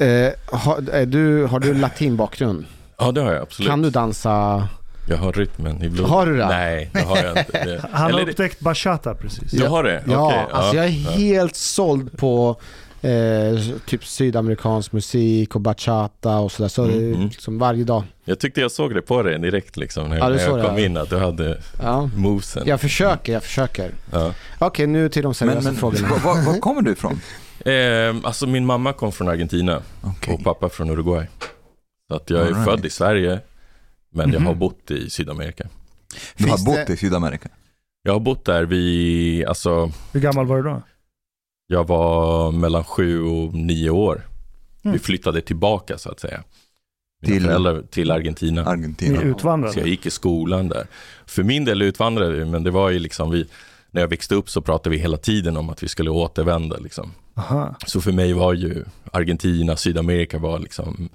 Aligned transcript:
Eh, 0.00 0.32
har, 0.46 0.90
är 0.92 1.06
du, 1.06 1.44
har 1.46 1.60
du 1.60 1.74
latin 1.74 2.16
bakgrund? 2.16 2.64
Ja, 2.98 3.12
det 3.12 3.20
har 3.20 3.32
jag 3.32 3.42
absolut. 3.42 3.68
Kan 3.70 3.82
du 3.82 3.90
dansa? 3.90 4.68
Jag 5.08 5.16
har 5.16 5.32
rytmen 5.32 5.82
i 5.82 5.88
blodet. 5.88 6.10
Har 6.10 6.26
du 6.26 6.36
det? 6.36 6.46
Nej, 6.48 6.90
det 6.92 7.00
har 7.00 7.16
jag 7.16 7.38
inte. 7.38 7.64
Det... 7.64 7.80
Han 7.92 8.02
har 8.02 8.08
Eller 8.10 8.24
det- 8.24 8.30
upptäckt 8.30 8.60
bachata 8.60 9.14
precis. 9.14 9.50
Du 9.50 9.66
har 9.66 9.84
det? 9.84 10.02
Ja, 10.08 10.46
alltså 10.52 10.76
jag 10.76 10.84
är 10.84 10.88
ja. 11.04 11.10
helt 11.10 11.56
såld 11.56 12.18
på 12.18 12.56
eh, 13.02 13.10
typ 13.86 14.04
sydamerikansk 14.06 14.92
musik 14.92 15.54
och 15.54 15.60
bachata 15.60 16.38
och 16.38 16.52
sådär. 16.52 16.68
Så 16.68 16.84
det 16.86 16.92
Mm, 16.92 17.14
mm. 17.14 17.26
liksom 17.28 17.58
varje 17.58 17.84
dag. 17.84 18.02
Jag 18.24 18.38
tyckte 18.38 18.60
jag 18.60 18.70
såg 18.70 18.94
det 18.94 19.02
på 19.02 19.22
dig 19.22 19.38
direkt 19.38 19.76
liksom 19.76 20.08
när, 20.08 20.16
Ja, 20.18 20.28
när 20.28 20.38
jag 20.38 20.58
det, 20.58 20.62
kom 20.64 20.78
ja. 20.78 20.84
in 20.84 20.96
att 20.96 21.10
du 21.10 21.18
hade 21.18 21.58
Ja. 21.82 22.10
movesen. 22.16 22.62
Jag 22.66 22.80
försöker, 22.80 23.32
jag 23.32 23.42
försöker. 23.42 23.90
Ja. 24.12 24.32
Okej, 24.58 24.86
nu 24.86 25.08
till 25.08 25.22
de 25.22 25.34
seriösa 25.34 25.54
Men, 25.56 25.64
men 25.64 25.76
frågorna. 25.76 26.08
var, 26.24 26.42
var 26.46 26.60
kommer 26.60 26.82
du 26.82 26.92
ifrån? 26.92 27.20
Eh, 27.64 28.16
alltså 28.22 28.46
min 28.46 28.66
mamma 28.66 28.92
kom 28.92 29.12
från 29.12 29.28
Argentina 29.28 29.82
Okej. 30.02 30.34
och 30.34 30.44
pappa 30.44 30.68
från 30.68 30.90
Uruguay. 30.90 31.26
Så 32.08 32.14
att 32.16 32.30
jag 32.30 32.40
är 32.40 32.46
right. 32.46 32.64
född 32.64 32.86
i 32.86 32.90
Sverige, 32.90 33.40
men 34.12 34.30
jag 34.32 34.40
Mhm. 34.40 34.46
har 34.46 34.54
bott 34.54 34.90
i 34.90 35.10
Sydamerika. 35.10 35.68
Du 36.36 36.48
har 36.48 36.64
bott 36.66 36.90
i 36.90 36.96
Sydamerika? 36.96 37.48
Jag 38.02 38.12
har 38.12 38.20
bott 38.20 38.44
där 38.44 38.62
vid, 38.64 39.44
alltså 39.46 39.92
Hur 40.12 40.20
gammal 40.20 40.46
var 40.46 40.56
du 40.56 40.62
då? 40.62 40.82
jag 41.66 41.86
var 41.88 42.52
mellan 42.52 42.84
sju 42.84 43.22
och 43.22 43.54
nio 43.54 43.90
år. 43.90 44.26
Mm. 44.82 44.92
Vi 44.92 44.98
flyttade 44.98 45.40
tillbaka 45.40 45.98
så 45.98 46.10
att 46.10 46.20
säga. 46.20 46.42
Mina 47.22 47.34
Till- 47.34 47.44
föräldrar 47.46 47.82
till 47.90 48.10
Argentina. 48.10 48.62
Ni 48.62 48.68
Argentina? 48.68 49.22
utvandrade? 49.22 49.72
Så 49.74 49.80
jag 49.80 49.88
gick 49.88 50.06
i 50.06 50.10
skolan 50.10 50.68
där. 50.68 50.86
För 51.26 51.42
min 51.42 51.64
del 51.64 51.82
utvandrade 51.82 52.32
vi, 52.32 52.44
men 52.44 52.62
det 52.62 52.70
var 52.70 52.90
ju 52.90 52.98
liksom 52.98 53.30
vi, 53.30 53.46
när 53.90 54.00
jag 54.00 54.08
växte 54.08 54.34
upp 54.34 54.50
så 54.50 54.60
pratade 54.60 54.90
vi 54.96 55.02
hela 55.02 55.16
tiden 55.16 55.56
om 55.56 55.70
att 55.70 55.82
vi 55.82 55.88
skulle 55.88 56.10
återvända 56.10 56.76
liksom. 56.76 57.12
Aha. 57.34 57.74
Så 57.86 58.00
för 58.00 58.12
mig 58.12 58.32
var 58.32 58.52
ju 58.54 58.84
Argentina, 59.12 59.76
Sydamerika 59.76 60.38
var 60.38 60.58
liksom 60.58 61.08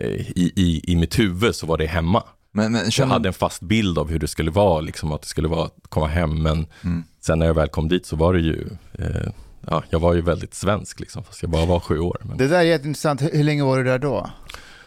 eh, 0.00 0.08
i, 0.10 0.52
i, 0.56 0.92
i 0.92 0.96
mitt 0.96 1.18
huvud 1.18 1.54
så 1.54 1.66
var 1.66 1.78
det 1.78 1.86
hemma. 1.86 2.22
Men, 2.52 2.72
men 2.72 2.82
Jag 2.98 3.06
hade 3.06 3.28
en 3.28 3.32
fast 3.32 3.60
bild 3.62 3.98
av 3.98 4.08
hur 4.10 4.18
det 4.18 4.28
skulle 4.28 4.50
vara, 4.50 4.80
liksom 4.80 5.12
att 5.12 5.22
det 5.22 5.28
skulle 5.28 5.48
vara 5.48 5.64
att 5.64 5.74
komma 5.88 6.06
hem. 6.06 6.42
Men 6.42 6.66
Mm. 6.84 7.04
sen 7.20 7.38
när 7.38 7.46
jag 7.46 7.54
väl 7.54 7.68
kom 7.68 7.88
dit 7.88 8.06
så 8.06 8.16
var 8.16 8.34
det 8.34 8.40
ju, 8.40 8.68
eh, 8.98 9.30
ja, 9.66 9.82
jag 9.90 10.00
var 10.00 10.14
ju 10.14 10.20
väldigt 10.20 10.54
svensk 10.54 11.00
liksom, 11.00 11.24
fast 11.24 11.42
jag 11.42 11.50
bara 11.50 11.66
var 11.66 11.80
sju 11.80 11.98
år. 11.98 12.18
Men 12.24 12.36
Det 12.36 12.48
där 12.48 12.58
är 12.58 12.62
jätteintressant. 12.62 13.22
Hur, 13.22 13.30
hur 13.32 13.44
länge 13.44 13.64
var 13.64 13.78
du 13.78 13.84
där 13.84 13.98
då? 13.98 14.30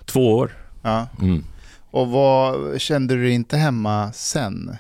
Två 0.06 0.34
år. 0.36 0.52
Ja. 0.82 1.08
Mm. 1.22 1.44
Och 1.92 2.08
vad 2.08 2.82
kände 2.82 3.16
du 3.16 3.22
dig 3.24 3.32
inte 3.32 3.58
hemma 3.58 4.12
sen? 4.14 4.76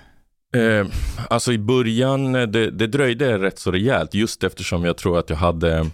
Eh, 0.53 0.87
alltså 1.29 1.53
i 1.53 1.57
början, 1.57 2.35
eh, 2.35 2.47
det, 2.47 2.71
det 2.71 2.87
dröjde 2.87 3.37
rätt 3.37 3.59
så 3.59 3.71
rejält 3.71 4.13
just 4.13 4.43
eftersom 4.43 4.85
jag 4.85 4.97
tror 4.97 5.19
att 5.19 5.29
jag 5.29 5.37
hade, 5.37 5.85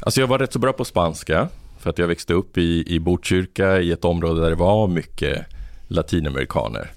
alltså 0.00 0.20
jag 0.20 0.26
var 0.26 0.38
rätt 0.38 0.52
så 0.52 0.58
bra 0.58 0.72
på 0.72 0.84
spanska 0.84 1.48
för 1.78 1.90
att 1.90 1.98
jag 1.98 2.06
växte 2.08 2.34
upp 2.34 2.58
i, 2.58 2.94
i 2.94 3.00
Botkyrka 3.00 3.80
i 3.80 3.92
ett 3.92 4.04
område 4.04 4.40
där 4.40 4.50
det 4.50 4.56
var 4.56 4.88
mycket 4.88 5.46
latinamerikaner. 5.88 6.90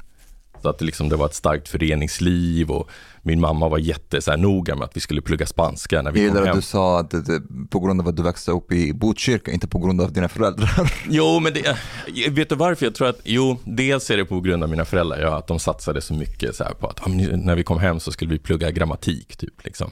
Att 0.70 0.80
det, 0.80 0.86
liksom, 0.86 1.10
det 1.10 1.16
var 1.16 1.26
ett 1.26 1.34
starkt 1.34 1.68
föreningsliv 1.68 2.72
och 2.72 2.90
min 3.22 3.40
mamma 3.40 3.70
var 3.70 3.78
jätte 3.78 4.22
så 4.22 4.32
här, 4.32 4.38
noga 4.38 4.76
med 4.76 4.86
att 4.86 4.98
vi 4.98 5.02
skulle 5.02 5.22
plugga 5.22 5.46
spanska 5.46 6.02
när 6.02 6.04
jag 6.04 6.14
vi 6.14 6.20
kom 6.20 6.26
gillar 6.28 6.42
att 6.42 6.48
hem. 6.48 6.56
du 6.56 6.62
sa 6.62 7.00
att 7.00 7.10
det, 7.12 7.42
på 7.70 7.80
grund 7.80 8.02
av 8.02 8.08
att 8.08 8.16
du 8.16 8.24
växte 8.24 8.52
upp 8.52 8.72
i 8.72 8.94
Botkyrka, 8.94 9.52
inte 9.52 9.68
på 9.68 9.80
grund 9.80 10.02
av 10.02 10.14
dina 10.14 10.30
föräldrar. 10.30 10.92
Jo, 11.10 11.40
men 11.40 11.54
det, 11.54 11.68
eh, 11.68 12.34
vet 12.34 12.50
du 12.50 12.56
varför? 12.56 12.86
Jag 12.86 12.96
tror 12.96 13.08
att, 13.08 13.20
jo, 13.24 13.58
dels 13.64 14.10
är 14.10 14.18
det 14.18 14.26
på 14.26 14.40
grund 14.40 14.64
av 14.64 14.70
mina 14.70 14.86
föräldrar, 14.86 15.20
ja, 15.20 15.38
att 15.38 15.48
de 15.48 15.60
satsade 15.60 16.02
så 16.02 16.14
mycket 16.14 16.56
så 16.56 16.64
här 16.64 16.74
på 16.74 16.88
att 16.88 17.08
men 17.08 17.18
när 17.40 17.56
vi 17.56 17.64
kom 17.64 17.80
hem 17.80 18.00
så 18.00 18.12
skulle 18.12 18.32
vi 18.32 18.40
plugga 18.40 18.72
grammatik, 18.72 19.38
typ. 19.38 19.66
Liksom. 19.66 19.92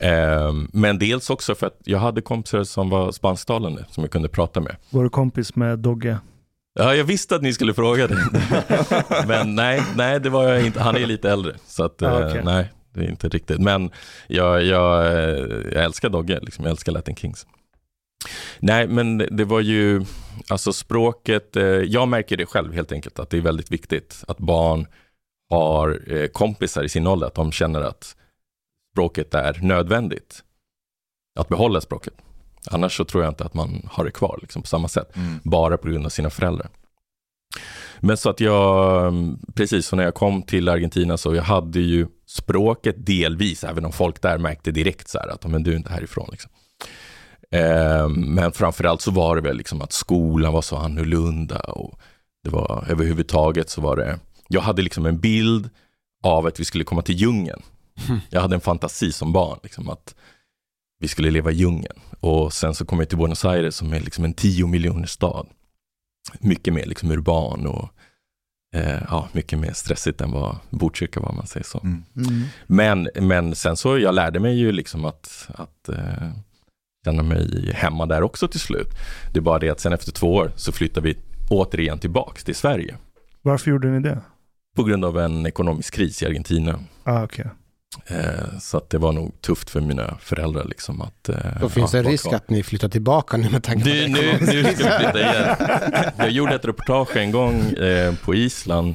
Ehm, 0.00 0.68
men 0.72 0.98
dels 0.98 1.30
också 1.30 1.54
för 1.54 1.66
att 1.66 1.78
jag 1.84 1.98
hade 1.98 2.20
kompisar 2.20 2.64
som 2.64 2.90
var 2.90 3.12
spansktalande, 3.12 3.84
som 3.90 4.04
jag 4.04 4.10
kunde 4.10 4.28
prata 4.28 4.60
med. 4.60 4.76
Var 4.90 5.02
du 5.02 5.10
kompis 5.10 5.56
med 5.56 5.78
Dogge? 5.78 6.18
Ja, 6.74 6.94
jag 6.94 7.04
visste 7.04 7.36
att 7.36 7.42
ni 7.42 7.52
skulle 7.52 7.74
fråga 7.74 8.06
det. 8.06 8.18
men 9.26 9.54
nej, 9.54 9.82
nej, 9.96 10.20
det 10.20 10.30
var 10.30 10.48
jag 10.48 10.66
inte. 10.66 10.80
Han 10.80 10.96
är 10.96 11.06
lite 11.06 11.30
äldre, 11.30 11.56
så 11.66 11.84
att, 11.84 12.02
Ah, 12.02 12.20
eh, 12.20 12.26
okej. 12.28 12.42
nej, 12.44 12.72
det 12.94 13.00
är 13.00 13.08
inte 13.08 13.28
riktigt. 13.28 13.58
Men 13.60 13.90
jag, 14.26 14.62
jag, 14.64 15.06
eh, 15.06 15.46
jag 15.72 15.84
älskar 15.84 16.08
Dogge, 16.08 16.40
liksom. 16.42 16.64
jag 16.64 16.70
älskar 16.70 16.92
Latin 16.92 17.16
Kings. 17.16 17.46
Nej, 18.58 18.86
men 18.88 19.18
det- 19.18 19.44
var 19.44 19.60
ju, 19.60 20.04
alltså 20.48 20.72
språket, 20.72 21.56
eh, 21.56 21.62
jag 21.64 22.08
märker 22.08 22.36
det 22.36 22.46
själv 22.46 22.72
helt 22.74 22.92
enkelt, 22.92 23.18
att 23.18 23.30
det 23.30 23.36
är 23.36 23.40
väldigt 23.40 23.70
viktigt 23.72 24.24
att 24.28 24.38
barn 24.38 24.86
har 25.50 26.28
kompisar 26.32 26.82
i 26.84 26.88
sin 26.88 27.06
ålder, 27.06 27.26
att 27.26 27.34
de 27.34 27.52
känner 27.52 27.80
att 27.80 28.16
språket 28.92 29.34
är 29.34 29.58
nödvändigt. 29.62 30.42
Att 31.38 31.48
behålla 31.48 31.80
språket. 31.80 32.14
Annars 32.70 32.96
så 32.96 33.04
tror 33.04 33.24
jag 33.24 33.30
inte 33.30 33.44
att 33.44 33.54
man 33.54 33.88
har 33.90 34.04
det 34.04 34.10
kvar 34.10 34.38
liksom, 34.40 34.62
på 34.62 34.68
samma 34.68 34.88
sätt 34.88 35.16
Mm. 35.16 35.40
bara 35.44 35.76
på 35.76 35.88
grund 35.88 36.06
av 36.06 36.10
sina 36.10 36.30
föräldrar. 36.30 36.68
Men 38.00 38.16
så 38.16 38.30
att 38.30 38.40
jag, 38.40 39.12
precis 39.54 39.86
så 39.86 39.96
när 39.96 40.04
jag 40.04 40.14
kom 40.14 40.42
till 40.42 40.68
Argentina 40.68 41.16
så 41.16 41.34
jag 41.34 41.42
hade 41.42 41.80
ju 41.80 42.06
språket 42.26 43.06
delvis, 43.06 43.64
även 43.64 43.84
om 43.84 43.92
folk 43.92 44.22
där 44.22 44.38
märkte 44.38 44.70
direkt 44.70 45.08
så 45.08 45.18
här 45.18 45.28
att 45.28 45.46
men 45.46 45.62
du 45.62 45.72
är 45.72 45.76
inte 45.76 45.92
härifrån. 45.92 46.28
Liksom. 46.30 46.50
Eh, 47.50 48.08
men 48.08 48.52
framförallt 48.52 49.00
så 49.00 49.10
var 49.10 49.36
det 49.36 49.42
väl 49.42 49.56
liksom 49.56 49.82
att 49.82 49.92
skolan 49.92 50.52
var 50.52 50.62
så 50.62 50.76
annorlunda 50.76 51.58
och 51.58 52.00
det 52.44 52.50
var 52.50 52.84
överhuvudtaget 52.88 53.70
så 53.70 53.80
var 53.80 53.96
det, 53.96 54.18
jag 54.48 54.60
hade 54.60 54.82
liksom 54.82 55.06
en 55.06 55.20
bild 55.20 55.70
av 56.22 56.46
att 56.46 56.60
vi 56.60 56.64
skulle 56.64 56.84
komma 56.84 57.02
till 57.02 57.14
djungeln. 57.14 57.62
Jag 58.30 58.40
hade 58.40 58.54
en 58.54 58.60
fantasi 58.60 59.12
som 59.12 59.32
barn, 59.32 59.58
liksom 59.62 59.90
att 59.90 60.14
vi 61.00 61.08
skulle 61.08 61.30
leva 61.30 61.50
i 61.50 61.54
djungeln. 61.54 62.00
Och 62.20 62.52
sen 62.52 62.74
så 62.74 62.84
kom 62.84 62.98
jag 62.98 63.08
till 63.08 63.18
Buenos 63.18 63.44
Aires 63.44 63.74
som 63.74 63.92
är 63.92 64.00
liksom 64.00 64.24
en 64.24 64.34
10 64.34 64.66
miljoner 64.66 65.06
stad. 65.06 65.46
Mycket 66.40 66.74
mer 66.74 66.86
liksom 66.86 67.10
urban 67.10 67.66
och 67.66 67.88
eh, 68.74 69.02
ja, 69.08 69.28
mycket 69.32 69.58
mer 69.58 69.72
stressigt 69.72 70.20
än 70.20 70.30
vad 70.30 70.56
Botkyrka 70.70 71.20
var 71.20 71.28
om 71.28 71.36
man 71.36 71.46
säger 71.46 71.64
så. 71.64 71.80
Mm. 71.80 72.02
Mm. 72.16 72.42
Men, 72.66 73.08
men 73.28 73.54
sen 73.54 73.76
så 73.76 73.98
jag 73.98 74.14
lärde 74.14 74.40
mig 74.40 74.58
ju 74.58 74.72
liksom 74.72 75.04
att, 75.04 75.48
att 75.54 75.88
eh, 75.88 76.30
känna 77.04 77.22
mig 77.22 77.72
hemma 77.74 78.06
där 78.06 78.22
också 78.22 78.48
till 78.48 78.60
slut. 78.60 78.88
Det 79.32 79.38
är 79.38 79.42
bara 79.42 79.58
det 79.58 79.70
att 79.70 79.80
sen 79.80 79.92
efter 79.92 80.12
två 80.12 80.34
år 80.34 80.52
så 80.56 80.72
flyttade 80.72 81.08
vi 81.08 81.16
återigen 81.50 81.98
tillbaks 81.98 82.44
till 82.44 82.54
Sverige. 82.54 82.96
Varför 83.42 83.70
gjorde 83.70 83.88
ni 83.88 84.00
det? 84.00 84.20
På 84.76 84.84
grund 84.84 85.04
av 85.04 85.18
en 85.18 85.46
ekonomisk 85.46 85.94
kris 85.94 86.22
i 86.22 86.26
Argentina. 86.26 86.80
Ah, 87.04 87.24
okej. 87.24 87.46
Eh, 88.06 88.58
så 88.60 88.76
att 88.76 88.90
det 88.90 88.98
var 88.98 89.12
nog 89.12 89.40
tufft 89.40 89.70
för 89.70 89.80
mina 89.80 90.16
föräldrar 90.20 90.64
liksom 90.64 91.00
att... 91.00 91.28
Eh, 91.28 91.36
Då 91.60 91.68
finns 91.68 91.90
det 91.90 91.98
ja, 91.98 92.04
en 92.04 92.10
risk 92.10 92.24
kvar. 92.24 92.34
att 92.34 92.50
ni 92.50 92.62
flyttar 92.62 92.88
tillbaka 92.88 93.36
nu 93.36 93.50
med 93.50 93.62
tanke 93.64 93.82
på 93.84 93.88
Du, 93.90 94.00
det 94.00 94.08
nu, 94.08 94.32
nu 94.40 94.46
ska 94.46 94.56
vi 94.56 94.74
flytta 94.74 95.20
igen. 95.20 95.56
Jag 96.18 96.30
gjorde 96.30 96.54
ett 96.54 96.64
reportage 96.64 97.16
en 97.16 97.30
gång 97.32 97.60
eh, 97.60 98.14
på 98.14 98.34
Island. 98.34 98.94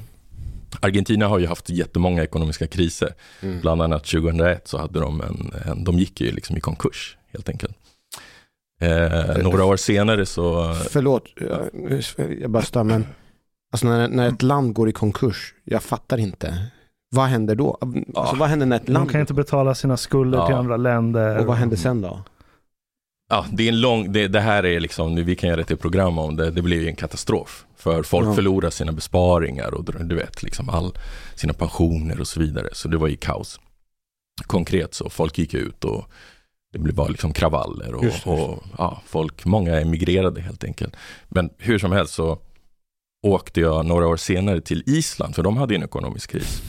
Argentina 0.80 1.28
har 1.28 1.40
ju 1.40 1.48
haft 1.48 1.70
jättemånga 1.70 2.24
ekonomiska 2.24 2.68
kriser. 2.68 3.14
Mm. 3.42 3.62
Bland 3.62 3.82
annat 3.82 4.04
2001 4.06 4.68
så 4.68 4.78
hade 4.78 5.00
de 5.00 5.22
en, 5.22 5.52
en 5.66 5.84
de 5.84 6.00
gick 6.00 6.22
ju 6.22 6.32
liksom 6.32 6.58
i 6.58 6.60
konkurs 6.60 7.18
helt 7.34 7.50
enkelt. 7.50 7.78
Eh, 8.82 9.38
några 9.44 9.66
år 9.66 9.78
senare 9.78 10.26
så, 10.26 10.74
Förlåt, 10.90 11.24
jag- 11.36 12.38
jag 12.42 12.50
bara 12.52 12.64
stör 12.64 12.84
men 12.84 13.06
alltså 13.72 13.88
när, 13.88 14.08
när 14.08 14.28
ett 14.30 14.42
land 14.42 14.74
går 14.74 14.90
i 14.90 14.92
konkurs, 14.92 15.54
jag 15.64 15.84
fattar 15.84 16.18
inte. 16.18 16.68
Vad 17.10 17.26
händer 17.26 17.56
då? 17.56 17.78
Alltså, 18.16 18.36
vad 18.36 18.50
händer 18.50 18.66
när 18.66 18.76
ett 18.76 18.86
De 18.86 18.92
land 18.92 19.12
kan 19.12 19.22
inte 19.22 19.34
betala 19.34 19.76
sina 19.76 19.98
skulder 19.98 20.38
Ja. 20.38 20.46
till 20.48 20.56
andra 20.56 20.78
länder. 20.78 21.38
och 21.38 21.46
vad 21.46 21.56
händer 21.58 21.78
sen 21.78 22.02
då? 22.02 22.24
ja 23.30 23.46
det 23.52 23.64
är 23.64 23.68
en 23.70 23.82
lång, 23.82 24.12
det, 24.12 24.28
det 24.28 24.40
här 24.40 24.66
är 24.66 24.80
liksom, 24.80 25.16
nu, 25.16 25.24
vi 25.24 25.36
kan 25.36 25.50
göra 25.50 25.62
ett 25.62 25.80
program 25.82 26.20
om 26.20 26.36
det, 26.36 26.52
det 26.52 26.62
blir 26.62 26.82
ju 26.82 26.88
en 26.88 26.96
katastrof. 26.96 27.66
För 27.76 28.04
folk 28.04 28.28
Ja. 28.28 28.34
förlorar 28.34 28.70
sina 28.70 28.92
besparingar 28.92 29.74
och 29.74 29.84
du 30.06 30.16
vet, 30.16 30.44
liksom 30.44 30.70
all, 30.70 30.98
sina 31.36 31.54
pensioner 31.54 32.20
och 32.20 32.28
så 32.28 32.40
vidare. 32.40 32.70
Så 32.74 32.88
det 32.88 32.98
var 32.98 33.08
ju 33.08 33.16
kaos. 33.16 33.60
Konkret 34.48 34.94
så, 34.94 35.10
folk 35.10 35.38
gick 35.38 35.54
ut 35.54 35.84
och 35.84 36.06
det 36.74 36.80
blev 36.80 36.96
bara 36.96 37.08
liksom 37.08 37.34
kravaller 37.34 37.94
och, 37.94 38.04
Just 38.04 38.16
just 38.16 38.28
och 38.28 38.64
ja, 38.78 39.02
folk, 39.06 39.46
många 39.46 39.80
emigrerade 39.82 40.42
helt 40.42 40.64
enkelt. 40.64 40.96
Men 41.28 41.50
hur 41.58 41.80
som 41.80 41.92
helst 41.92 42.14
så 42.14 42.40
åkte 43.28 43.62
jag 43.62 43.86
några 43.86 44.08
år 44.08 44.18
senare 44.18 44.62
till 44.62 44.84
Island, 44.86 45.36
för 45.36 45.44
de 45.44 45.58
hade 45.58 45.76
en 45.76 45.84
ekonomisk 45.84 46.32
kris. 46.32 46.62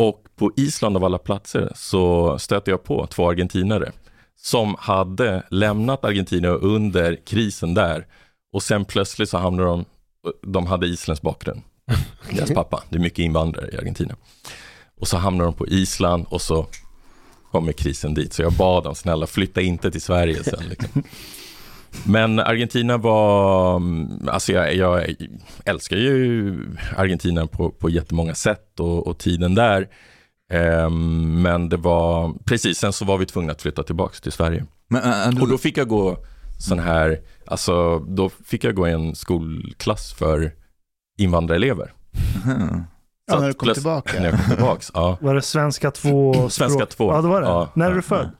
Och 0.00 0.24
på 0.36 0.52
Island 0.56 0.96
av 0.96 1.04
alla 1.04 1.18
platser 1.18 1.72
så 1.74 2.38
stötte 2.38 2.70
jag 2.70 2.84
på 2.84 3.06
två 3.06 3.30
argentinare 3.30 3.92
som 4.36 4.76
hade 4.78 5.42
lämnat 5.50 6.04
Argentina 6.04 6.48
under 6.48 7.16
krisen 7.26 7.74
där 7.74 8.06
och 8.52 8.62
sen 8.62 8.84
plötsligt 8.84 9.28
så 9.28 9.38
hamnade 9.38 9.68
de, 9.68 9.84
de 10.42 10.66
hade 10.66 10.86
Islands 10.86 11.22
bakgrund. 11.22 11.62
Deras 12.32 12.50
pappa, 12.50 12.82
det 12.88 12.96
är 12.96 13.00
mycket 13.00 13.18
invandrare 13.18 13.70
i 13.72 13.76
Argentina. 13.76 14.16
Och 15.00 15.08
så 15.08 15.16
hamnar 15.16 15.44
de 15.44 15.54
på 15.54 15.66
Island 15.66 16.26
och 16.28 16.42
så 16.42 16.66
kommer 17.50 17.72
krisen 17.72 18.14
dit. 18.14 18.32
Så 18.32 18.42
jag 18.42 18.52
bad 18.52 18.84
dem, 18.84 18.94
snälla 18.94 19.26
flytta 19.26 19.60
inte 19.60 19.90
till 19.90 20.02
Sverige 20.02 20.44
sen. 20.44 20.68
Liksom. 20.68 21.02
Men 22.06 22.38
Argentina 22.38 22.96
var, 22.96 23.76
mm, 23.76 24.28
alltså 24.28 24.52
jag, 24.52 24.74
jag 24.74 25.14
älskar 25.64 25.96
ju 25.96 26.54
Argentina 26.96 27.46
på, 27.46 27.70
på 27.70 27.90
jättemånga 27.90 28.34
sätt 28.34 28.80
och, 28.80 29.06
och 29.06 29.18
tiden 29.18 29.54
där. 29.54 29.88
Ehm, 30.52 31.42
men 31.42 31.68
det 31.68 31.76
var, 31.76 32.34
precis, 32.44 32.78
sen 32.78 32.92
så 32.92 33.04
var 33.04 33.18
vi 33.18 33.26
tvungna 33.26 33.52
att 33.52 33.62
flytta 33.62 33.82
tillbaka 33.82 34.14
till 34.22 34.32
Sverige. 34.32 34.66
Men, 34.88 35.02
äh, 35.02 35.30
du, 35.30 35.42
Och 35.42 35.48
då 35.48 35.58
fick 35.58 35.76
jag 35.78 35.88
gå 35.88 36.16
sån 36.58 36.78
här, 36.78 37.20
alltså 37.46 37.98
då 37.98 38.28
fick 38.28 38.64
jag 38.64 38.74
gå 38.74 38.88
i 38.88 38.92
en 38.92 39.14
skolklass 39.14 40.12
för 40.12 40.52
invandrarelever. 41.18 41.92
Mhm. 42.46 42.84
Ja, 43.26 43.40
när 43.40 43.46
du 43.48 43.54
kom 43.54 43.68
plöts- 43.68 43.74
tillbaka. 43.74 44.20
När 44.20 44.24
jag 44.30 44.40
kom 44.44 44.54
tillbaks, 44.56 44.90
ja. 44.94 45.18
Var 45.20 45.34
det 45.34 45.42
svenska 45.42 45.90
två 45.90 46.48
Svenska 46.50 46.78
språk? 46.78 46.88
två. 46.88 47.12
Ja, 47.12 47.22
det 47.22 47.28
var 47.28 47.40
det. 47.40 47.46
Ja, 47.46 47.68
När 47.74 47.86
är 47.86 47.90
ja, 47.90 47.96
du 47.96 48.02
född? 48.02 48.30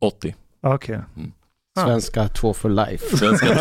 80. 0.00 0.34
Ja, 0.62 0.74
Okej. 0.74 0.96
Ah. 0.96 1.00
Svenska 1.84 2.28
två 2.28 2.54
for 2.54 2.68
life. 2.70 3.16
Svenska 3.16 3.46
två. 3.46 3.54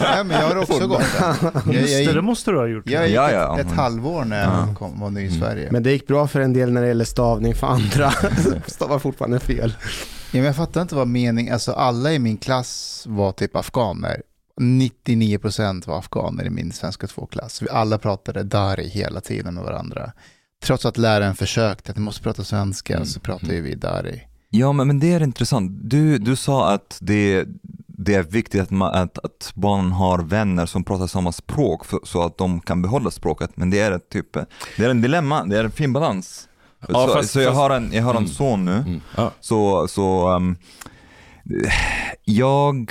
Ja, 0.00 0.24
men 0.24 0.30
jag 0.40 0.46
har 0.48 0.56
också 0.56 0.86
gått 0.86 1.02
där. 1.18 1.36
Jag, 1.66 1.74
Just 1.74 2.06
det, 2.06 2.12
det 2.12 2.22
måste 2.22 2.50
du 2.50 2.56
ha 2.58 2.66
gjort. 2.66 2.88
jag 2.90 3.06
gick 3.08 3.16
Ja, 3.16 3.30
ja. 3.30 3.60
ett, 3.60 3.66
ett 3.66 3.72
halvår 3.72 4.24
när 4.24 4.38
jag 4.40 4.52
Ja. 4.52 4.74
kom, 4.78 5.00
var 5.00 5.10
ny 5.10 5.20
i 5.20 5.26
Mm. 5.26 5.40
Sverige. 5.40 5.68
Men 5.72 5.82
det 5.82 5.90
gick 5.92 6.06
bra 6.06 6.26
för 6.26 6.40
en 6.40 6.52
del 6.52 6.72
när 6.72 6.80
det 6.82 6.88
gäller 6.88 7.04
stavning 7.04 7.54
för 7.54 7.66
andra. 7.66 8.10
Stavar 8.66 8.98
fortfarande 8.98 9.40
fel. 9.40 9.74
Ja, 9.80 9.84
men 10.32 10.44
jag 10.44 10.56
fattar 10.56 10.82
inte 10.82 10.94
vad 10.94 11.08
mening, 11.08 11.50
alltså 11.50 11.72
alla 11.72 12.12
i 12.12 12.18
min 12.18 12.36
klass 12.36 13.04
var 13.08 13.32
typ 13.32 13.56
afghaner. 13.56 14.22
99% 14.60 15.86
var 15.88 15.98
afghaner 15.98 16.44
i 16.44 16.50
min 16.50 16.72
svenska 16.72 17.06
2-klass. 17.06 17.62
Vi 17.62 17.68
alla 17.70 17.98
pratade 17.98 18.42
dari 18.42 18.88
hela 18.88 19.20
tiden 19.20 19.54
med 19.54 19.64
varandra. 19.64 20.12
Trots 20.64 20.86
att 20.86 20.96
läraren 20.98 21.34
försökte 21.34 21.90
att 21.90 21.96
ni 21.98 22.02
måste 22.02 22.22
prata 22.22 22.44
svenska 22.44 22.94
Mm. 22.94 23.06
så 23.06 23.20
pratade 23.20 23.54
ju 23.54 23.60
vi 23.62 23.74
dari. 23.74 24.25
Ja, 24.50 24.72
men, 24.72 24.86
men 24.86 25.00
det 25.00 25.12
är 25.12 25.22
intressant. 25.22 25.70
Du, 25.90 26.18
du 26.18 26.36
sa 26.36 26.72
att 26.72 26.98
det, 27.00 27.44
det 27.86 28.14
är 28.14 28.22
viktigt 28.22 28.62
att, 28.62 28.70
man, 28.70 28.94
att, 28.94 29.18
att 29.18 29.52
barn 29.54 29.92
har 29.92 30.18
vänner 30.18 30.66
som 30.66 30.84
pratar 30.84 31.06
samma 31.06 31.32
språk 31.32 31.84
för, 31.84 31.98
så 32.04 32.22
att 32.22 32.38
de 32.38 32.60
kan 32.60 32.82
behålla 32.82 33.10
språket. 33.10 33.50
Men 33.54 33.70
det 33.70 33.80
är 33.80 33.92
ett 33.92 34.08
typ, 34.10 34.32
det 34.76 34.84
är 34.84 34.90
en 34.90 35.00
dilemma, 35.00 35.44
det 35.44 35.58
är 35.58 35.64
en 35.64 35.70
fin 35.70 35.92
balans. 35.92 36.48
Ja, 36.88 37.06
så, 37.08 37.14
fast- 37.14 37.30
så 37.30 37.40
jag 37.40 37.46
fast- 37.48 37.58
har 37.58 37.70
en, 37.70 37.90
jag 37.92 38.02
har 38.02 38.10
en 38.10 38.16
Mm. 38.16 38.28
son 38.28 38.64
nu, 38.64 38.72
Mm. 38.76 39.00
Ja. 39.16 39.30
så, 39.40 39.88
så 39.88 40.30
um, 40.30 40.56
jag, 42.24 42.90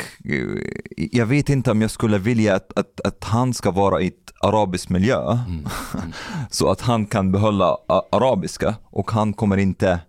jag 0.95 1.25
vet 1.25 1.49
inte 1.49 1.71
om 1.71 1.81
jag 1.81 1.91
skulle 1.91 2.17
vilja 2.17 2.55
att, 2.55 2.77
att, 2.79 3.01
att 3.01 3.23
han 3.23 3.53
ska 3.53 3.71
vara 3.71 4.01
i 4.01 4.07
ett 4.07 4.13
arabiskt 4.41 4.89
miljö. 4.89 5.31
Mm. 5.47 5.67
Så 6.49 6.69
att 6.71 6.81
han 6.81 7.05
kan 7.05 7.31
behålla 7.31 7.77
arabiska 8.11 8.75
och 8.83 9.11
han 9.11 9.33
kommer 9.33 9.57
inte, 9.57 9.99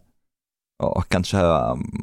ja, 0.79 1.03
kanske, 1.09 1.37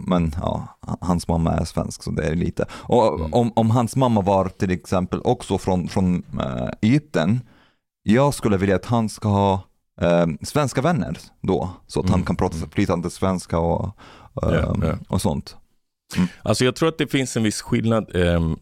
men 0.08 0.36
ja, 0.42 0.68
hans 1.02 1.28
mamma 1.28 1.52
är 1.52 1.66
svensk 1.66 2.04
så 2.04 2.12
det 2.12 2.24
är 2.24 2.36
lite. 2.36 2.66
Och 2.72 3.20
Mm. 3.20 3.34
om, 3.34 3.52
om 3.56 3.70
hans 3.72 3.96
mamma 3.96 4.22
var 4.22 4.50
till 4.50 4.72
exempel 4.72 5.22
också 5.24 5.58
från, 5.58 5.88
från 5.88 6.24
äh, 6.40 6.70
Egypten, 6.82 7.42
jag 8.04 8.34
skulle 8.34 8.58
vilja 8.58 8.76
att 8.76 8.86
han 8.86 9.10
ska 9.10 9.28
ha 9.30 9.54
eh, 10.02 10.26
svenska 10.42 10.82
vänner 10.82 11.18
då, 11.42 11.70
så 11.88 12.00
att 12.00 12.06
han 12.06 12.14
Mm, 12.16 12.26
kan 12.26 12.36
prata 12.36 12.58
mm. 12.58 12.70
flytande 12.70 13.10
svenska 13.10 13.60
och, 13.60 13.98
Ja, 14.36 14.52
ehm, 14.56 14.84
ja. 14.84 14.94
och 15.08 15.22
sånt. 15.22 15.56
Alltså 16.44 16.66
jag 16.66 16.76
tror 16.76 16.90
att 16.90 16.98
det 16.98 17.08
finns 17.08 17.38
en 17.38 17.44
viss 17.44 17.62
skillnad. 17.62 18.16
Ehm, 18.16 18.58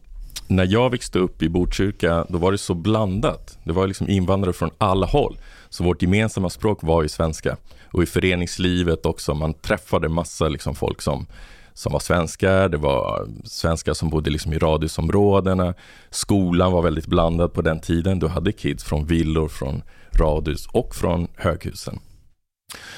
när 0.48 0.66
jag 0.66 0.90
växte 0.90 1.18
upp 1.18 1.42
i 1.42 1.48
Botkyrka, 1.48 2.26
då 2.28 2.38
var 2.38 2.52
det 2.52 2.58
så 2.58 2.74
blandat. 2.74 3.58
Det 3.64 3.72
var 3.72 3.86
liksom 3.86 4.08
invandrare 4.08 4.52
från 4.52 4.70
alla 4.78 5.06
håll. 5.06 5.38
Så 5.68 5.84
vårt 5.84 6.02
gemensamma 6.02 6.50
språk 6.50 6.78
var 6.82 7.02
ju 7.02 7.08
svenska. 7.08 7.56
Och 7.92 8.02
i 8.02 8.06
föreningslivet 8.06 9.06
också, 9.06 9.34
man 9.34 9.54
träffade 9.54 10.08
massa 10.08 10.48
liksom 10.48 10.74
folk 10.74 11.02
som, 11.02 11.26
som 11.74 11.92
var 11.92 12.00
svenskar. 12.00 12.68
Det 12.68 12.76
var 12.76 13.28
svenskar 13.44 13.94
som 13.94 14.10
bodde 14.10 14.30
liksom 14.30 14.52
i 14.52 14.58
radhusområdena. 14.58 15.74
Skolan 16.10 16.72
var 16.72 16.82
väldigt 16.82 17.06
blandad 17.06 17.52
på 17.52 17.62
den 17.62 17.80
tiden. 17.80 18.18
Du 18.18 18.28
hade 18.28 18.52
kids 18.52 18.84
från 18.84 19.06
villor, 19.06 19.48
från 19.48 19.82
radhus 20.12 20.66
och 20.66 20.94
från 20.94 21.28
höghusen. 21.36 21.98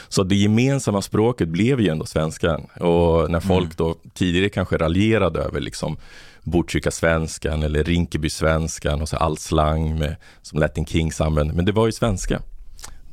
Så 0.09 0.23
det 0.23 0.35
gemensamma 0.35 1.03
språket 1.03 1.49
blev 1.49 1.81
ju 1.81 1.89
ändå 1.89 2.07
svenskan. 2.07 2.67
Och 2.81 3.31
när 3.31 3.41
folk 3.41 3.77
då 3.77 3.95
tidigare 4.15 4.49
kanske 4.49 4.77
raljerade 4.77 5.41
över 5.41 5.61
liksom 5.61 5.97
Botkyrka-svenskan 6.43 7.63
eller 7.63 7.85
Rinkeby-svenskan 7.85 9.03
och 9.03 9.09
så 9.09 9.17
all 9.17 9.39
slang 9.39 9.99
med, 9.99 10.17
som 10.43 10.59
Latin 10.59 10.87
Kings 10.87 11.21
använde. 11.21 11.55
Men 11.55 11.65
det 11.65 11.73
var 11.73 11.87
ju 11.87 11.93
svenska. 11.93 12.43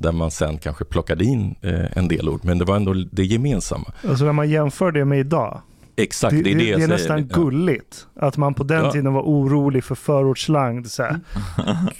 Där 0.02 0.12
man 0.12 0.30
sen 0.30 0.58
kanske 0.58 0.84
plockade 0.84 1.24
in 1.24 1.54
eh, 1.62 1.98
en 1.98 2.08
del 2.08 2.28
ord. 2.28 2.40
Men 2.44 2.58
det 2.58 2.64
var 2.64 2.76
ändå 2.76 2.94
det 3.12 3.24
gemensamma. 3.24 3.92
Alltså 4.08 4.24
när 4.24 4.32
man 4.32 4.50
jämför 4.50 4.92
det 4.92 5.04
med 5.04 5.18
idag. 5.20 5.60
Exakt, 5.96 6.36
Det, 6.36 6.42
det, 6.42 6.50
är 6.50 6.54
det, 6.54 6.64
det 6.64 6.70
är 6.70 6.74
säger. 6.74 6.88
nästan 6.88 7.18
Ja. 7.30 7.36
gulligt. 7.36 8.06
Att 8.20 8.36
man 8.36 8.54
på 8.54 8.64
den 8.64 8.84
Ja. 8.84 8.92
tiden 8.92 9.12
var 9.12 9.22
orolig 9.22 9.84
för 9.84 9.94
förortsslang. 9.94 10.84
Så 10.84 11.02
här. 11.02 11.20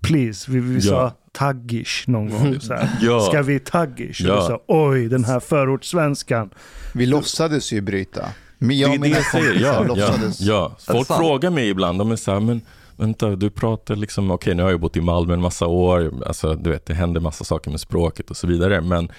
Please, 0.00 0.50
vi, 0.50 0.60
vi 0.60 0.74
Ja. 0.74 0.80
sa 0.80 1.12
taggish 1.32 2.04
någon 2.08 2.30
gång. 2.30 2.60
Så 2.60 2.74
här. 2.74 2.88
Ja. 3.00 3.20
Ska 3.20 3.42
vi 3.42 3.60
taggish? 3.60 4.20
Och 4.20 4.28
Ja. 4.28 4.40
vi 4.40 4.46
sa 4.46 4.60
oj, 4.66 5.08
den 5.08 5.24
här 5.24 5.40
förortssvenskan. 5.40 6.50
Vi 6.94 7.06
låtsades 7.06 7.72
ju 7.72 7.80
bryta. 7.80 8.24
Men 8.58 8.78
jag 8.78 8.90
det 8.90 8.94
är 8.94 8.98
och 8.98 9.04
det 9.04 9.08
jag 9.08 9.24
säger. 9.24 9.60
Ja, 9.62 9.86
ja, 9.96 10.18
ja. 10.38 10.76
Folk 10.86 11.06
frågar 11.08 11.50
mig 11.50 11.68
ibland, 11.68 11.98
de 11.98 12.12
är 12.12 12.16
så 12.16 12.32
här, 12.32 12.40
men 12.40 12.60
vänta, 12.96 13.36
du 13.36 13.50
pratar 13.50 13.96
liksom, 13.96 14.30
okej 14.30 14.54
nu 14.54 14.62
har 14.62 14.70
jag 14.70 14.80
bott 14.80 14.96
i 14.96 15.00
Malmö 15.00 15.34
en 15.34 15.40
massa 15.40 15.66
år, 15.66 16.22
alltså 16.26 16.54
du 16.54 16.70
vet, 16.70 16.86
det 16.86 16.94
händer 16.94 17.20
massa 17.20 17.44
saker 17.44 17.70
med 17.70 17.80
språket 17.80 18.30
och 18.30 18.36
så 18.36 18.46
vidare, 18.46 18.80
men 18.80 19.12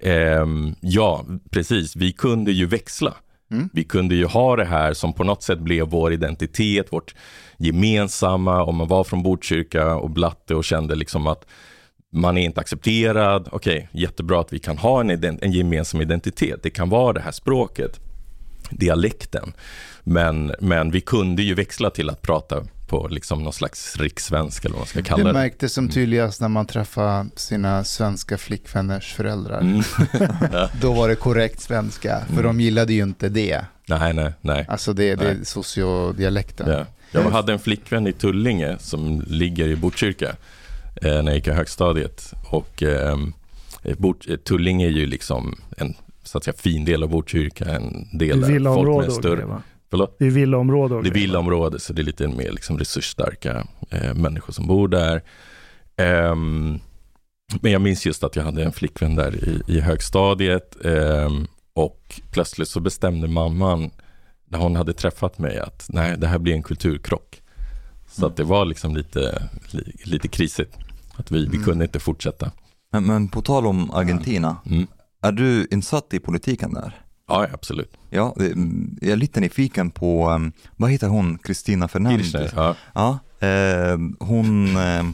ehm, 0.00 0.74
ja, 0.80 1.24
precis, 1.50 1.96
vi 1.96 2.12
kunde 2.12 2.52
ju 2.52 2.66
växla. 2.66 3.14
Mm. 3.50 3.68
Vi 3.72 3.84
kunde 3.84 4.14
ju 4.14 4.24
ha 4.24 4.56
det 4.56 4.64
här 4.64 4.92
som 4.92 5.12
på 5.12 5.24
något 5.24 5.42
sätt 5.42 5.58
blev 5.58 5.86
vår 5.88 6.12
identitet, 6.12 6.92
vårt 6.92 7.14
gemensamma, 7.58 8.64
om 8.64 8.76
man 8.76 8.88
var 8.88 9.04
från 9.04 9.22
Botkyrka 9.22 9.96
och 9.96 10.10
Blatte 10.10 10.54
och 10.54 10.64
kände 10.64 10.94
liksom 10.94 11.26
att 11.26 11.46
man 12.12 12.38
är 12.38 12.42
inte 12.42 12.60
accepterad, 12.60 13.48
okej, 13.52 13.88
jättebra 13.92 14.40
att 14.40 14.52
vi 14.52 14.58
kan 14.58 14.78
ha 14.78 15.00
en, 15.00 15.10
ident- 15.10 15.38
en 15.42 15.52
gemensam 15.52 16.00
identitet, 16.00 16.62
det 16.62 16.70
kan 16.70 16.88
vara 16.88 17.12
det 17.12 17.20
här 17.20 17.32
språket 17.32 18.00
dialekten. 18.70 19.52
Men, 20.04 20.54
men 20.60 20.90
vi 20.90 21.00
kunde 21.00 21.42
ju 21.42 21.54
växla 21.54 21.90
till 21.90 22.10
att 22.10 22.22
prata 22.22 22.64
på 22.86 23.08
liksom 23.08 23.42
någon 23.42 23.52
slags 23.52 23.96
rikssvenska 23.96 24.68
eller 24.68 24.74
vad 24.74 24.80
man 24.80 24.86
ska 24.86 25.02
kalla 25.02 25.24
Det 25.24 25.28
det. 25.28 25.32
märktes 25.32 25.72
som 25.72 25.88
tydligast 25.88 26.40
när 26.40 26.48
man 26.48 26.66
träffade 26.66 27.28
sina 27.36 27.84
svenska 27.84 28.38
flickvänners 28.38 29.14
föräldrar. 29.14 29.60
Mm. 29.60 29.82
Då 30.80 30.92
var 30.92 31.08
det 31.08 31.14
korrekt 31.14 31.60
svenska, 31.60 32.22
för 32.34 32.42
de 32.42 32.60
gillade 32.60 32.92
ju 32.92 33.02
inte 33.02 33.28
det. 33.28 33.64
nej, 33.86 34.12
nej, 34.12 34.32
nej. 34.40 34.66
Alltså 34.68 34.92
det, 34.92 35.14
det 35.14 35.30
är 35.30 35.38
sociodialekten. 35.44 36.68
Ja. 36.70 36.86
Jag 37.12 37.30
hade 37.30 37.52
en 37.52 37.58
flickvän 37.58 38.06
i 38.06 38.12
Tullinge 38.12 38.76
som 38.78 39.22
ligger 39.26 39.68
i 39.68 39.76
Botkyrka 39.76 40.28
eh, 41.02 41.12
när 41.22 41.22
jag 41.24 41.34
gick 41.34 41.46
i 41.48 41.50
högstadiet. 41.50 42.32
Och 42.50 42.82
eh, 42.82 43.16
Bot- 43.82 44.30
eh, 44.30 44.36
Tullinge 44.36 44.86
är 44.86 44.90
ju 44.90 45.06
liksom 45.06 45.56
en 45.76 45.94
så 46.22 46.38
att 46.38 46.44
säga, 46.44 46.54
fin 46.58 46.84
del 46.84 47.02
av 47.02 47.08
Botkyrka, 47.08 47.64
en 47.64 48.18
del 48.18 48.44
är 48.44 48.48
där 48.60 48.74
folk 48.74 48.88
med 48.98 49.06
och 49.06 49.12
större... 49.12 49.60
Förlåt? 49.90 50.16
Det 50.18 50.26
är 50.26 50.30
villaområde 50.30 51.02
Det 51.02 51.08
är 51.08 51.14
villaområde, 51.14 51.80
så 51.80 51.92
det 51.92 52.02
är 52.02 52.04
lite 52.04 52.28
mer 52.28 52.50
liksom 52.50 52.78
resursstarka 52.78 53.66
eh, 53.90 54.14
människor 54.14 54.52
som 54.52 54.66
bor 54.66 54.88
där. 54.88 55.22
Ehm, 55.96 56.78
men 57.60 57.72
jag 57.72 57.82
minns 57.82 58.06
just 58.06 58.24
att 58.24 58.36
jag 58.36 58.42
hade 58.44 58.64
en 58.64 58.72
flickvän 58.72 59.14
där 59.16 59.34
i, 59.34 59.62
i 59.76 59.80
högstadiet 59.80 60.84
ehm, 60.84 61.46
och 61.74 62.20
plötsligt 62.32 62.68
så 62.68 62.80
bestämde 62.80 63.28
mamman 63.28 63.90
när 64.48 64.58
hon 64.58 64.76
hade 64.76 64.92
träffat 64.92 65.38
mig 65.38 65.58
att 65.58 65.86
nej, 65.88 66.18
det 66.18 66.26
här 66.26 66.38
blir 66.38 66.52
en 66.54 66.62
kulturkrock. 66.62 67.42
Så 68.08 68.26
att 68.26 68.36
det 68.36 68.44
var 68.44 68.64
liksom 68.64 68.96
lite, 68.96 69.48
li, 69.70 69.92
lite 70.04 70.28
krisigt. 70.28 70.76
Att 71.16 71.30
vi, 71.30 71.38
vi 71.46 71.46
Mm. 71.56 71.64
kunde 71.64 71.84
inte 71.84 72.00
fortsätta. 72.00 72.50
Men, 72.92 73.04
men 73.06 73.28
på 73.28 73.42
tal 73.42 73.66
om 73.66 73.90
Argentina, 73.90 74.56
Mm. 74.66 74.86
är 75.22 75.32
du 75.32 75.68
insatt 75.70 76.14
i 76.14 76.18
politiken 76.18 76.74
där? 76.74 77.00
Ja, 77.28 77.46
absolut. 77.52 77.92
Ja, 78.10 78.34
det- 78.36 78.46
mm, 78.52 78.98
jag 79.00 79.10
är 79.12 79.16
lite 79.16 79.40
nyfiken 79.40 79.90
på, 79.90 80.30
um, 80.30 80.52
vad 80.76 80.90
heter 80.90 81.08
hon, 81.08 81.38
Kristina 81.38 81.88
Fernandez? 81.88 82.34
Ja, 82.54 82.74
Ja, 82.94 83.18
eh, 83.48 83.98
hon, 84.20 84.76
eh, 84.76 85.04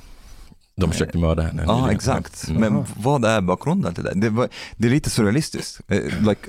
de 0.76 0.92
försökte 0.92 1.19
mörda 1.19 1.42
henne. 1.42 1.62
ja 1.66 1.76
nyligen. 1.76 1.97
exakt. 1.97 2.49
Mm. 2.49 2.61
Men 2.61 2.85
vad 2.97 3.25
är 3.25 3.40
bakgrunden 3.40 3.95
till 3.95 4.04
det? 4.04 4.12
Det, 4.14 4.31
var, 4.31 4.49
det 4.76 4.88
är 4.88 4.90
lite 4.92 5.11
surrealistiskt. 5.11 5.81
Eh, 5.88 5.99
like 6.28 6.40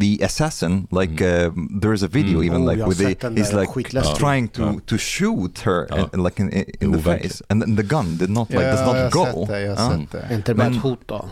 the 0.00 0.24
assassin, 0.24 0.86
like 1.00 1.24
uh, 1.46 1.52
there's 1.54 2.04
a 2.04 2.08
video 2.12 2.42
Mm. 2.42 2.48
even 2.52 2.62
Oh, 2.62 2.70
like 2.70 2.80
jag 2.80 2.88
with 2.88 3.00
the, 3.20 3.28
he's 3.28 3.60
like 3.60 3.72
skitläskig. 3.72 4.16
trying 4.18 4.48
to, 4.48 4.62
Ja. 4.62 4.74
to 4.86 4.96
shoot 4.98 5.58
her 5.58 5.86
Ja. 5.90 6.08
in, 6.14 6.22
like 6.22 6.42
in, 6.42 6.52
in 6.80 6.92
the 6.92 7.00
face. 7.02 7.44
And 7.48 7.76
the 7.76 7.82
gun 7.82 8.16
did 8.16 8.30
not 8.30 8.50
like, 8.50 8.62
Ja, 8.62 8.70
does 8.70 8.80
jag 8.80 9.04
not 9.04 9.12
go. 9.12 9.24
sett 9.24 9.48
det, 9.48 9.60
jag 9.60 9.76
har 9.76 9.92
Ja. 9.92 9.98
sett 10.00 10.12
det. 10.12 10.20
Är 10.20 10.34
inte 10.36 10.54
bara 10.54 10.66
ett 10.68 10.76
hot 10.82 11.00
då? 11.06 11.24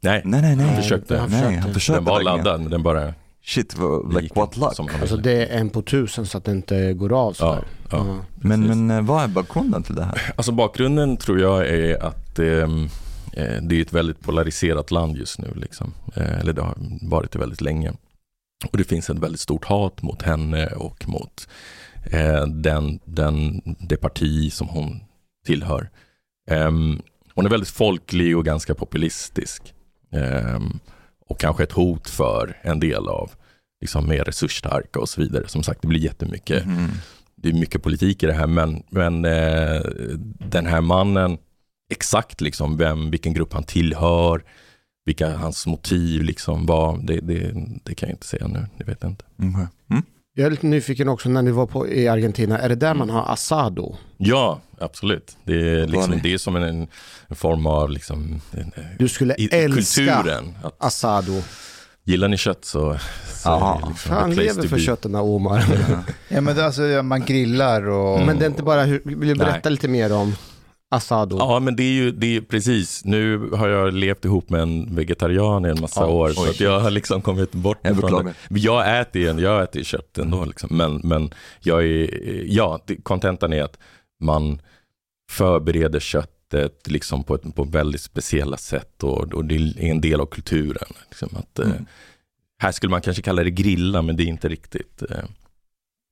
Nej, 0.00 0.22
Nej, 0.24 0.42
nej, 0.42 0.56
nej. 0.56 0.66
Han 0.66 0.82
försökte. 0.82 1.18
Han 1.18 1.30
Nej, 1.30 1.40
försökte. 1.40 1.60
han 1.60 1.74
försökte 1.74 1.98
den 1.98 2.04
var 2.04 2.22
laddad, 2.22 2.60
men 2.60 2.70
den 2.70 2.82
bara 2.82 3.14
Shit, 3.44 3.76
like 4.20 4.34
what 4.34 4.56
luck. 4.56 4.94
Alltså 5.00 5.16
det 5.16 5.46
är 5.46 5.58
en 5.58 5.70
på 5.70 5.82
tusen 5.82 6.26
så 6.26 6.38
att 6.38 6.44
det 6.44 6.52
inte 6.52 6.92
går 6.92 7.12
av 7.12 7.32
så 7.32 7.44
Ja, 7.44 7.62
ja. 7.90 8.04
Men, 8.34 8.60
Precis. 8.60 8.76
men 8.76 8.90
eh, 8.90 9.02
vad 9.02 9.24
är 9.24 9.28
bakgrunden 9.28 9.82
till 9.82 9.94
det 9.94 10.04
här? 10.04 10.32
Alltså 10.36 10.52
bakgrunden 10.52 11.16
tror 11.16 11.40
jag 11.40 11.68
är 11.68 12.02
att 12.02 12.38
ehm, 12.38 12.84
eh, 13.32 13.62
det 13.62 13.76
är 13.76 13.82
ett 13.82 13.92
väldigt 13.92 14.20
polariserat 14.20 14.90
land 14.90 15.16
just 15.16 15.38
nu. 15.38 15.52
Liksom. 15.56 15.94
Eh, 16.14 16.38
eller 16.38 16.52
det 16.52 16.62
har 16.62 16.74
varit 17.02 17.30
det 17.32 17.38
väldigt 17.38 17.60
länge. 17.60 17.92
Och 18.72 18.78
det 18.78 18.84
finns 18.84 19.10
ett 19.10 19.18
väldigt 19.18 19.40
stort 19.40 19.64
hat 19.64 20.02
mot 20.02 20.22
henne 20.22 20.66
och 20.66 21.08
mot 21.08 21.48
eh, 22.04 22.46
den, 22.46 22.98
den, 23.04 23.62
det 23.64 23.96
parti 23.96 24.52
som 24.52 24.68
hon 24.68 25.00
tillhör. 25.46 25.90
Ehm, 26.50 27.02
hon 27.34 27.46
är 27.46 27.50
väldigt 27.50 27.68
folklig 27.68 28.36
och 28.36 28.44
ganska 28.44 28.74
populistisk. 28.74 29.74
Ehm, 30.12 30.78
och 31.26 31.40
kanske 31.40 31.62
ett 31.62 31.72
hot 31.72 32.10
för 32.10 32.56
en 32.62 32.80
del 32.80 33.08
av 33.08 33.30
liksom 33.80 34.08
mer 34.08 34.24
resursstarka 34.24 35.00
och 35.00 35.08
så 35.08 35.20
vidare. 35.20 35.48
Som 35.48 35.62
sagt, 35.62 35.82
det 35.82 35.88
blir 35.88 36.00
jättemycket, 36.00 36.66
Mhm. 36.66 36.88
det 37.36 37.48
är 37.48 37.52
mycket 37.52 37.82
politik 37.82 38.22
i 38.22 38.26
det 38.26 38.32
här, 38.32 38.46
men, 38.46 38.82
men 38.90 39.24
eh, 39.24 39.80
den 40.50 40.66
här 40.66 40.80
mannen, 40.80 41.38
exakt 41.90 42.40
liksom 42.40 42.76
vem, 42.76 43.10
vilken 43.10 43.34
grupp 43.34 43.52
han 43.52 43.62
tillhör, 43.64 44.44
vilka 45.04 45.36
hans 45.36 45.66
motiv 45.66 46.22
liksom 46.22 46.66
var, 46.66 46.98
det, 47.02 47.20
det, 47.20 47.52
det 47.84 47.94
kan 47.94 48.08
jag 48.08 48.14
inte 48.14 48.26
säga 48.26 48.46
nu, 48.46 48.66
det 48.78 48.84
vet 48.84 48.98
jag 49.02 49.10
inte. 49.10 49.24
Okej. 49.36 49.66
Mm. 49.90 50.02
Jag 50.38 50.46
är 50.46 50.50
lite 50.50 50.66
nyfiken 50.66 51.08
också 51.08 51.28
när 51.28 51.42
ni 51.42 51.50
var 51.50 51.66
på, 51.66 51.88
i 51.88 52.08
Argentina, 52.08 52.58
är 52.58 52.68
det 52.68 52.74
där 52.74 52.94
man 52.94 53.10
har 53.10 53.32
asado? 53.32 53.96
Ja, 54.16 54.60
absolut. 54.78 55.36
Det 55.44 55.52
är, 55.52 55.86
liksom, 55.86 56.20
det 56.22 56.32
är 56.32 56.38
som 56.38 56.56
en, 56.56 56.88
en 57.28 57.36
form 57.36 57.66
av 57.66 57.90
liksom, 57.90 58.40
en- 58.50 58.72
Du 58.98 59.08
skulle 59.08 59.34
i, 59.38 59.48
älska 59.52 60.04
kulturen. 60.04 60.54
Att, 60.62 60.74
asado. 60.78 61.42
gillar 62.04 62.28
ni 62.28 62.36
kött 62.36 62.64
så, 62.64 62.98
så 63.34 63.80
liksom 63.88 64.08
place 64.08 64.34
lever 64.34 64.68
för 64.68 64.76
be. 64.76 64.82
kött 64.82 65.02
den 65.02 65.12
där 65.12 65.22
Omar. 65.22 65.64
Ja, 66.28 66.40
men 66.40 66.56
det, 66.56 66.66
alltså, 66.66 66.82
man 67.02 67.24
grillar 67.24 67.88
och... 67.88 68.20
Men 68.26 68.38
det 68.38 68.44
är 68.44 68.50
inte 68.50 68.62
bara, 68.62 68.84
hur, 68.84 69.00
vill 69.04 69.28
du 69.28 69.34
berätta 69.34 69.60
Nej. 69.64 69.72
lite 69.72 69.88
mer 69.88 70.12
om 70.12 70.34
asado? 70.90 71.36
Ja, 71.38 71.60
men 71.60 71.76
det 71.76 71.82
är 71.82 71.92
ju 71.92 72.10
det 72.10 72.26
är 72.26 72.30
ju 72.30 72.42
precis. 72.42 73.04
Nu 73.04 73.38
har 73.50 73.68
jag 73.68 73.94
levt 73.94 74.24
ihop 74.24 74.50
med 74.50 74.60
en 74.60 74.94
vegetarian 74.94 75.66
i 75.66 75.68
en 75.68 75.80
massa 75.80 76.00
Ja, 76.00 76.06
år, 76.06 76.28
oj. 76.28 76.34
så 76.34 76.50
att 76.50 76.60
jag 76.60 76.80
har 76.80 76.90
liksom 76.90 77.22
kommit 77.22 77.52
bort 77.52 77.78
Jag 77.82 77.92
ifrån 77.92 78.02
beklagar. 78.02 78.24
det. 78.24 78.34
Men 78.48 78.60
Jag 78.62 79.00
äter 79.00 79.22
ju 79.22 79.40
jag 79.40 79.62
äter 79.62 79.78
ju 79.78 79.84
kött 79.84 80.18
ändå, 80.18 80.44
liksom. 80.44 80.76
men, 80.76 81.00
men 81.04 81.30
jag 81.60 81.84
är, 81.84 82.10
ja, 82.46 82.80
det- 82.86 82.96
kontentan 82.96 83.52
är 83.52 83.62
att 83.62 83.78
man 84.20 84.60
förbereder 85.30 86.00
köttet 86.00 86.86
liksom 86.90 87.24
på, 87.24 87.34
ett, 87.34 87.54
på 87.54 87.64
väldigt 87.64 88.00
speciella 88.00 88.56
sätt 88.56 89.02
och, 89.02 89.34
och 89.34 89.44
det 89.44 89.54
är 89.56 89.82
en 89.90 90.00
del 90.00 90.20
av 90.20 90.26
kulturen. 90.26 90.88
Liksom, 91.08 91.28
att, 91.36 91.58
eh, 91.58 91.66
Mm. 91.70 91.86
här 92.62 92.72
skulle 92.72 92.90
man 92.90 93.00
kanske 93.00 93.22
kalla 93.22 93.44
det 93.44 93.50
grilla, 93.50 94.02
men 94.02 94.16
det 94.16 94.22
är 94.22 94.26
inte 94.26 94.48
riktigt. 94.48 95.02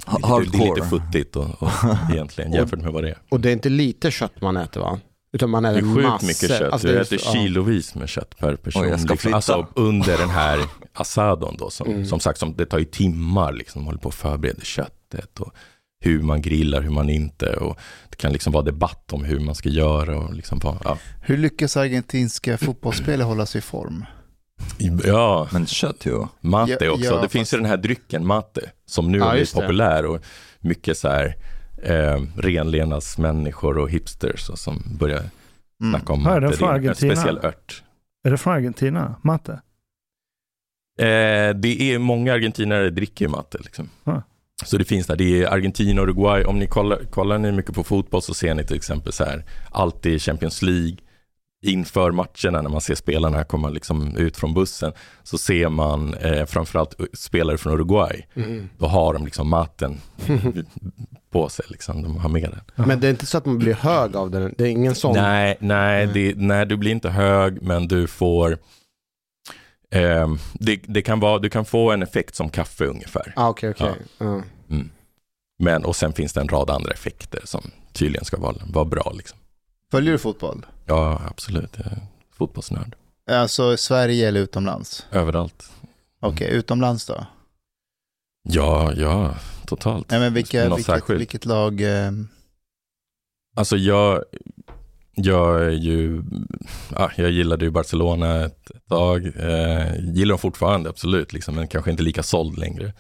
Eh, 0.06 0.12
Ha- 0.28 0.38
det, 0.40 0.44
det 0.44 0.58
är 0.58 0.60
lite 0.60 0.66
Hardcore. 0.82 0.88
futtigt 0.88 1.36
och, 1.36 1.62
och 1.62 1.70
egentligen 2.12 2.52
jämfört 2.52 2.80
med 2.82 2.92
vad 2.92 3.04
det 3.04 3.10
är. 3.10 3.18
Och 3.30 3.40
det 3.40 3.48
är 3.48 3.52
inte 3.52 3.68
lite 3.68 4.10
kött 4.10 4.40
man 4.40 4.56
äter 4.56 4.80
va? 4.80 4.98
Utan 5.32 5.50
man 5.50 5.62
Det 5.62 5.68
äter 5.70 5.78
är 5.90 5.94
sjukt 5.94 6.08
massor. 6.08 6.26
mycket 6.26 6.48
kött. 6.58 6.72
Alltså, 6.72 6.88
det 6.88 6.94
är 6.96 7.00
äter 7.00 7.18
så- 7.18 7.32
kilovis 7.32 7.94
med 7.94 8.08
kött 8.08 8.38
per 8.38 8.56
person. 8.56 8.82
Oj, 8.82 8.88
jag 8.88 9.00
ska 9.00 9.08
liksom. 9.12 9.18
flytta. 9.18 9.36
Alltså 9.36 9.66
under 9.75 10.18
den 10.18 10.30
här 10.30 10.58
asadon 10.92 11.56
då. 11.58 11.70
Som, 11.70 11.86
Mm. 11.90 12.06
som 12.06 12.20
sagt, 12.20 12.38
som, 12.38 12.56
det 12.56 12.66
tar 12.66 12.78
ju 12.78 12.84
timmar 12.84 13.52
liksom. 13.52 13.82
Man 13.82 13.86
håller 13.86 13.98
på 13.98 14.08
att 14.08 14.14
förbereda 14.14 14.60
köttet 14.60 15.40
och 15.40 15.52
hur 16.00 16.22
man 16.22 16.42
grillar, 16.42 16.82
hur 16.82 16.90
man 16.90 17.08
inte. 17.10 17.56
Och 17.56 17.78
det 18.10 18.16
kan 18.16 18.32
liksom 18.32 18.52
vara 18.52 18.64
debatt 18.64 19.12
om 19.12 19.25
hur 19.25 19.40
man 19.40 19.54
ska 19.54 19.68
göra. 19.68 20.18
Och 20.18 20.34
liksom, 20.34 20.60
ja. 20.84 20.98
Hur 21.22 21.36
lyckas 21.36 21.76
argentinska 21.76 22.58
fotbollsspelare 22.58 23.25
hålla 23.26 23.46
sig 23.46 23.58
i 23.58 23.62
form? 23.62 24.04
Ja, 25.04 25.48
Men 25.52 25.66
kött 25.66 26.06
ju. 26.06 26.26
mate 26.40 26.76
Ja, 26.84 26.90
också. 26.90 27.04
ja, 27.04 27.14
det 27.14 27.20
fast- 27.20 27.32
finns 27.32 27.54
ju 27.54 27.56
den 27.58 27.66
här 27.66 27.76
drycken 27.76 28.26
mate. 28.26 28.70
Som 28.86 29.12
nu 29.12 29.18
Ja, 29.18 29.25
har 29.25 29.32
blivit 29.32 29.54
det. 29.54 29.60
populär. 29.60 30.06
Och 30.06 30.20
mycket 30.60 30.98
så 30.98 31.08
här 31.08 31.36
eh, 31.82 32.22
renlevnadsmänniskor 32.36 33.78
och 33.78 33.90
hipsters 33.90 34.48
och 34.50 34.58
som 34.58 34.82
börjar 34.98 35.22
Mm. 35.80 35.92
snacka 35.92 36.12
om 36.12 36.22
Ja, 36.25 36.30
är 36.36 36.40
mate. 36.40 36.56
Det 36.58 36.86
är 36.86 36.88
en 36.88 36.94
speciell 36.94 37.38
ört. 37.42 37.82
Är 38.26 38.30
det 38.30 38.36
från 38.38 38.52
Argentina? 38.54 39.14
Matte? 39.25 39.52
Eh, 40.98 41.54
det 41.54 41.92
är 41.92 41.98
många 41.98 42.32
argentinare 42.32 42.90
dricker 42.90 43.25
ju 43.25 43.28
matte. 43.28 43.58
Liksom. 43.58 43.90
Ja. 44.04 44.22
Så 44.64 44.78
det 44.78 44.84
finns 44.84 45.06
där. 45.06 45.16
Det 45.16 45.42
är 45.42 45.46
Argentina 45.52 46.02
och 46.02 46.08
Uruguay. 46.08 46.44
Om 46.44 46.58
ni 46.58 46.66
kollar, 46.66 47.04
kollar 47.04 47.38
ni 47.38 47.52
mycket 47.52 47.75
på 47.75 47.84
fotboll 47.84 48.22
så 48.22 48.34
ser 48.34 48.54
ni 48.54 48.64
till 48.64 48.76
exempel 48.76 49.12
så 49.12 49.25
här, 49.25 49.44
alltid 49.70 50.12
i 50.12 50.18
Champions 50.18 50.62
League 50.62 50.96
inför 51.62 52.10
matcherna 52.12 52.62
när 52.62 52.68
man 52.70 52.80
ser 52.80 52.94
spelarna 52.94 53.44
komma 53.44 53.68
liksom 53.68 54.16
ut 54.16 54.36
från 54.36 54.54
bussen 54.54 54.92
så 55.22 55.38
ser 55.38 55.68
man 55.68 56.14
eh, 56.14 56.46
framförallt 56.46 56.94
spelare 57.12 57.58
från 57.58 57.72
Uruguay. 57.72 58.26
Mm. 58.34 58.68
Då 58.78 58.86
har 58.86 59.12
de 59.14 59.25
liksom 59.25 59.48
maten 59.48 60.00
på 61.30 61.48
sig. 61.48 61.64
Liksom. 61.68 62.02
De 62.02 62.16
har 62.18 62.28
med 62.28 62.50
den. 62.75 62.86
Men 62.86 63.00
det 63.00 63.06
är 63.06 63.10
inte 63.10 63.26
så 63.26 63.38
att 63.38 63.46
man 63.46 63.58
blir 63.58 63.75
hög 63.75 64.16
av 64.16 64.30
den? 64.30 64.54
Det 64.58 64.64
är 64.64 64.68
ingen 64.68 64.94
sån? 64.94 65.14
Nej, 65.16 65.56
nej, 65.60 66.02
Mm. 66.02 66.14
det, 66.14 66.34
nej, 66.36 66.66
du 66.66 66.76
blir 66.76 66.90
inte 66.90 67.10
hög, 67.10 67.62
men 67.62 67.88
du 67.88 68.06
får 68.06 68.58
eh, 69.90 70.34
det, 70.54 70.80
det 70.86 71.02
kan 71.02 71.20
vara, 71.20 71.38
du 71.38 71.50
kan 71.50 71.64
få 71.64 71.90
en 71.92 72.02
effekt 72.02 72.34
som 72.34 72.48
kaffe 72.48 72.84
ungefär. 72.84 73.32
Ah, 73.36 73.48
Okej, 73.48 73.70
okej. 73.70 73.92
Ja. 74.18 74.42
Mm. 74.70 74.90
Men, 75.58 75.84
och 75.84 75.96
sen 75.96 76.12
finns 76.12 76.32
det 76.32 76.40
en 76.40 76.48
rad 76.48 76.70
andra 76.70 76.90
effekter 76.92 77.40
som 77.44 77.70
tydligen 77.92 78.25
ska 78.25 78.36
vara, 78.36 78.56
vara 78.72 78.84
bra. 78.84 79.12
Liksom. 79.16 79.38
Följer 79.90 80.12
du 80.12 80.19
fotboll? 80.19 80.66
Ja, 80.87 81.21
absolut. 81.31 81.71
Jag 81.76 81.87
är 81.87 81.99
fotbollsnörd. 82.33 82.97
Alltså 83.31 83.73
i 83.73 83.76
Sverige 83.76 84.28
eller 84.28 84.40
utomlands? 84.40 85.07
Överallt. 85.12 85.71
Okej, 86.21 86.50
utomlands 86.50 87.07
då? 87.07 87.26
Ja, 88.49 88.93
ja, 88.93 89.35
totalt. 89.66 90.11
Nej, 90.11 90.21
men 90.21 90.35
vilka, 90.35 90.69
vilket, 90.69 90.87
särskilt? 90.87 91.21
vilket 91.21 91.45
lag? 91.45 91.81
Eh, 91.81 92.12
Alltså 93.57 93.76
jag, 93.76 94.25
jag 95.14 95.62
är 95.64 95.71
ju, 95.71 96.23
ja, 96.95 97.11
jag 97.16 97.31
gillade 97.31 97.64
ju 97.64 97.71
Barcelona 97.71 98.45
ett, 98.45 98.71
ett 98.71 98.87
tag. 98.88 99.26
Eh, 99.26 99.95
gillar 100.14 100.28
dem 100.33 100.38
fortfarande, 100.38 100.90
absolut, 100.90 101.33
liksom, 101.33 101.55
men 101.55 101.69
kanske 101.69 101.90
inte 101.90 102.02
lika 102.02 102.23
såld 102.23 102.59
längre. 102.59 102.93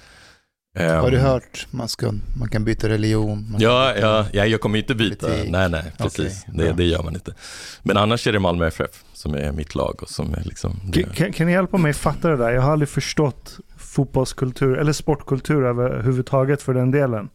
Har 0.76 1.10
du 1.10 1.16
Ehm, 1.16 1.22
hört 1.24 1.66
man, 1.70 1.88
ska, 1.88 2.12
man 2.38 2.48
kan 2.48 2.64
byta 2.64 2.88
religion? 2.88 3.46
Man 3.50 3.60
Ja, 3.60 3.84
kan 3.86 3.94
byta- 3.94 4.06
ja, 4.08 4.26
ja, 4.32 4.46
jag 4.46 4.60
kommer 4.60 4.78
inte 4.78 4.94
byta. 4.94 5.26
Politik. 5.26 5.50
Nej, 5.50 5.68
nej, 5.70 5.92
precis. 5.98 6.44
Okej, 6.48 6.58
det, 6.66 6.72
det 6.72 6.84
gör 6.84 7.02
man 7.02 7.14
inte. 7.14 7.34
Men 7.82 7.96
annars 7.96 8.26
är 8.26 8.32
det 8.32 8.38
Malmö 8.38 8.66
FF 8.66 9.04
som 9.12 9.34
är 9.34 9.52
mitt 9.52 9.74
lag 9.74 10.02
och 10.02 10.08
som 10.08 10.34
är 10.34 10.42
liksom... 10.44 10.80
Kan, 10.92 11.04
kan, 11.04 11.32
kan 11.32 11.46
ni 11.46 11.52
hjälpa 11.52 11.76
mig 11.78 11.92
fatta 11.92 12.28
det 12.28 12.36
där? 12.36 12.50
Jag 12.50 12.62
har 12.62 12.72
aldrig 12.72 12.88
förstått 12.88 13.58
fotbollskultur 13.78 14.78
eller 14.78 14.92
sportkultur 14.92 15.64
överhuvudtaget 15.64 16.62
för 16.62 16.74
den 16.74 16.90
delen. 16.90 17.28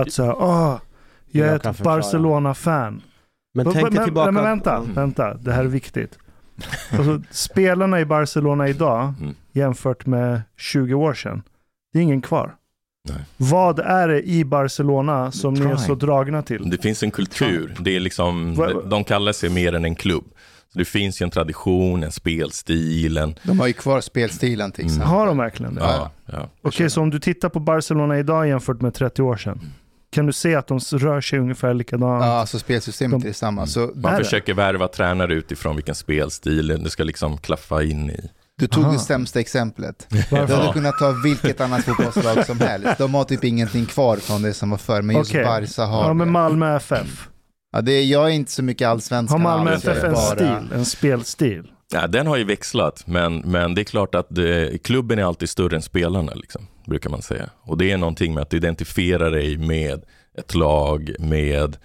Att 0.00 0.12
säga, 0.12 0.34
åh, 0.34 0.76
jag 1.30 1.46
är 1.48 1.52
Jag 1.52 1.62
kan 1.62 1.70
ett. 1.74 1.80
Barcelona-fan. 1.82 3.02
Men 3.54 3.64
Men, 3.64 3.72
tänk 3.74 3.86
dig 3.86 3.94
men, 3.94 4.04
tillbaka. 4.04 4.30
men 4.32 4.44
vänta, 4.44 4.76
Mm. 4.76 4.94
vänta, 4.94 5.34
det 5.34 5.52
här 5.52 5.64
är 5.64 5.68
viktigt. 5.68 6.18
Alltså, 6.90 7.22
spelarna 7.30 8.00
i 8.00 8.04
Barcelona 8.04 8.68
idag 8.68 9.14
Mm. 9.20 9.34
jämfört 9.52 10.06
med 10.06 10.42
20 10.56 10.94
år 10.94 11.14
sedan, 11.14 11.42
det 11.92 11.98
är 11.98 12.02
ingen 12.02 12.22
kvar. 12.22 12.54
Nej. 13.08 13.16
Vad 13.36 13.78
är 13.78 14.08
det 14.08 14.22
i 14.22 14.44
Barcelona 14.44 15.32
som 15.32 15.54
ni 15.54 15.66
är 15.70 15.76
så 15.76 15.94
dragna 15.94 16.42
till? 16.42 16.70
det 16.70 16.78
finns 16.82 17.02
en 17.02 17.10
kultur. 17.10 17.76
Det 17.80 17.96
är 17.96 18.00
liksom, 18.00 18.56
de, 18.90 19.04
kallar 19.04 19.32
sig 19.32 19.50
mer 19.50 19.72
än 19.72 19.84
en 19.84 19.94
klubb. 19.94 20.24
Så 20.72 20.78
det 20.78 20.84
finns 20.84 21.22
ju 21.22 21.24
en 21.24 21.30
tradition, 21.30 22.02
en 22.02 22.12
spelstil, 22.12 23.16
en... 23.16 23.34
De 23.42 23.60
har 23.60 23.66
ju 23.66 23.72
kvar 23.72 24.00
spelstilen 24.00 24.72
till 24.72 24.84
Mm. 24.84 24.90
exempel. 24.94 25.08
Har 25.10 25.26
de 25.26 25.38
verkligen 25.38 25.74
det? 25.74 25.80
Ja, 25.80 26.10
ja. 26.26 26.48
Okej, 26.62 26.90
så 26.90 27.00
om 27.02 27.10
du 27.10 27.18
tittar 27.20 27.48
på 27.48 27.60
Barcelona 27.60 28.18
idag 28.18 28.48
jämfört 28.48 28.80
med 28.80 28.94
30 28.94 29.22
år 29.22 29.36
sedan, 29.36 29.60
kan 30.10 30.26
du 30.26 30.32
se 30.32 30.54
att 30.54 30.66
de 30.66 30.78
rör 30.78 31.20
sig 31.20 31.38
ungefär 31.38 31.74
likadant? 31.74 32.24
Ja, 32.24 32.30
alltså 32.32 32.58
spelsystemet 32.58 33.20
De- 33.20 33.26
är 33.26 33.30
detsamma. 33.30 33.66
Så 33.66 33.90
Man 33.94 34.12
det? 34.18 34.24
försöker 34.24 34.54
värva 34.54 34.88
tränare 34.88 35.34
utifrån 35.34 35.76
vilken 35.76 35.94
spelstil 35.94 36.66
det 36.84 36.90
ska 36.90 37.04
liksom 37.04 37.38
klaffa 37.38 37.82
in 37.82 38.10
i. 38.10 38.30
du 38.58 38.66
tog 38.66 38.84
Aha. 38.84 38.92
det 38.92 38.98
sämsta 38.98 39.40
exemplet. 39.40 40.06
Varför? 40.30 40.46
Du 40.46 40.54
hade 40.54 40.72
kunnat 40.72 40.98
ta 40.98 41.10
vilket 41.24 41.60
annat 41.60 41.84
fotbollslag 41.84 42.46
som 42.46 42.60
helst. 42.60 42.98
De 42.98 43.14
har 43.14 43.24
typ 43.24 43.44
ingenting 43.44 43.86
kvar 43.86 44.16
från 44.16 44.42
det 44.42 44.54
som 44.54 44.70
var 44.70 44.78
förr, 44.78 45.02
men 45.02 45.16
just 45.16 45.30
Okej. 45.30 45.44
Barca 45.44 45.84
har 45.84 46.04
Ja, 46.08 46.14
men. 46.14 46.30
Malmö 46.32 46.76
FF. 46.76 47.28
Ja, 47.72 47.80
det 47.80 47.92
är, 47.92 48.04
jag 48.04 48.24
är 48.24 48.34
inte 48.34 48.52
så 48.52 48.62
mycket 48.62 48.88
allsvenskan. 48.88 49.40
Har 49.40 49.56
Malmö 49.56 49.74
FF 49.74 50.04
en 50.04 50.12
bara- 50.12 50.34
stil, 50.34 50.72
en 50.74 50.84
spelstil? 50.84 51.70
Ja, 51.92 52.06
den 52.06 52.26
har 52.26 52.36
ju 52.36 52.44
växlat, 52.44 53.02
men, 53.06 53.36
men 53.36 53.74
det 53.74 53.80
är 53.82 53.84
klart 53.84 54.14
att 54.14 54.26
det, 54.30 54.82
klubben 54.84 55.18
är 55.18 55.22
alltid 55.24 55.48
större 55.48 55.76
än 55.76 55.82
spelarna, 55.82 56.32
liksom, 56.34 56.66
brukar 56.86 57.10
man 57.10 57.22
säga. 57.22 57.50
Och 57.62 57.78
det 57.78 57.90
är 57.92 57.96
någonting 57.96 58.34
med 58.34 58.42
att 58.42 58.50
du 58.50 58.56
identifierar 58.56 59.30
dig 59.30 59.58
med 59.58 60.02
ett 60.38 60.54
lag, 60.54 61.14
med 61.18 61.76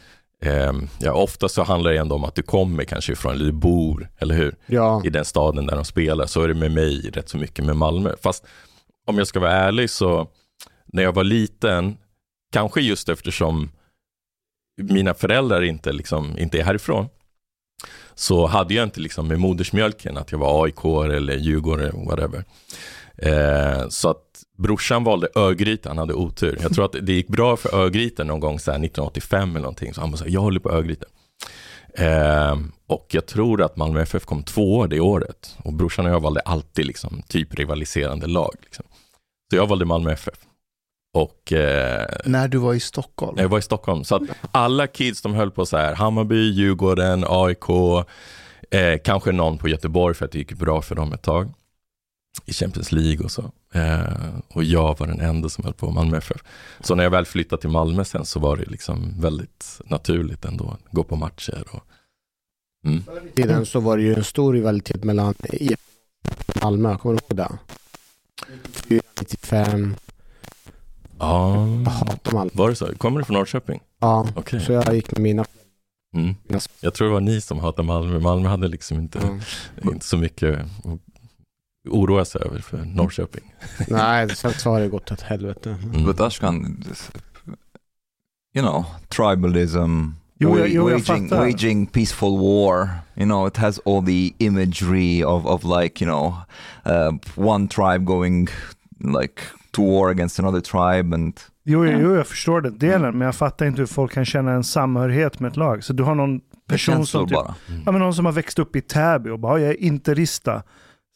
ehm, 0.41 0.87
ja, 0.99 1.13
ofta 1.13 1.49
så 1.49 1.63
handlar 1.63 1.91
det 1.91 1.97
ändå 1.97 2.15
om 2.15 2.23
att 2.23 2.35
du 2.35 2.41
kommer 2.41 2.83
kanske 2.83 3.11
ifrån, 3.11 3.33
eller 3.33 3.45
du 3.45 3.51
bor, 3.51 4.09
eller 4.17 4.35
hur? 4.35 4.55
Ja. 4.65 5.01
I 5.05 5.09
den 5.09 5.25
staden 5.25 5.65
där 5.65 5.75
de 5.75 5.85
spelar. 5.85 6.25
Så 6.25 6.41
är 6.41 6.47
det 6.47 6.53
med 6.53 6.71
mig 6.71 7.09
rätt 7.13 7.29
så 7.29 7.37
mycket 7.37 7.65
med 7.65 7.75
Malmö. 7.75 8.13
Fast 8.21 8.45
om 9.07 9.17
jag 9.17 9.27
ska 9.27 9.39
vara 9.39 9.51
ärlig 9.51 9.89
så, 9.89 10.27
när 10.85 11.03
jag 11.03 11.13
var 11.13 11.23
liten, 11.23 11.97
kanske 12.51 12.81
just 12.81 13.09
eftersom 13.09 13.71
mina 14.81 15.13
föräldrar 15.13 15.61
inte, 15.61 15.91
liksom, 15.91 16.37
inte 16.37 16.59
är 16.59 16.63
härifrån, 16.63 17.09
så 18.15 18.47
hade 18.47 18.73
jag 18.73 18.83
inte 18.83 18.99
liksom 18.99 19.27
med 19.27 19.39
modersmjölken 19.39 20.17
att 20.17 20.31
jag 20.31 20.39
var 20.39 20.65
AIK 20.65 20.85
eller 20.85 21.37
Djurgården, 21.37 22.05
whatever. 22.05 22.43
Eh, 23.21 23.87
så 23.89 24.09
att 24.09 24.43
brorsan 24.57 25.03
valde 25.03 25.27
Örgryte, 25.35 25.89
han 25.89 25.97
hade 25.97 26.13
otur. 26.13 26.57
Jag 26.61 26.73
tror 26.73 26.85
att 26.85 26.95
det 27.01 27.13
gick 27.13 27.27
bra 27.27 27.57
för 27.57 27.75
Örgryte 27.75 28.23
någon 28.23 28.39
gång 28.39 28.59
så 28.59 28.71
här 28.71 28.77
1985 28.77 29.49
eller 29.49 29.59
någonting, 29.59 29.93
så 29.93 30.01
han 30.01 30.11
bara 30.11 30.17
så 30.17 30.23
här, 30.23 30.31
jag 30.31 30.41
håller 30.41 30.59
på 30.59 30.71
Örgryte. 30.71 31.05
Eh, 31.93 32.57
och 32.87 33.07
jag 33.09 33.25
tror 33.25 33.61
att 33.61 33.77
Malmö 33.77 34.01
FF 34.01 34.25
kom 34.25 34.43
två 34.43 34.87
det 34.87 34.99
året. 34.99 35.57
Och 35.63 35.73
brorsan 35.73 36.05
och 36.05 36.11
jag 36.11 36.19
valde 36.19 36.39
alltid 36.39 36.85
liksom, 36.85 37.21
typ 37.27 37.55
rivaliserande 37.55 38.27
lag. 38.27 38.55
Liksom. 38.63 38.85
Så 39.49 39.55
jag 39.55 39.67
valde 39.67 39.85
Malmö 39.85 40.11
FF. 40.11 40.33
Och 41.13 41.53
eh, 41.53 42.07
När 42.25 42.47
du 42.47 42.57
var 42.57 42.73
i 42.73 42.79
Stockholm. 42.79 43.37
jag 43.39 43.49
var 43.49 43.59
i 43.59 43.61
Stockholm. 43.61 44.03
Så 44.03 44.15
att 44.15 44.21
alla 44.51 44.87
kids 44.87 45.21
de 45.21 45.33
höll 45.33 45.51
på 45.51 45.65
så 45.65 45.77
här, 45.77 45.95
Hammarby, 45.95 46.49
Djurgården, 46.51 47.25
AIK, 47.27 47.69
eh, 48.71 48.97
kanske 49.03 49.31
någon 49.31 49.57
på 49.57 49.67
Göteborg 49.67 50.15
för 50.15 50.25
att 50.25 50.31
det 50.31 50.37
gick 50.37 50.53
bra 50.53 50.81
för 50.81 50.95
dem 50.95 51.13
ett 51.13 51.21
tag. 51.21 51.53
I 52.45 52.53
Champions 52.53 52.91
League 52.91 53.25
och 53.25 53.31
så. 53.31 53.51
Eh, 53.73 54.39
och 54.47 54.63
jag 54.63 54.99
var 54.99 55.07
den 55.07 55.19
enda 55.19 55.49
som 55.49 55.63
höll 55.63 55.73
på 55.73 55.91
Malmö 55.91 56.17
FF. 56.17 56.43
Så 56.79 56.95
när 56.95 57.03
jag 57.03 57.11
väl 57.11 57.25
flyttade 57.25 57.61
till 57.61 57.69
Malmö 57.69 58.05
sen 58.05 58.25
så 58.25 58.39
var 58.39 58.57
det 58.57 58.65
liksom 58.65 59.21
väldigt 59.21 59.81
naturligt 59.85 60.45
ändå 60.45 60.69
att 60.69 60.91
gå 60.91 61.03
på 61.03 61.15
matcher. 61.15 61.63
Och, 61.71 61.83
mm. 62.85 63.03
tiden 63.35 63.65
så 63.65 63.79
var 63.79 63.97
det 63.97 64.03
ju 64.03 64.15
en 64.15 64.23
stor 64.23 64.53
rivalitet 64.53 65.03
mellan 65.03 65.33
IF 65.43 65.79
och 66.47 66.63
Malmö, 66.63 66.97
kommer 66.97 67.15
du 67.15 67.21
ihåg 67.25 67.37
det? 67.37 67.57
95, 69.19 69.95
Ja, 71.19 71.67
var 72.53 72.69
det 72.69 72.75
så? 72.75 72.95
Kommer 72.97 73.19
du 73.19 73.25
från 73.25 73.33
Norrköping? 73.37 73.79
Ja, 73.99 74.27
Okej. 74.35 74.59
så 74.59 74.71
jag 74.71 74.95
gick 74.95 75.11
med 75.11 75.21
mina... 75.21 75.45
Mm. 76.13 76.35
Jag 76.79 76.93
tror 76.93 77.07
det 77.07 77.13
var 77.13 77.21
ni 77.21 77.41
som 77.41 77.59
hatade 77.59 77.87
Malmö. 77.87 78.19
Malmö 78.19 78.49
hade 78.49 78.67
liksom 78.67 78.99
inte, 78.99 79.39
ja. 79.81 79.91
inte 79.91 80.05
så 80.05 80.17
mycket 80.17 80.59
att 80.59 80.99
oroa 81.89 82.25
sig 82.25 82.41
över 82.41 82.59
för 82.59 82.77
Norrköping. 82.77 83.53
Nej, 83.87 84.29
så 84.35 84.69
har 84.69 84.79
det 84.79 84.87
gått 84.87 85.11
åt 85.11 85.21
helvete. 85.21 85.77
Mm. 85.83 86.05
But 86.05 86.19
Ashkan, 86.21 86.83
you 88.55 88.61
know, 88.67 88.85
tribalism, 89.07 90.05
Jo, 90.41 90.57
jag- 90.57 90.67
jo, 90.69 90.89
jag 90.89 90.99
waging, 90.99 91.29
fattar. 91.29 91.45
waging 91.45 91.85
peaceful 91.85 92.37
war. 92.39 92.89
You 93.15 93.25
know, 93.25 93.47
it 93.47 93.57
has 93.57 93.79
all 93.85 94.05
the 94.05 94.33
imagery 94.37 95.23
of, 95.23 95.45
of 95.45 95.63
like, 95.81 96.05
you 96.05 96.11
know, 96.11 96.33
uh, 96.85 97.11
one 97.35 97.67
tribe 97.67 98.05
going 98.05 98.47
like 98.99 99.41
to 99.71 99.81
war 99.83 100.09
against 100.09 100.39
another 100.39 100.61
tribe 100.61 101.13
and 101.15 101.39
Jo, 101.63 101.85
jo, 101.85 101.99
jo, 101.99 102.15
jag 102.15 102.27
förstår 102.27 102.61
den 102.61 102.77
delen, 102.77 103.17
men 103.17 103.25
jag 103.25 103.35
fattar 103.35 103.65
inte 103.65 103.81
hur 103.81 103.85
folk 103.87 104.11
kan 104.13 104.25
känna 104.25 104.51
en 104.51 104.63
samhörighet 104.63 105.39
med 105.39 105.49
ett 105.51 105.57
lag. 105.57 105.83
Så 105.83 105.93
du 105.93 106.03
har 106.03 106.15
någon 106.15 106.41
person 106.67 107.05
som, 107.05 107.27
typ, 107.27 107.35
bara. 107.35 107.55
ja, 107.85 107.91
men 107.91 108.01
någon 108.01 108.13
som 108.13 108.25
har 108.25 108.31
växt 108.31 108.59
upp 108.59 108.75
i 108.75 108.81
Täby 108.81 109.29
och 109.29 109.39
bara, 109.39 109.59
"Ja, 109.59 109.65
jag 109.65 109.71
är 109.75 109.81
interista. 109.83 110.63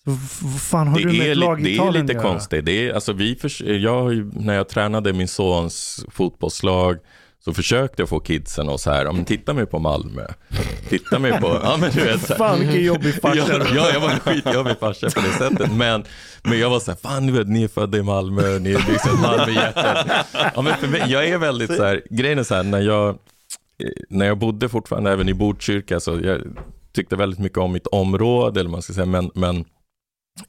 Vad 0.06 0.62
fan 0.62 0.88
har 0.88 0.98
det, 1.00 1.04
du 1.04 1.18
med 1.18 1.28
är, 1.28 1.32
ett 1.32 1.38
lag 1.38 1.64
det 1.64 1.78
är 1.78 1.92
lite 1.92 2.04
att 2.04 2.10
göra? 2.14 2.22
konstigt. 2.22 2.66
Det 2.66 2.90
är, 2.90 2.94
alltså 2.94 3.14
vi 3.14 3.36
förs- 3.36 3.62
jag, 3.62 4.36
när 4.36 4.54
jag 4.54 4.70
tränade 4.70 5.14
min 5.14 5.28
sons 5.28 6.06
fotbollslag 6.12 6.98
så 7.46 7.54
försökte 7.54 8.02
jag 8.02 8.10
få 8.10 8.20
kidsen 8.20 8.70
och 8.70 8.80
så 8.80 8.92
här, 8.92 9.12
men 9.12 9.26
titta 9.26 9.54
mig 9.54 9.66
på 9.66 9.80
Malmö. 9.80 10.22
Titta 10.90 11.20
mig 11.20 11.40
på, 11.42 11.48
ja 11.64 11.78
men 11.80 11.92
du 11.92 12.00
vet 12.04 12.22
så 12.22 12.28
här. 12.28 12.38
Fan 12.38 12.60
vilken 12.60 12.84
jobbig 12.84 13.14
farsa. 13.22 13.54
Ja, 13.58 13.66
ja, 13.76 13.90
jag 13.94 14.00
var 14.00 14.10
en 14.10 14.20
skitjobbig 14.20 14.80
farsa 14.80 15.10
på 15.10 15.22
det 15.22 15.34
sättet. 15.50 15.72
Men, 15.72 16.04
men 16.44 16.60
jag 16.60 16.70
var 16.70 16.80
så 16.80 16.92
här, 16.92 16.98
fan 16.98 17.28
du 17.28 17.34
vet, 17.34 17.48
ni 17.48 17.64
är 17.64 17.68
födda 17.68 17.98
i 17.98 18.04
Malmö, 18.04 18.60
ni 18.60 18.72
är 18.72 18.92
liksom 18.92 19.22
Malmöhjärtat. 19.22 20.08
Ja, 20.56 20.62
men 20.62 20.74
för 20.78 20.88
mig, 20.88 21.04
jag 21.08 21.28
är 21.28 21.38
väldigt 21.38 21.76
så 21.76 21.84
här, 21.84 22.02
grejen 22.10 22.40
är 22.40 22.44
så 22.44 22.56
här, 22.56 22.64
när 22.64 22.82
jag, 22.82 23.10
eh, 23.10 23.16
när 24.10 24.26
jag 24.26 24.38
bodde 24.38 24.70
fortfarande 24.70 25.12
även 25.12 25.30
i 25.30 25.34
Botkyrka, 25.34 26.00
så 26.00 26.20
jag 26.24 26.42
tyckte 26.96 27.16
väldigt 27.16 27.40
mycket 27.40 27.58
om 27.58 27.72
mitt 27.72 27.88
område, 27.88 28.60
eller 28.60 28.70
man 28.70 28.82
ska 28.82 28.94
säga, 28.94 29.06
men, 29.06 29.32
men 29.36 29.66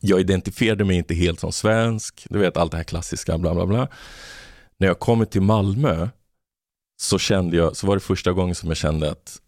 jag 0.00 0.20
identifierade 0.20 0.84
mig 0.84 0.96
inte 0.96 1.14
helt 1.14 1.40
som 1.40 1.52
svensk, 1.52 2.26
du 2.30 2.38
vet 2.38 2.56
allt 2.56 2.70
det 2.70 2.76
här 2.76 2.84
klassiska, 2.84 3.38
bla 3.38 3.54
bla 3.54 3.66
bla. 3.66 3.88
När 4.78 4.86
jag 4.86 4.98
kom 4.98 5.26
till 5.26 5.42
Malmö 5.42 6.08
så 7.00 7.18
kände 7.18 7.56
jag, 7.56 7.76
så 7.76 7.86
var 7.86 7.96
det 7.96 8.00
första 8.00 8.32
gången 8.32 8.54
som 8.54 8.68
jag 8.68 8.76
kände 8.76 9.10
att, 9.10 9.40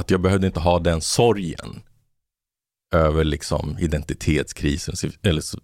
att 0.00 0.10
jag 0.10 0.20
behövde 0.20 0.46
inte 0.46 0.60
ha 0.60 0.78
den 0.78 1.00
sorgen 1.00 1.82
över 2.94 3.24
liksom 3.24 3.76
identitetskrisen, 3.80 4.94
eller 5.22 5.40
så, 5.40 5.58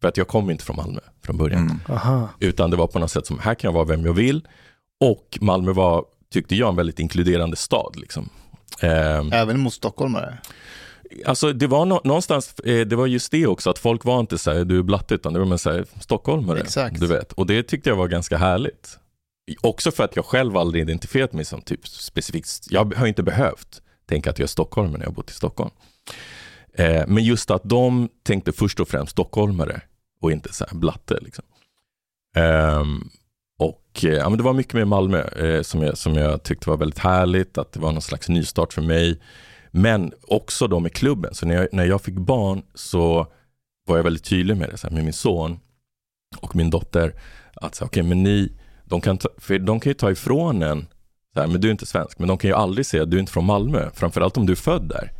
för 0.00 0.08
att 0.08 0.16
jag 0.16 0.28
kom 0.28 0.50
inte 0.50 0.64
från 0.64 0.76
Malmö 0.76 1.00
från 1.22 1.36
början. 1.36 1.62
Mm. 1.62 1.78
Aha. 1.88 2.28
Utan 2.40 2.70
det 2.70 2.76
var 2.76 2.86
på 2.86 2.98
något 2.98 3.10
sätt 3.10 3.26
som, 3.26 3.38
här 3.38 3.54
kan 3.54 3.68
jag 3.68 3.72
vara 3.72 3.84
vem 3.84 4.04
jag 4.06 4.12
vill. 4.12 4.48
Och 5.00 5.38
Malmö 5.40 5.72
var, 5.72 6.04
tyckte 6.32 6.56
jag, 6.56 6.68
en 6.68 6.76
väldigt 6.76 6.98
inkluderande 6.98 7.56
stad. 7.56 7.96
Liksom. 7.96 8.28
Ehm, 8.80 9.32
Även 9.32 9.60
mot 9.60 9.72
stockholmare. 9.72 10.38
Alltså 11.26 11.52
det 11.52 11.66
var 11.66 11.86
nå- 11.86 12.00
någonstans, 12.04 12.54
eh, 12.54 12.86
det 12.86 12.96
var 12.96 13.06
just 13.06 13.30
det 13.32 13.46
också, 13.46 13.70
att 13.70 13.78
folk 13.78 14.04
var 14.04 14.20
inte 14.20 14.38
så 14.38 14.52
här, 14.52 14.64
du 14.64 14.78
är 14.78 14.82
blatte, 14.82 15.14
utan 15.14 15.32
det 15.32 15.38
var 15.38 15.46
mer 15.46 15.56
så 15.56 15.70
här, 15.70 15.84
stockholmare. 16.00 16.60
Exakt. 16.60 17.00
Du 17.00 17.06
vet. 17.06 17.32
Och 17.32 17.46
det 17.46 17.62
tyckte 17.62 17.90
jag 17.90 17.96
var 17.96 18.08
ganska 18.08 18.36
härligt. 18.36 18.98
Också 19.60 19.90
för 19.90 20.04
att 20.04 20.16
jag 20.16 20.24
själv 20.24 20.56
aldrig 20.56 20.82
identifierat 20.82 21.32
mig 21.32 21.44
som 21.44 21.60
typ 21.62 21.88
specifikt, 21.88 22.66
jag 22.70 22.94
har 22.94 23.06
inte 23.06 23.22
behövt 23.22 23.82
tänka 24.08 24.30
att 24.30 24.38
jag 24.38 24.44
är 24.44 24.48
stockholmare 24.48 24.98
när 24.98 25.04
jag 25.04 25.10
har 25.10 25.14
bott 25.14 25.30
i 25.30 25.34
Stockholm. 25.34 25.70
Eh, 26.74 27.02
men 27.06 27.24
just 27.24 27.50
att 27.50 27.62
de 27.64 28.08
tänkte 28.22 28.52
först 28.52 28.80
och 28.80 28.88
främst 28.88 29.12
stockholmare 29.12 29.80
och 30.20 30.32
inte 30.32 30.52
så 30.52 30.64
här 30.70 30.76
blatte. 30.78 31.18
Liksom. 31.22 31.44
Ehm, 32.36 33.08
och 33.58 34.04
eh, 34.04 34.10
ja, 34.10 34.28
men 34.28 34.38
det 34.38 34.44
var 34.44 34.52
mycket 34.52 34.74
med 34.74 34.88
Malmö 34.88 35.22
eh, 35.22 35.62
som, 35.62 35.82
jag, 35.82 35.98
som 35.98 36.14
jag 36.14 36.42
tyckte 36.42 36.70
var 36.70 36.76
väldigt 36.76 36.98
härligt, 36.98 37.58
att 37.58 37.72
det 37.72 37.80
var 37.80 37.92
någon 37.92 38.02
slags 38.02 38.28
nystart 38.28 38.72
för 38.72 38.82
mig. 38.82 39.20
Men 39.74 40.12
också 40.22 40.66
då 40.66 40.80
med 40.80 40.92
klubben. 40.92 41.34
Så 41.34 41.46
när 41.46 41.54
jag, 41.54 41.68
när 41.72 41.84
jag 41.84 42.02
fick 42.02 42.14
barn 42.14 42.62
så 42.74 43.26
var 43.86 43.96
jag 43.96 44.04
väldigt 44.04 44.24
tydlig 44.24 44.56
med 44.56 44.68
det, 44.70 44.76
så 44.76 44.86
här, 44.88 44.94
med 44.94 45.04
min 45.04 45.12
son 45.12 45.58
och 46.36 46.56
min 46.56 46.70
dotter. 46.70 47.14
Att 47.54 47.74
så, 47.74 47.84
okej, 47.84 48.02
men 48.02 48.22
ni, 48.22 48.52
de 48.84 49.00
kan, 49.00 49.18
ta, 49.18 49.28
för 49.38 49.58
de 49.58 49.80
kan 49.80 49.90
ju 49.90 49.94
ta 49.94 50.10
ifrån 50.10 50.62
en, 50.62 50.86
så 51.34 51.40
här, 51.40 51.46
men 51.46 51.60
du 51.60 51.68
är 51.68 51.72
inte 51.72 51.86
svensk, 51.86 52.18
men 52.18 52.28
de 52.28 52.38
kan 52.38 52.50
ju 52.50 52.56
aldrig 52.56 52.86
säga 52.86 53.02
att 53.02 53.10
du 53.10 53.16
är 53.16 53.20
inte 53.20 53.32
från 53.32 53.44
Malmö. 53.44 53.90
Framförallt 53.94 54.36
om 54.36 54.46
du 54.46 54.52
är 54.52 54.56
född 54.56 54.88
där. 54.88 55.12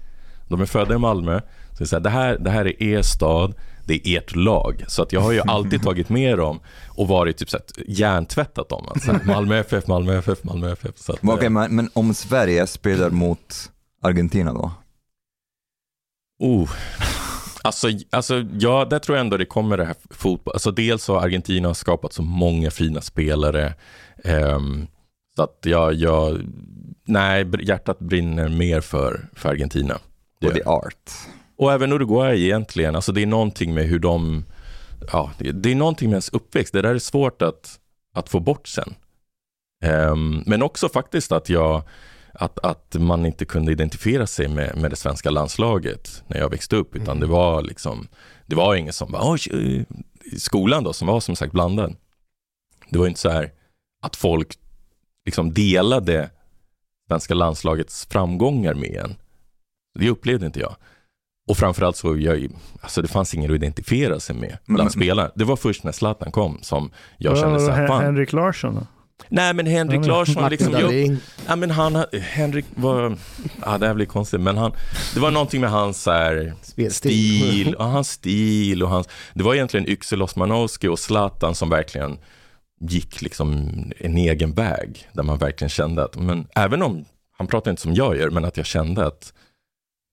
De 0.48 0.60
är 0.60 0.66
födda 0.66 0.94
i 0.94 0.98
Malmö, 0.98 1.40
så 1.70 1.78
det, 1.78 1.84
är 1.84 1.86
så 1.86 1.96
här, 1.96 2.00
det, 2.00 2.10
här, 2.10 2.38
det 2.38 2.50
här 2.50 2.64
är 2.66 2.82
er 2.82 3.02
stad, 3.02 3.54
det 3.84 3.94
är 3.94 4.18
ert 4.18 4.36
lag. 4.36 4.84
Så 4.88 5.02
att 5.02 5.12
jag 5.12 5.20
har 5.20 5.32
ju 5.32 5.40
alltid 5.46 5.82
tagit 5.82 6.08
med 6.08 6.38
dem 6.38 6.60
och 6.88 7.08
varit 7.08 7.36
typ 7.36 7.50
så 7.50 7.56
att 7.56 7.72
hjärntvättat 7.86 8.68
dem. 8.68 8.84
Alltså, 8.88 9.18
Malmö 9.24 9.58
FF, 9.58 9.86
Malmö 9.86 10.18
FF, 10.18 10.44
Malmö 10.44 10.72
FF. 10.72 10.98
Så 10.98 11.12
att, 11.12 11.18
Okej, 11.22 11.46
eh, 11.46 11.50
men, 11.50 11.76
men 11.76 11.90
om 11.92 12.14
Sverige 12.14 12.66
spelar 12.66 13.10
mot 13.10 13.70
Argentina 14.02 14.52
då? 14.52 14.72
Oh. 16.38 16.70
Alltså, 17.64 17.88
alltså, 18.10 18.44
ja, 18.58 18.84
där 18.84 18.98
tror 18.98 19.16
jag 19.16 19.24
ändå 19.24 19.36
det 19.36 19.44
kommer 19.44 19.76
det 19.76 19.84
här 19.84 19.96
fotboll. 20.10 20.54
Alltså, 20.54 20.70
dels 20.70 21.08
har 21.08 21.20
Argentina 21.22 21.74
skapat 21.74 22.12
så 22.12 22.22
många 22.22 22.70
fina 22.70 23.00
spelare. 23.00 23.74
ehm, 24.24 24.86
så 25.36 25.42
att 25.42 25.58
jag, 25.62 25.94
jag, 25.94 26.40
nej, 27.04 27.46
hjärtat 27.60 27.98
brinner 27.98 28.48
mer 28.48 28.80
för, 28.80 29.28
för 29.34 29.48
Argentina. 29.48 29.98
Det 30.40 30.46
Och 30.46 30.54
the 30.54 30.62
art. 30.62 31.10
Och 31.56 31.72
även 31.72 31.92
Uruguay 31.92 32.44
egentligen. 32.44 32.96
Alltså 32.96 33.12
det 33.12 33.22
är 33.22 33.26
någonting 33.26 33.74
med 33.74 33.84
hur 33.84 33.98
de, 33.98 34.44
ja, 35.12 35.30
det, 35.38 35.52
det 35.52 35.70
är 35.70 35.74
någonting 35.74 36.08
med 36.08 36.14
ens 36.14 36.28
uppväxt. 36.28 36.72
Det 36.72 36.82
där 36.82 36.94
är 36.94 36.98
svårt 36.98 37.42
att, 37.42 37.78
att 38.14 38.28
få 38.28 38.40
bort 38.40 38.68
sen. 38.68 38.94
Ehm, 39.84 40.42
men 40.46 40.62
också 40.62 40.88
faktiskt 40.88 41.32
att 41.32 41.48
jag, 41.48 41.82
att, 42.34 42.58
att 42.58 42.94
man 42.98 43.26
inte 43.26 43.44
kunde 43.44 43.72
identifiera 43.72 44.26
sig 44.26 44.48
med, 44.48 44.76
med 44.76 44.90
det 44.90 44.96
svenska 44.96 45.30
landslaget 45.30 46.22
när 46.26 46.38
jag 46.38 46.50
växte 46.50 46.76
upp, 46.76 46.96
utan 46.96 47.20
det 47.20 47.26
var 47.26 47.62
liksom, 47.62 48.08
det 48.46 48.56
var 48.56 48.74
ingen 48.74 48.92
som 48.92 49.12
bara, 49.12 49.36
i 49.36 49.86
skolan 50.38 50.84
då, 50.84 50.92
som 50.92 51.08
var 51.08 51.20
som 51.20 51.36
sagt 51.36 51.52
blandad. 51.52 51.94
Det 52.90 52.98
var 52.98 53.06
inte 53.06 53.20
så 53.20 53.30
här 53.30 53.50
att 54.02 54.16
folk 54.16 54.54
liksom 55.26 55.52
delade 55.54 56.30
svenska 57.08 57.34
landslagets 57.34 58.06
framgångar 58.06 58.74
med 58.74 58.96
en. 58.96 59.14
Det 59.98 60.08
upplevde 60.10 60.46
inte 60.46 60.60
jag. 60.60 60.76
Och 61.48 61.56
framförallt 61.56 61.96
så, 61.96 62.18
jag, 62.18 62.48
alltså 62.80 63.02
det 63.02 63.08
fanns 63.08 63.34
ingen 63.34 63.50
att 63.50 63.54
identifiera 63.54 64.20
sig 64.20 64.36
med 64.36 64.58
bland 64.66 64.82
Men- 64.84 64.90
spelarna. 64.90 65.30
Det 65.34 65.44
var 65.44 65.56
först 65.56 65.84
när 65.84 65.92
Zlatan 65.92 66.32
kom 66.32 66.58
som 66.62 66.90
jag 67.18 67.36
Ja, 67.36 67.40
kände 67.40 67.60
så 67.60 67.70
här, 67.70 67.88
fan. 67.88 68.04
Henrik 68.04 68.32
Larsson 68.32 68.74
då? 68.74 68.86
Nej 69.28 69.54
men 69.54 69.66
Henrik 69.66 70.00
Ja, 70.02 70.08
Larsson 70.08 70.50
liksom, 70.50 70.72
jag, 70.72 71.16
ja 71.46 71.56
men 71.56 71.70
han, 71.70 72.04
Henrik 72.12 72.64
var, 72.74 73.16
ja 73.64 73.78
det 73.78 73.86
här 73.86 73.94
blir 73.94 74.06
konstigt, 74.06 74.40
men 74.40 74.56
han, 74.56 74.72
det 75.14 75.20
var 75.20 75.30
någonting 75.30 75.60
med 75.60 75.70
hans 75.70 76.02
så 76.02 76.10
här, 76.10 76.54
stil, 76.90 77.74
och 77.78 77.84
hans 77.84 78.10
stil 78.10 78.82
och 78.82 78.88
hans, 78.88 79.08
det 79.34 79.42
var 79.42 79.54
egentligen 79.54 79.88
Yxel 79.88 80.22
Osmanowski 80.22 80.88
och 80.88 80.98
Zlatan 80.98 81.54
som 81.54 81.70
verkligen 81.70 82.18
gick 82.80 83.22
liksom 83.22 83.68
en 83.98 84.16
egen 84.16 84.52
väg, 84.52 85.08
där 85.12 85.22
man 85.22 85.38
verkligen 85.38 85.68
kände 85.68 86.04
att, 86.04 86.16
men 86.16 86.46
även 86.54 86.82
om, 86.82 87.04
han 87.38 87.46
pratar 87.46 87.70
inte 87.70 87.82
som 87.82 87.94
jag 87.94 88.16
gör, 88.16 88.30
men 88.30 88.44
att 88.44 88.56
jag 88.56 88.66
kände 88.66 89.06
att 89.06 89.32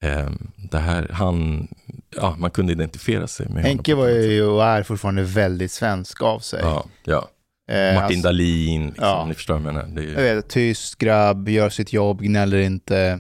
eh, 0.04 0.30
det 0.72 0.80
här, 0.80 1.10
han, 1.14 1.68
ja 2.16 2.36
man 2.40 2.52
kunde 2.52 2.72
identifiera 2.72 3.28
sig 3.28 3.46
med 3.46 3.54
honom. 3.56 3.66
Henke 3.66 3.96
var 3.96 4.08
ju 4.08 4.44
och 4.46 4.64
är 4.66 4.84
fortfarande 4.84 5.24
väldigt 5.24 5.72
svensk 5.72 6.22
av 6.22 6.40
sig. 6.40 6.60
Ja, 6.64 6.86
ja. 7.04 7.30
Eh, 7.70 7.96
Martin 7.96 8.02
alltså, 8.04 8.22
Dahlin, 8.22 8.86
liksom, 8.88 9.06
ja. 9.06 9.26
ni 9.28 9.34
förstår 9.34 9.54
vad 9.54 9.64
jag 9.64 9.74
menar. 9.74 9.88
Det 9.96 10.02
är 10.02 10.06
ju, 10.06 10.12
jag 10.28 10.36
vet, 10.36 10.50
tyst 10.50 10.98
grabb, 10.98 11.50
gör 11.50 11.70
sitt 11.70 11.94
jobb, 11.94 12.22
gnäller 12.22 12.60
inte. 12.60 13.20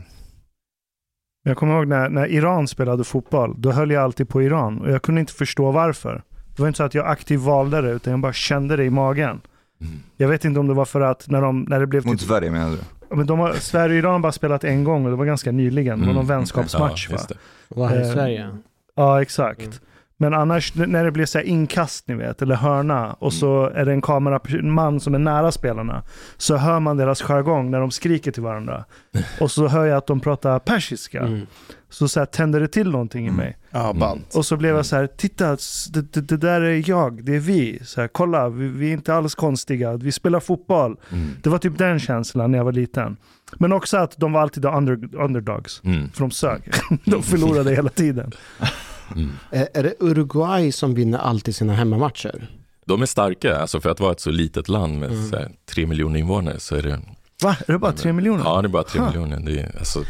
Jag 1.43 1.57
kommer 1.57 1.75
ihåg 1.77 1.87
när, 1.87 2.09
när 2.09 2.25
Iran 2.27 2.67
spelade 2.67 3.03
fotboll, 3.03 3.55
då 3.57 3.71
höll 3.71 3.91
jag 3.91 4.03
alltid 4.03 4.29
på 4.29 4.41
Iran 4.43 4.81
och 4.81 4.91
jag 4.91 5.01
kunde 5.01 5.21
inte 5.21 5.33
förstå 5.33 5.71
varför. 5.71 6.23
Det 6.55 6.61
var 6.61 6.67
inte 6.67 6.77
så 6.77 6.83
att 6.83 6.93
jag 6.93 7.07
aktivt 7.07 7.41
valde 7.41 7.81
det, 7.81 7.91
utan 7.91 8.11
jag 8.11 8.19
bara 8.19 8.33
kände 8.33 8.75
det 8.75 8.83
i 8.83 8.89
magen. 8.89 9.41
Mm. 9.81 9.93
Jag 10.17 10.27
vet 10.27 10.45
inte 10.45 10.59
om 10.59 10.67
det 10.67 10.73
var 10.73 10.85
för 10.85 11.01
att 11.01 11.29
när, 11.29 11.41
de, 11.41 11.61
när 11.61 11.79
det 11.79 11.87
blev 11.87 12.05
Mot 12.05 12.19
typ, 12.19 12.27
Sverige 12.27 12.51
menar 12.51 12.71
du? 12.71 13.15
Men 13.15 13.25
de 13.27 13.39
har, 13.39 13.53
Sverige 13.53 13.93
och 13.95 13.99
Iran 13.99 14.11
har 14.11 14.19
bara 14.19 14.31
spelat 14.31 14.63
en 14.63 14.83
gång 14.83 15.05
och 15.05 15.11
det 15.11 15.17
var 15.17 15.25
ganska 15.25 15.51
nyligen. 15.51 15.99
Det 15.99 16.05
var 16.05 16.13
någon 16.13 16.25
Mm. 16.25 16.37
vänskapsmatch 16.37 17.07
Ja, 17.11 17.17
va? 17.17 17.35
Var 17.67 17.87
här 17.87 18.01
i 18.01 18.07
Eh, 18.07 18.13
Sverige. 18.13 18.49
Ja, 18.95 19.21
exakt. 19.21 19.61
Mm. 19.61 19.73
Men 20.21 20.33
annars 20.33 20.75
när 20.75 21.05
det 21.05 21.11
blir 21.11 21.25
så 21.25 21.39
inkast 21.39 22.07
ni 22.07 22.15
vet, 22.15 22.41
eller 22.41 22.55
hörna 22.55 23.13
och 23.13 23.33
så 23.33 23.65
är 23.65 23.85
det 23.85 23.91
en 23.91 24.01
kameraman 24.01 24.99
som 24.99 25.15
är 25.15 25.19
nära 25.19 25.51
spelarna. 25.51 26.03
Så 26.37 26.57
hör 26.57 26.79
man 26.79 26.97
deras 26.97 27.21
jargong 27.21 27.71
när 27.71 27.79
de 27.79 27.91
skriker 27.91 28.31
till 28.31 28.43
varandra. 28.43 28.85
Och 29.39 29.51
så 29.51 29.67
hör 29.67 29.85
jag 29.85 29.97
att 29.97 30.07
de 30.07 30.19
pratar 30.19 30.59
persiska. 30.59 31.19
Mm. 31.19 31.47
Så, 31.89 32.07
så 32.07 32.19
här, 32.19 32.25
tänder 32.25 32.59
det 32.59 32.67
till 32.67 32.91
någonting 32.91 33.27
i 33.27 33.31
mig. 33.31 33.57
Ja, 33.71 33.93
ballt. 33.93 34.35
Och 34.35 34.45
så 34.45 34.57
blev 34.57 34.75
jag 34.75 34.85
så 34.85 34.95
här, 34.95 35.07
titta, 35.07 35.57
det, 35.93 36.13
det, 36.13 36.21
det 36.21 36.37
där 36.37 36.61
är 36.61 36.89
jag, 36.89 37.23
det 37.23 37.35
är 37.35 37.39
vi. 37.39 37.79
Så 37.83 38.01
här, 38.01 38.07
kolla, 38.07 38.49
vi, 38.49 38.67
vi 38.67 38.89
är 38.89 38.93
inte 38.93 39.13
alls 39.13 39.35
konstiga, 39.35 39.97
vi 39.97 40.11
spelar 40.11 40.39
fotboll. 40.39 40.97
Mm. 41.11 41.29
Det 41.43 41.49
var 41.49 41.57
typ 41.57 41.77
den 41.77 41.99
känslan 41.99 42.51
när 42.51 42.57
jag 42.57 42.65
var 42.65 42.71
liten. 42.71 43.17
Men 43.57 43.73
också 43.73 43.97
att 43.97 44.17
de 44.17 44.31
var 44.31 44.41
alltid 44.41 44.65
under, 44.65 45.15
underdogs. 45.15 45.81
Mm. 45.83 46.09
För 46.11 46.21
de 46.21 46.31
sög. 46.31 46.61
De 47.05 47.23
förlorade 47.23 47.75
hela 47.75 47.89
tiden. 47.89 48.31
Mm. 49.15 49.31
Är, 49.51 49.67
är 49.73 49.83
det 49.83 49.93
Uruguay 49.99 50.71
som 50.71 50.93
vinner 50.93 51.17
alltid 51.19 51.55
sina 51.55 51.73
hemmamatcher? 51.73 52.49
De 52.85 53.01
är 53.01 53.05
starka, 53.05 53.57
alltså 53.57 53.81
för 53.81 53.89
att 53.89 53.99
vara 53.99 54.11
ett 54.11 54.19
så 54.19 54.31
litet 54.31 54.69
land 54.69 54.99
med 54.99 55.11
Mm. 55.11 55.29
så 55.29 55.37
här, 55.37 55.51
tre 55.65 55.85
miljoner 55.87 56.19
invånare 56.19 56.59
så 56.59 56.75
är 56.75 56.81
det, 56.81 56.99
Va? 57.43 57.57
Är 57.67 57.73
det 57.73 57.79
bara 57.79 57.91
tre 57.91 58.13
miljoner? 58.13 58.43
ja 58.43 58.61
det 58.61 58.67
är 58.67 58.69
bara 58.69 58.83
tre 58.83 58.99
Huh. 59.01 59.07
miljoner. 59.07 59.39
Det 59.39 59.59
är, 59.59 59.75
alltså, 59.79 60.03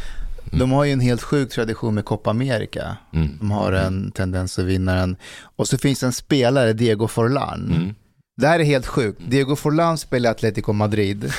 De 0.52 0.72
har 0.72 0.84
ju 0.84 0.92
en 0.92 1.00
helt 1.00 1.22
sjuk 1.22 1.50
tradition 1.52 1.94
med 1.94 2.04
Copa 2.04 2.30
America. 2.30 2.96
mm. 3.12 3.36
De 3.38 3.50
har 3.50 3.72
en 3.72 4.10
tendens 4.12 4.58
att 4.58 4.64
vinna 4.64 4.94
den. 4.94 5.16
Och 5.56 5.68
så 5.68 5.78
finns 5.78 6.02
en 6.02 6.12
spelare, 6.12 6.72
Diego 6.72 7.08
Forlan. 7.08 7.72
Mm. 7.76 7.94
Det 8.36 8.46
här 8.46 8.58
är 8.60 8.64
helt 8.64 8.86
sjukt. 8.86 9.20
Diego 9.28 9.56
Forlan 9.56 9.98
spelar 9.98 10.30
i 10.30 10.32
Atletico 10.32 10.72
Madrid 10.72 11.32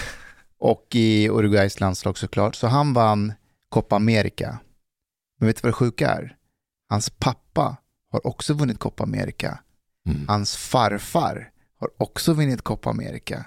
och 0.60 0.88
i 0.92 1.30
Uruguays 1.30 1.80
landslag 1.80 2.18
såklart. 2.18 2.56
Så 2.56 2.68
han 2.68 2.94
vann 2.94 3.34
Copa 3.70 3.96
America. 3.96 4.58
Men 5.40 5.48
vet 5.48 5.56
du 5.56 5.60
vad 5.64 5.70
det 5.70 5.74
sjuka 5.74 6.10
är? 6.10 6.36
Hans 6.92 7.10
pappa 7.10 7.78
har 8.12 8.28
också 8.28 8.54
vunnit 8.54 8.80
Copa 8.80 9.04
America. 9.04 9.60
Mm. 10.10 10.26
Hans 10.28 10.56
farfar 10.56 11.50
har 11.80 11.90
också 11.98 12.34
vunnit 12.34 12.62
Copa 12.62 12.90
America. 12.90 13.46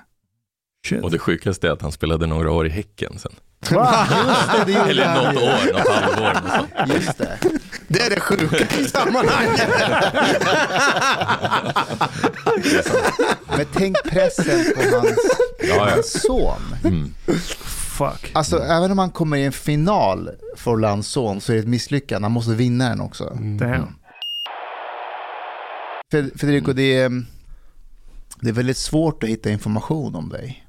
Shit. 0.87 1.03
Och 1.03 1.11
det 1.11 1.19
sjukaste 1.19 1.67
är 1.67 1.71
att 1.71 1.83
han 1.83 1.93
spelade 1.93 2.27
några 2.27 2.51
år 2.51 2.67
i 2.67 2.71
Häcken 2.71 3.19
sen. 3.19 3.33
Va? 3.71 4.07
Just 4.27 4.67
det, 4.67 4.73
det 4.73 4.79
Eller 4.91 5.15
något 5.15 5.43
år, 5.43 5.73
något 5.73 5.89
halvår. 5.89 6.59
Något. 6.87 6.95
Just 6.95 7.19
det. 7.19 7.39
Det 7.89 8.01
är 8.01 8.11
det 8.11 8.21
sjuka 8.21 8.81
I 8.81 8.85
sammanhanget! 8.85 9.69
Men 13.57 13.67
tänk 13.73 13.97
pressen 14.05 14.65
på 14.75 14.97
hans, 14.97 15.19
Ja, 15.59 15.67
ja. 15.77 15.91
hans 15.91 16.23
son. 16.23 16.63
Mm. 16.85 17.15
Fuck. 17.99 18.31
Alltså 18.35 18.59
även 18.63 18.91
om 18.91 18.99
han 18.99 19.11
kommer 19.11 19.37
i 19.37 19.45
en 19.45 19.53
final 19.53 20.31
för 20.57 20.71
Orlands 20.71 21.09
son 21.09 21.41
så 21.41 21.53
är 21.53 21.57
det 21.57 21.63
ett 21.63 21.69
misslyckande. 21.69 22.25
Han 22.25 22.33
måste 22.33 22.55
vinna 22.55 22.89
den 22.89 23.01
också. 23.01 23.25
Damn. 23.59 23.95
Fed- 26.13 26.39
Federico, 26.39 26.73
det 26.73 26.97
är, 26.97 27.25
det 28.41 28.49
är 28.49 28.53
väldigt 28.53 28.77
svårt 28.77 29.23
att 29.23 29.29
hitta 29.29 29.51
information 29.51 30.15
om 30.15 30.29
dig. 30.29 30.67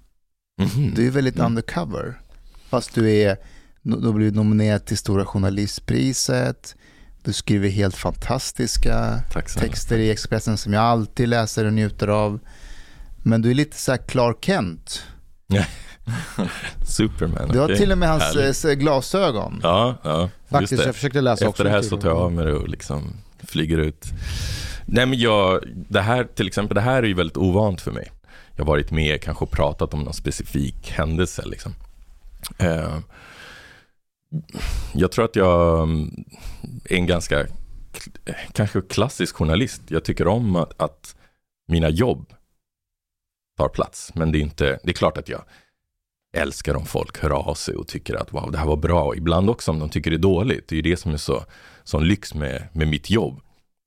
Mhm. 0.61 0.93
Du 0.95 1.07
är 1.07 1.11
väldigt 1.11 1.35
Mm. 1.35 1.45
undercover. 1.45 2.21
Fast 2.69 2.93
du 2.95 3.11
är, 3.11 3.37
du 3.81 4.05
har 4.05 4.13
blivit 4.13 4.35
nominerad 4.35 4.85
till 4.85 4.97
Stora 4.97 5.25
Journalistpriset. 5.25 6.75
Du 7.23 7.33
skriver 7.33 7.69
helt 7.69 7.95
fantastiska 7.95 9.19
texter 9.59 9.97
i 9.97 10.11
Expressen 10.11 10.57
som 10.57 10.73
jag 10.73 10.83
alltid 10.83 11.29
läser 11.29 11.65
och 11.65 11.73
njuter 11.73 12.07
av. 12.07 12.39
Men 13.23 13.41
du 13.41 13.49
är 13.51 13.55
lite 13.55 13.77
så 13.77 13.91
här 13.91 13.97
Clark 13.97 14.37
Kent. 14.45 15.03
Superman. 16.85 17.49
Du 17.51 17.59
har 17.59 17.65
okej. 17.65 17.77
till 17.77 17.91
och 17.91 17.97
med 17.97 18.09
hans 18.09 18.23
Härligt. 18.23 18.65
eh, 18.65 18.71
glasögon. 18.71 19.59
Ja, 19.63 19.95
ja. 20.03 20.21
Just 20.21 20.49
Faktiskt, 20.49 20.81
det. 20.81 20.85
jag 20.85 20.95
försökte 20.95 21.21
läsa 21.21 21.47
också. 21.47 21.49
Efter 21.49 21.63
det 21.63 21.69
här 21.69 21.81
så 21.81 21.97
tar 21.97 22.09
jag 22.09 22.17
av 22.17 22.31
mig 22.31 22.45
det 22.45 22.53
och 22.53 22.69
liksom 22.69 23.13
flyger 23.43 23.77
ut. 23.77 24.05
Nej 24.85 25.05
men 25.05 25.19
jag, 25.19 25.63
det 25.89 26.01
här 26.01 26.23
till 26.23 26.47
exempel, 26.47 26.75
det 26.75 26.81
här 26.81 27.03
är 27.03 27.07
ju 27.07 27.13
väldigt 27.13 27.37
ovant 27.37 27.81
för 27.81 27.91
mig. 27.91 28.11
Jag 28.55 28.65
har 28.65 28.71
varit 28.71 28.91
med 28.91 29.21
kanske 29.21 29.43
och 29.45 29.51
pratat 29.51 29.93
om 29.93 29.99
någon 30.01 30.13
specifik 30.13 30.91
händelse 30.91 31.43
liksom. 31.45 31.75
Eh, 32.57 32.99
jag 34.93 35.11
tror 35.11 35.25
att 35.25 35.35
jag 35.35 35.83
mm, 35.83 36.25
är 36.85 36.95
en 36.95 37.05
ganska, 37.05 37.45
kanske 38.51 38.81
klassisk 38.81 39.35
journalist. 39.35 39.81
Jag 39.87 40.03
tycker 40.03 40.27
om 40.27 40.55
att, 40.55 40.81
att 40.81 41.15
mina 41.67 41.89
jobb 41.89 42.33
tar 43.57 43.69
plats. 43.69 44.11
Men 44.15 44.31
det 44.31 44.37
är 44.37 44.41
inte, 44.41 44.79
det 44.83 44.89
är 44.91 44.93
klart 44.93 45.17
att 45.17 45.29
jag 45.29 45.41
älskar 46.35 46.75
om 46.75 46.85
folk 46.85 47.17
hör 47.23 47.29
av 47.29 47.53
sig 47.53 47.75
och 47.75 47.87
tycker 47.87 48.15
att 48.15 48.33
wow, 48.33 48.51
det 48.51 48.57
här 48.57 48.65
var 48.65 48.75
bra. 48.75 49.15
Ibland 49.15 49.49
också 49.49 49.71
om 49.71 49.79
de 49.79 49.89
tycker 49.89 50.11
det 50.11 50.17
är 50.17 50.19
dåligt. 50.19 50.67
Det 50.67 50.73
är 50.75 50.77
ju 50.77 50.81
det 50.91 50.97
som 50.97 51.13
är 51.13 51.17
så, 51.17 51.43
sån 51.83 52.07
lyx 52.07 52.33
med, 52.33 52.67
med 52.73 52.87
mitt 52.87 53.09
jobb. 53.09 53.41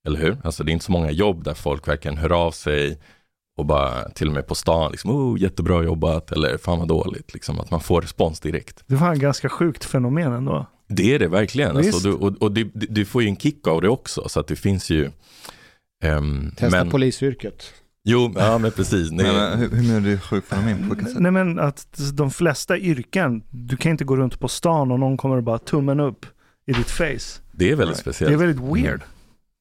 Eller 0.06 0.20
hur? 0.20 0.36
Alltså 0.44 0.64
det 0.64 0.70
är 0.70 0.72
inte 0.72 0.84
så 0.84 0.92
många 0.92 1.10
jobb 1.10 1.44
där 1.44 1.54
folk 1.54 1.88
verkligen 1.88 2.16
hör 2.18 2.32
av 2.32 2.50
sig 2.50 2.98
och 3.58 3.66
bara 3.66 4.08
till 4.10 4.28
och 4.28 4.34
med 4.34 4.46
på 4.46 4.54
stan 4.54 4.90
liksom, 4.90 5.10
oh, 5.10 5.40
jättebra 5.40 5.82
jobbat 5.84 6.32
eller 6.32 6.56
fan 6.58 6.78
vad 6.78 6.88
dåligt. 6.88 7.34
Liksom, 7.34 7.60
att 7.60 7.70
man 7.70 7.80
får 7.80 8.02
respons 8.02 8.40
direkt. 8.40 8.84
Det 8.86 8.94
var 8.94 9.12
en 9.12 9.18
ganska 9.18 9.48
sjukt 9.48 9.84
fenomen 9.84 10.32
ändå. 10.32 10.66
Det 10.88 11.14
är 11.14 11.18
det 11.18 11.28
verkligen. 11.28 11.76
Alltså, 11.76 12.08
du, 12.08 12.14
och 12.14 12.42
och 12.42 12.52
du, 12.52 12.70
du 12.74 13.04
får 13.04 13.22
ju 13.22 13.28
en 13.28 13.36
kick 13.36 13.66
av 13.66 13.82
det 13.82 13.88
också. 13.88 14.28
Så 14.28 14.40
att 14.40 14.46
det 14.46 14.56
finns 14.56 14.90
ju... 14.90 15.10
ehm, 16.04 16.50
Testa 16.56 16.76
men, 16.76 16.90
polisyrket. 16.90 17.72
Jo, 18.10 18.32
ja 18.36 18.58
men 18.58 18.70
precis. 18.72 19.10
Nej, 19.10 19.26
Men, 19.32 19.58
hur, 19.58 19.68
hur 19.70 19.82
menar 19.82 20.00
du 20.00 20.18
sjukt 20.18 20.48
fenomen? 20.48 20.88
På 20.88 20.94
vilket 20.94 21.12
sätt? 21.12 21.20
Nej 21.22 21.32
men 21.32 21.58
att 21.58 21.86
de 22.14 22.30
flesta 22.30 22.78
yrken, 22.78 23.42
du 23.50 23.76
kan 23.76 23.90
inte 23.92 24.04
gå 24.04 24.16
runt 24.16 24.40
på 24.40 24.48
stan 24.48 24.90
och 24.92 25.00
någon 25.00 25.16
kommer 25.16 25.36
och 25.36 25.42
bara 25.42 25.58
tummen 25.58 26.00
upp 26.00 26.26
i 26.66 26.72
ditt 26.72 26.90
face. 26.90 27.40
det 27.52 27.70
är 27.70 27.76
väldigt 27.76 27.96
Det 27.96 28.02
speciellt. 28.02 28.32
är 28.32 28.36
väldigt 28.36 28.60
weird. 28.76 29.00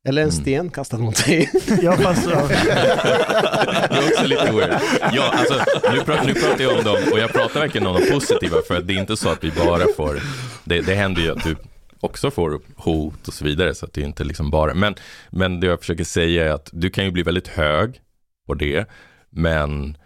Eller 0.07 0.21
en 0.21 0.29
Mm. 0.29 0.41
sten 0.41 0.69
kastad 0.69 0.97
mot 0.97 1.25
dig. 1.25 1.51
Ja, 1.81 1.97
fast, 1.97 2.27
ja. 2.31 2.47
det 2.47 3.97
är 3.97 4.07
också 4.11 4.25
lite 4.25 4.51
weird. 4.51 4.75
Ja, 5.13 5.31
alltså, 5.33 5.53
nu, 5.93 5.99
pratar, 5.99 6.25
nu 6.25 6.33
pratar 6.33 6.63
jag 6.63 6.77
om 6.77 6.83
dem, 6.83 6.97
och 7.11 7.19
jag 7.19 7.33
pratar 7.33 7.59
verkligen 7.59 7.87
om 7.87 7.95
de 8.01 8.11
positiva, 8.11 8.57
för 8.67 8.77
att 8.77 8.87
det 8.87 8.93
är 8.93 8.99
inte 8.99 9.17
så 9.17 9.29
att 9.29 9.43
vi 9.43 9.51
bara 9.51 9.83
får, 9.97 10.19
det, 10.63 10.81
det 10.81 10.95
händer 10.95 11.21
ju 11.21 11.31
att 11.31 11.43
du 11.43 11.55
också 11.99 12.31
får 12.31 12.59
hot 12.75 13.27
och 13.27 13.33
så 13.33 13.45
vidare, 13.45 13.75
så 13.75 13.85
att 13.85 13.93
det 13.93 14.01
är 14.01 14.05
inte 14.05 14.23
liksom 14.23 14.49
bara, 14.49 14.73
men, 14.73 14.95
men 15.29 15.59
det 15.59 15.67
jag 15.67 15.79
försöker 15.79 16.03
säga 16.03 16.45
är 16.45 16.49
att 16.51 16.69
du 16.73 16.89
kan 16.89 17.05
ju 17.05 17.11
bli 17.11 17.23
väldigt 17.23 17.47
hög 17.47 17.99
på 18.47 18.53
det, 18.53 18.85
men 19.29 19.97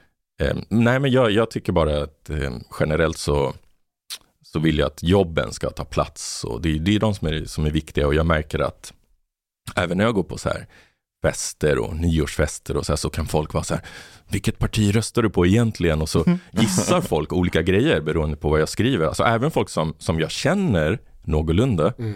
eh, 0.42 0.58
nej 0.70 1.00
men 1.00 1.12
jag, 1.12 1.32
jag 1.32 1.52
tycker 1.52 1.72
bara 1.72 2.04
att 2.04 2.30
eh, 2.30 2.52
generellt 2.80 3.18
så, 3.18 3.54
så 4.44 4.60
vill 4.60 4.78
jag 4.78 4.88
att 4.88 5.04
jobben 5.04 5.52
ska 5.54 5.70
ta 5.70 5.86
plats 5.86 6.44
och 6.44 6.62
det, 6.62 6.70
är- 6.76 6.80
det 6.80 6.96
är 6.96 7.00
de 7.00 7.14
som 7.16 7.28
är, 7.28 7.46
som 7.46 7.66
är 7.66 7.72
viktiga 7.72 8.08
och 8.08 8.16
jag 8.16 8.26
märker 8.26 8.60
att 8.60 8.94
även 9.76 9.98
när 9.98 10.06
jag 10.06 10.14
går 10.16 10.24
på 10.24 10.38
så 10.38 10.50
här 10.50 10.68
fester 11.24 11.78
och 11.80 11.96
nyårsfester 11.96 12.78
och 12.78 12.86
så 12.86 12.92
här 12.92 12.98
så 12.98 13.10
kan 13.10 13.26
folk 13.28 13.54
vara 13.54 13.64
så 13.64 13.74
här, 13.74 13.84
vilket 14.30 14.60
parti 14.60 14.96
röstar 14.96 15.22
du 15.22 15.30
på 15.30 15.46
egentligen? 15.46 16.02
Och 16.02 16.10
så 16.10 16.26
gissar 16.52 17.02
folk 17.02 17.34
olika 17.34 17.62
grejer 17.62 18.02
beroende 18.02 18.38
på 18.38 18.50
vad 18.50 18.62
jag 18.62 18.70
skriver. 18.70 19.06
Alltså 19.06 19.24
även 19.24 19.52
folk 19.52 19.70
som, 19.70 19.94
som 19.98 20.20
jag 20.20 20.32
känner 20.32 21.00
någorlunda 21.24 21.94
Mm. 21.98 22.14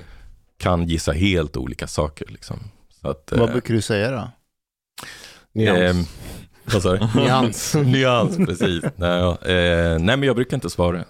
kan 0.57 0.87
gissa 0.87 1.11
helt 1.11 1.57
olika 1.57 1.87
saker. 1.87 2.25
Liksom. 2.29 2.59
Så 3.01 3.07
att, 3.09 3.31
Vad 3.31 3.41
eh, 3.49 3.51
brukar 3.51 3.73
du 3.73 3.81
säga 3.81 4.11
då? 4.11 4.29
Nyans. 5.55 5.79
ehm, 5.79 6.05
vad 6.73 6.81
sa 6.81 6.93
du? 6.95 7.07
Nyans. 7.19 7.75
Nyans, 7.75 8.37
precis. 8.37 8.83
Nej, 8.95 9.19
ja, 9.19 9.31
eh, 9.41 9.99
nej, 9.99 10.17
men 10.17 10.23
jag 10.23 10.35
brukar 10.35 10.57
inte 10.57 10.69
svara. 10.69 11.03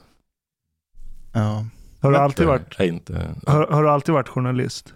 Ja. 1.33 1.65
Har 2.01 2.11
du 2.11 2.17
alltid 2.17 2.47
varit, 2.47 2.79
är 2.79 2.85
inte, 2.85 3.35
har, 3.47 3.67
har 3.67 3.83
du 3.83 3.89
alltid 3.89 4.13
varit 4.13 4.27
journalist? 4.29 4.93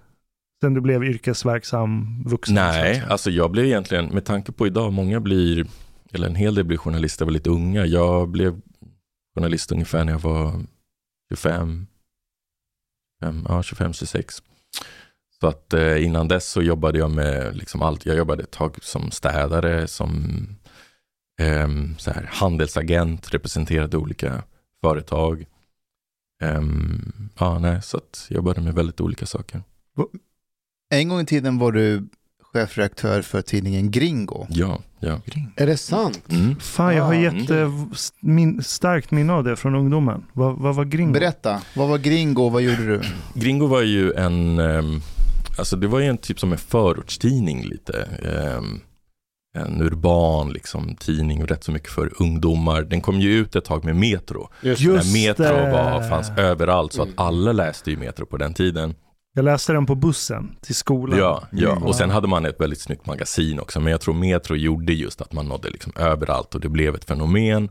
Sen 0.62 0.74
du 0.74 0.82
blev 0.82 1.04
yrkesverksam 1.04 2.24
vuxen? 2.26 2.56
Nej, 2.56 2.74
så 2.74 2.80
att 2.80 2.96
säga? 2.96 3.06
alltså 3.12 3.32
jag 3.32 3.52
blev 3.52 3.66
egentligen, 3.66 4.06
med 4.06 4.26
tanke 4.26 4.52
på 4.52 4.68
idag, 4.68 4.94
många 4.94 5.20
blir, 5.20 5.66
eller 6.14 6.28
en 6.28 6.36
hel 6.36 6.56
del 6.56 6.66
blir 6.66 6.78
journalister 6.78 7.26
väldigt 7.26 7.48
unga. 7.48 7.86
Jag 7.86 8.30
blev 8.30 8.62
journalist 9.36 9.72
ungefär 9.72 10.04
när 10.04 10.12
jag 10.12 10.20
var 10.20 10.52
25, 11.30 11.88
25 13.20 13.46
ja 13.50 13.64
25, 13.64 13.94
26. 13.94 14.44
Så 15.42 15.48
att 15.48 15.74
eh, 15.74 16.06
innan 16.06 16.28
dess 16.28 16.50
så 16.50 16.62
jobbade 16.62 17.00
jag 17.00 17.12
med 17.12 17.56
liksom 17.58 17.82
allt. 17.82 18.06
Jag 18.06 18.18
jobbade 18.18 18.44
ett 18.44 18.52
tag 18.52 18.78
som 18.82 19.12
städare, 19.12 19.88
som 19.88 20.26
ehm, 21.42 21.96
så 21.98 22.12
här, 22.12 22.30
handelsagent, 22.32 23.34
representerade 23.34 23.98
olika 23.98 24.44
företag. 24.82 25.46
Ehm, 26.42 27.12
ja, 27.40 27.60
nej, 27.60 27.82
så 27.82 27.98
att 27.98 28.26
jag 28.30 28.36
jobbade 28.36 28.62
med 28.62 28.74
väldigt 28.74 29.02
olika 29.02 29.26
saker. 29.26 29.62
En 30.90 31.10
gång 31.10 31.20
i 31.20 31.26
tiden 31.26 31.58
var 31.58 31.72
du 31.72 32.08
chefredaktör 32.54 33.22
för 33.22 33.42
tidningen 33.42 33.92
Gringo. 33.92 34.48
Ja, 34.50 34.82
ja. 35.00 35.22
Är 35.56 35.68
det 35.68 35.78
sant? 35.78 36.24
Mm. 36.30 36.60
Fan, 36.60 36.96
jag 36.96 37.04
har 37.04 37.14
Ja, 37.14 37.32
jätte 37.32 37.72
min, 38.20 38.64
starkt 38.64 39.12
minne 39.12 39.34
av 39.34 39.44
det 39.44 39.56
från 39.56 39.76
ungdomen. 39.76 40.26
Vad, 40.34 40.58
vad 40.58 40.76
var 40.76 40.86
Gringo? 40.86 41.14
Berätta, 41.14 41.62
vad 41.76 41.90
var 41.90 41.98
Gringo 41.98 42.44
och 42.44 42.52
vad 42.52 42.62
gjorde 42.62 42.86
du? 42.86 43.02
Gringo 43.34 43.68
var 43.68 43.82
ju 43.82 44.14
en, 44.14 44.60
ehm, 44.60 45.02
alltså 45.60 45.76
det 45.76 45.88
var 45.88 46.00
ju 46.00 46.06
en 46.06 46.18
typ 46.18 46.40
som 46.40 46.52
en 46.52 46.58
förortstidning 46.58 47.64
lite. 47.66 48.02
Ehm, 48.26 48.80
en 49.58 49.82
urban 49.82 50.50
liksom, 50.54 50.96
tidning 50.96 51.42
och 51.44 51.50
rätt 51.50 51.64
så 51.64 51.72
mycket 51.72 51.90
för 51.92 52.22
ungdomar. 52.22 52.82
Den 52.82 53.02
kom 53.02 53.20
ju 53.20 53.32
ut 53.40 53.56
ett 53.56 53.66
tag 53.66 53.86
med 53.86 53.96
Metro. 53.96 54.50
Just 54.62 54.82
Just 54.82 55.14
När 55.14 55.28
Metro 55.28 55.44
det. 55.44 55.72
var, 55.72 56.10
fanns 56.10 56.30
överallt 56.38 56.94
så 56.94 57.02
att 57.02 57.08
Mm. 57.08 57.20
alla 57.20 57.52
läste 57.52 57.92
ju 57.92 57.98
Metro 57.98 58.26
på 58.26 58.38
den 58.38 58.54
tiden. 58.54 58.96
Jag 59.36 59.46
läste 59.46 59.74
den 59.74 59.86
på 59.86 59.96
bussen 59.96 60.56
till 60.62 60.76
skolan. 60.76 61.20
Ja, 61.20 61.44
ja. 61.52 61.72
Mm. 61.72 61.84
och 61.84 61.96
sen 61.96 62.10
hade 62.10 62.28
man 62.28 62.46
ett 62.46 62.62
väldigt 62.62 62.82
snyggt 62.82 63.06
magasin 63.06 63.60
också. 63.60 63.80
Men 63.80 63.92
jag 63.92 64.02
tror 64.02 64.14
Metro 64.14 64.56
gjorde 64.56 64.94
just 64.94 65.22
att 65.22 65.34
man 65.34 65.46
nådde 65.48 65.70
liksom 65.70 65.92
överallt 65.96 66.56
och 66.56 66.62
det 66.62 66.70
blev 66.70 66.96
ett 66.96 67.06
fenomen 67.06 67.70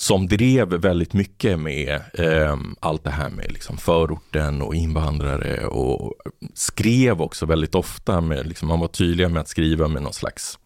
som 0.00 0.26
drev 0.26 0.68
väldigt 0.68 1.12
mycket 1.12 1.58
med 1.58 2.00
eh, 2.14 2.56
allt 2.80 3.04
det 3.04 3.10
här 3.10 3.30
med 3.30 3.52
liksom 3.52 3.76
förorten 3.76 4.62
och 4.62 4.74
invandrare 4.74 5.66
och 5.66 6.14
skrev 6.54 7.22
också 7.22 7.46
väldigt 7.46 7.74
ofta 7.74 8.20
med, 8.20 8.46
liksom, 8.46 8.68
man 8.68 8.80
var 8.80 8.88
tydliga 8.88 9.28
med 9.28 9.40
att 9.40 9.48
skriva 9.48 9.88
med 9.88 10.02
någon 10.02 10.12
slags 10.12 10.58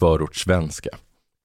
förortssvenska. 0.00 0.90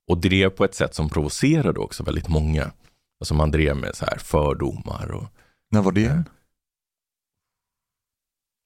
Och 0.08 0.18
drev 0.18 0.50
på 0.50 0.66
ett 0.66 0.76
sätt 0.76 0.96
som 0.96 1.10
provocerade 1.10 1.80
också 1.80 2.04
väldigt 2.04 2.28
många. 2.28 2.72
Alltså 3.20 3.34
man 3.34 3.52
drev 3.52 3.76
med 3.76 3.96
så 3.96 4.06
här 4.06 4.18
fördomar 4.18 5.12
och 5.12 5.28
När 5.72 5.82
var 5.82 5.92
det? 5.92 6.24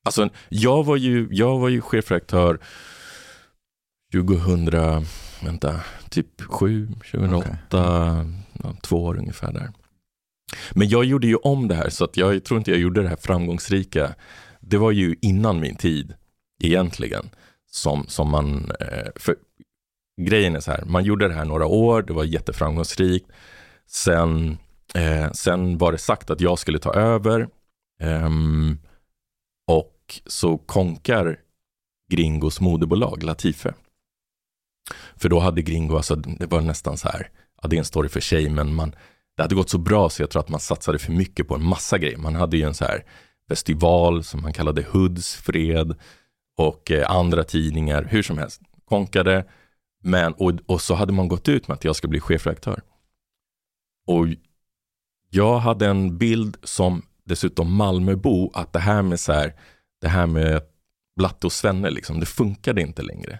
Alltså, 0.06 0.30
jag 0.50 0.84
var 0.84 0.96
ju, 0.96 1.28
jag 1.32 1.60
var 1.60 1.70
ju 1.70 1.82
chefredaktör 1.82 2.60
2000, 4.12 5.06
vänta, 5.46 5.80
typ 6.10 6.42
7, 6.42 6.88
2008, 7.12 7.48
ja, 7.72 8.76
två 8.82 9.04
år 9.04 9.18
ungefär 9.18 9.54
där. 9.54 9.72
Men 10.72 10.90
jag 10.90 11.06
gjorde 11.06 11.28
ju 11.28 11.36
om 11.36 11.68
det 11.68 11.76
här, 11.76 11.90
så 11.90 12.04
att 12.04 12.18
jag 12.18 12.44
tror 12.44 12.58
inte 12.58 12.72
jag 12.72 12.80
gjorde 12.80 13.02
det 13.02 13.10
här 13.10 13.16
framgångsrika. 13.16 14.16
Det 14.60 14.78
var 14.78 14.92
ju 14.92 15.16
innan 15.22 15.60
min 15.60 15.76
tid, 15.76 16.14
egentligen, 16.64 17.30
som, 17.72 18.08
som 18.08 18.32
man, 18.32 18.72
eh, 18.80 19.08
för 19.16 19.36
grejen 20.22 20.56
är 20.56 20.60
så 20.60 20.72
här, 20.72 20.86
man 20.86 21.04
gjorde 21.04 21.28
det 21.28 21.34
här 21.34 21.46
några 21.46 21.66
år, 21.66 22.02
det 22.02 22.14
var 22.14 22.24
jätteframgångsrikt. 22.24 23.32
Sen, 23.88 24.58
eh, 24.96 25.32
sen 25.32 25.78
var 25.78 25.92
det 25.92 25.98
sagt 25.98 26.30
att 26.30 26.42
jag 26.42 26.60
skulle 26.60 26.80
ta 26.80 26.94
över. 26.94 27.48
Ehm, 28.00 28.78
och 29.68 30.22
så 30.26 30.58
konkar 30.58 31.40
Gringos 32.12 32.62
moderbolag 32.62 33.24
Latife. 33.24 33.74
För 35.16 35.30
då 35.30 35.40
hade 35.40 35.62
Gringo, 35.62 35.96
alltså 35.96 36.16
det 36.16 36.46
var 36.46 36.62
nästan 36.62 36.98
så 36.98 37.10
här, 37.10 37.30
ja 37.62 37.68
det 37.68 37.76
är 37.76 37.78
en 37.78 37.86
story 37.86 38.10
för 38.10 38.20
sig, 38.20 38.50
men 38.50 38.76
man, 38.76 38.96
det 39.36 39.42
hade 39.42 39.56
gått 39.56 39.70
så 39.70 39.78
bra 39.78 40.10
så 40.10 40.22
jag 40.22 40.30
tror 40.30 40.40
att 40.40 40.50
man 40.50 40.60
satsade 40.60 41.00
för 41.00 41.12
mycket 41.12 41.48
på 41.48 41.56
en 41.56 41.66
massa 41.66 41.98
grejer. 41.98 42.18
Man 42.18 42.36
hade 42.36 42.58
ju 42.58 42.64
en 42.64 42.74
så 42.74 42.86
här 42.86 43.06
festival 43.50 44.24
som 44.24 44.42
man 44.42 44.54
kallade 44.54 44.86
Hoods 44.92 45.36
fred 45.36 45.96
och 46.58 46.92
eh, 46.92 47.12
andra 47.12 47.44
tidningar, 47.44 48.04
hur 48.04 48.24
som 48.24 48.38
helst, 48.38 48.62
konkade. 48.86 49.46
Men, 50.04 50.34
och, 50.34 50.52
och 50.66 50.82
så 50.82 50.96
hade 50.96 51.14
man 51.14 51.28
gått 51.28 51.50
ut 51.50 51.68
med 51.68 51.76
att 51.76 51.84
jag 51.84 51.96
ska 51.96 52.08
bli 52.08 52.20
chefredaktör. 52.20 52.82
Och 54.08 54.28
jag 55.30 55.60
hade 55.60 55.88
en 55.88 56.18
bild 56.18 56.58
som 56.64 57.02
dessutom 57.24 57.76
Malmöbo, 57.76 58.52
att 58.54 58.74
det 58.74 58.80
här 58.80 59.02
med 59.02 59.20
så 59.20 59.34
här, 59.34 59.54
det 60.02 60.08
här 60.08 60.28
med 60.28 60.62
Blatte 61.16 61.48
och 61.48 61.54
Svenne, 61.54 61.90
liksom, 61.90 62.20
det 62.20 62.26
funkade 62.26 62.82
inte 62.82 63.02
längre. 63.02 63.40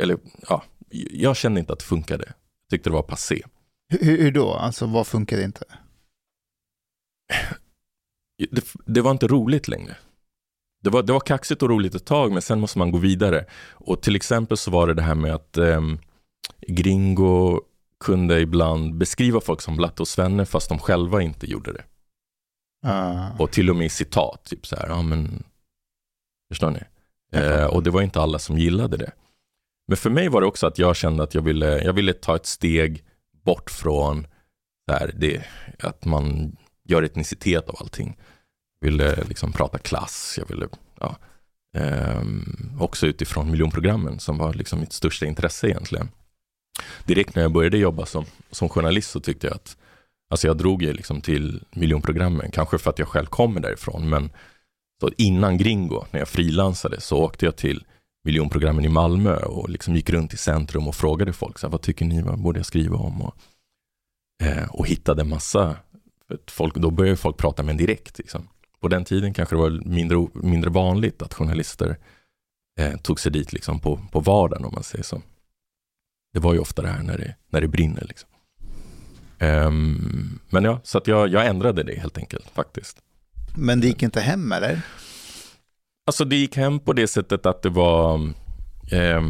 Eller 0.00 0.18
ja, 0.48 0.62
jag 1.10 1.36
kände 1.36 1.60
inte 1.60 1.72
att 1.72 1.78
det 1.78 1.84
funkade. 1.84 2.24
Jag 2.26 2.70
tyckte 2.70 2.90
det 2.90 2.94
var 2.94 3.02
passé. 3.02 3.42
Hur, 3.88 4.18
hur 4.18 4.32
då? 4.32 4.54
Alltså 4.54 4.86
vad 4.86 5.06
funkade 5.06 5.44
inte? 5.44 5.64
Det, 8.50 8.64
det 8.86 9.00
var 9.00 9.10
inte 9.10 9.26
roligt 9.26 9.68
längre. 9.68 9.96
Det 10.82 10.90
var, 10.90 11.02
det 11.02 11.12
var 11.12 11.20
kaxigt 11.20 11.62
och 11.62 11.68
roligt 11.68 11.94
ett 11.94 12.04
tag, 12.04 12.32
men 12.32 12.42
sen 12.42 12.60
måste 12.60 12.78
man 12.78 12.92
gå 12.92 12.98
vidare. 12.98 13.46
Och 13.70 14.02
till 14.02 14.16
exempel 14.16 14.56
så 14.56 14.70
var 14.70 14.86
det 14.86 14.94
det 14.94 15.02
här 15.02 15.14
med 15.14 15.34
att 15.34 15.56
ehm, 15.56 15.98
Gringo 16.66 17.60
kunde 18.04 18.40
ibland 18.40 18.94
beskriva 18.94 19.40
folk 19.40 19.60
som 19.60 19.76
Blatte 19.76 20.02
och 20.02 20.08
Svenne 20.08 20.46
fast 20.46 20.68
de 20.68 20.78
själva 20.78 21.22
inte 21.22 21.50
gjorde 21.50 21.72
det. 21.72 21.84
Ah. 22.86 23.30
Och 23.38 23.50
till 23.50 23.70
och 23.70 23.76
med 23.76 23.86
i 23.86 23.90
citat, 23.90 24.44
typ 24.44 24.66
så 24.66 24.76
här, 24.76 24.88
ja 24.88 25.02
men, 25.02 25.42
förstår 26.50 26.70
ni? 26.70 26.80
Eh, 27.32 27.64
och 27.64 27.82
det 27.82 27.90
var 27.90 28.02
inte 28.02 28.20
alla 28.20 28.38
som 28.38 28.58
gillade 28.58 28.96
det. 28.96 29.12
Men 29.88 29.96
för 29.96 30.10
mig 30.10 30.28
var 30.28 30.40
det 30.40 30.46
också 30.46 30.66
att 30.66 30.78
jag 30.78 30.96
kände 30.96 31.22
att 31.22 31.34
jag 31.34 31.42
ville, 31.42 31.82
jag 31.84 31.92
ville 31.92 32.12
ta 32.12 32.36
ett 32.36 32.46
steg 32.46 33.04
bort 33.44 33.70
från 33.70 34.26
där 34.86 35.12
det, 35.16 35.44
att 35.78 36.04
man 36.04 36.56
gör 36.84 37.02
etnicitet 37.02 37.68
av 37.68 37.76
allting. 37.80 38.16
Jag 38.80 38.90
ville 38.90 39.24
liksom 39.24 39.52
prata 39.52 39.78
klass, 39.78 40.34
jag 40.38 40.48
ville, 40.48 40.68
ja, 41.00 41.16
ehm, 41.76 42.76
också 42.80 43.06
utifrån 43.06 43.50
miljonprogrammen 43.50 44.18
som 44.18 44.38
var 44.38 44.54
liksom 44.54 44.80
mitt 44.80 44.92
största 44.92 45.26
intresse 45.26 45.68
egentligen. 45.68 46.08
Direkt 47.04 47.34
när 47.34 47.42
jag 47.42 47.52
började 47.52 47.78
jobba 47.78 48.06
som, 48.06 48.24
som 48.50 48.68
journalist 48.68 49.10
så 49.10 49.20
tyckte 49.20 49.46
jag 49.46 49.54
att 49.54 49.76
Alltså 50.32 50.46
jag 50.46 50.56
drog 50.56 50.82
ju 50.82 50.92
liksom 50.92 51.20
till 51.20 51.64
miljonprogrammen, 51.70 52.50
kanske 52.50 52.78
för 52.78 52.90
att 52.90 52.98
jag 52.98 53.08
själv 53.08 53.26
kommer 53.26 53.60
därifrån, 53.60 54.08
men 54.08 54.30
så 55.00 55.10
innan 55.16 55.58
Gringo, 55.58 56.04
när 56.10 56.20
jag 56.20 56.28
frilansade, 56.28 57.00
så 57.00 57.18
åkte 57.18 57.44
jag 57.44 57.56
till 57.56 57.84
miljonprogrammen 58.24 58.84
i 58.84 58.88
Malmö 58.88 59.36
och 59.36 59.68
liksom 59.68 59.96
gick 59.96 60.10
runt 60.10 60.34
i 60.34 60.36
centrum 60.36 60.88
och 60.88 60.94
frågade 60.94 61.32
folk, 61.32 61.58
så 61.58 61.66
här, 61.66 61.72
vad 61.72 61.82
tycker 61.82 62.04
ni, 62.04 62.22
vad 62.22 62.38
borde 62.38 62.58
jag 62.58 62.66
skriva 62.66 62.96
om? 62.96 63.22
Och, 63.22 63.34
eh, 64.42 64.68
och 64.70 64.86
hittade 64.86 65.24
massa, 65.24 65.76
folk, 66.46 66.74
då 66.74 66.90
började 66.90 67.16
folk 67.16 67.36
prata 67.36 67.62
med 67.62 67.72
en 67.72 67.76
direkt. 67.76 68.18
Liksom. 68.18 68.48
På 68.80 68.88
den 68.88 69.04
tiden 69.04 69.34
kanske 69.34 69.54
det 69.56 69.60
var 69.60 69.82
mindre, 69.84 70.26
mindre 70.34 70.70
vanligt 70.70 71.22
att 71.22 71.34
journalister 71.34 71.96
eh, 72.80 72.96
tog 72.96 73.20
sig 73.20 73.32
dit 73.32 73.52
liksom 73.52 73.80
på, 73.80 74.00
på 74.12 74.20
vardagen, 74.20 74.64
om 74.64 74.72
man 74.74 74.82
säger 74.82 75.04
så. 75.04 75.22
Det 76.32 76.40
var 76.40 76.54
ju 76.54 76.58
ofta 76.58 76.82
det 76.82 76.88
här 76.88 77.02
när 77.02 77.18
det, 77.18 77.34
när 77.50 77.60
det 77.60 77.68
brinner. 77.68 78.04
Liksom. 78.08 78.28
Um, 79.40 80.38
men 80.50 80.64
ja, 80.64 80.80
så 80.84 80.98
att 80.98 81.06
jag, 81.06 81.28
jag 81.28 81.46
ändrade 81.46 81.82
det 81.82 81.94
helt 81.94 82.18
enkelt 82.18 82.50
faktiskt. 82.50 82.98
Men 83.56 83.80
det 83.80 83.86
gick 83.86 84.02
inte 84.02 84.20
hem 84.20 84.52
eller? 84.52 84.80
Alltså 86.06 86.24
det 86.24 86.36
gick 86.36 86.56
hem 86.56 86.80
på 86.80 86.92
det 86.92 87.06
sättet 87.06 87.46
att 87.46 87.62
det 87.62 87.68
var, 87.68 88.14
eh, 88.92 89.22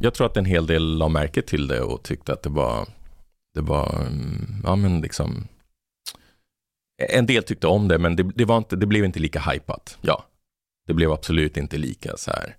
jag 0.00 0.14
tror 0.14 0.26
att 0.26 0.36
en 0.36 0.44
hel 0.44 0.66
del 0.66 0.98
la 0.98 1.08
märke 1.08 1.42
till 1.42 1.68
det 1.68 1.80
och 1.80 2.02
tyckte 2.02 2.32
att 2.32 2.42
det 2.42 2.50
var, 2.50 2.88
det 3.54 3.60
var, 3.60 4.00
mm, 4.00 4.62
ja 4.64 4.76
men 4.76 5.00
liksom, 5.00 5.48
en 7.12 7.26
del 7.26 7.42
tyckte 7.42 7.66
om 7.66 7.88
det 7.88 7.98
men 7.98 8.16
det, 8.16 8.22
det, 8.22 8.44
var 8.44 8.58
inte, 8.58 8.76
det 8.76 8.86
blev 8.86 9.04
inte 9.04 9.18
lika 9.18 9.40
hypat. 9.40 9.98
Ja, 10.00 10.24
det 10.86 10.94
blev 10.94 11.12
absolut 11.12 11.56
inte 11.56 11.78
lika 11.78 12.16
så 12.16 12.30
här 12.30 12.56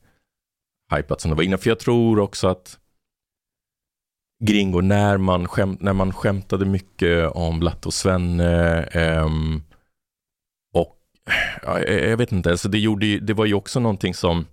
hypat 0.95 1.21
som 1.21 1.31
det 1.31 1.35
var 1.35 1.43
innan. 1.43 1.59
För 1.59 1.69
jag 1.69 1.79
tror 1.79 2.19
också 2.19 2.47
att 2.47 2.79
Gringo, 4.43 4.81
när 4.81 5.17
man, 5.17 5.47
skämt, 5.47 5.81
när 5.81 5.93
man 5.93 6.13
skämtade 6.13 6.65
mycket 6.65 7.31
om 7.31 7.59
Blatt 7.59 7.85
och 7.85 7.93
Svenne 7.93 8.83
eh, 8.83 9.29
ja, 11.63 11.79
jag 11.79 12.09
jag 12.09 12.17
vet 12.17 12.31
inte, 12.31 12.51
alltså 12.51 12.69
det, 12.69 12.79
gjorde, 12.79 13.05
ju- 13.05 13.19
det 13.19 13.33
var 13.33 13.45
ju 13.45 13.53
också 13.53 13.79
någonting 13.79 14.13
som 14.13 14.45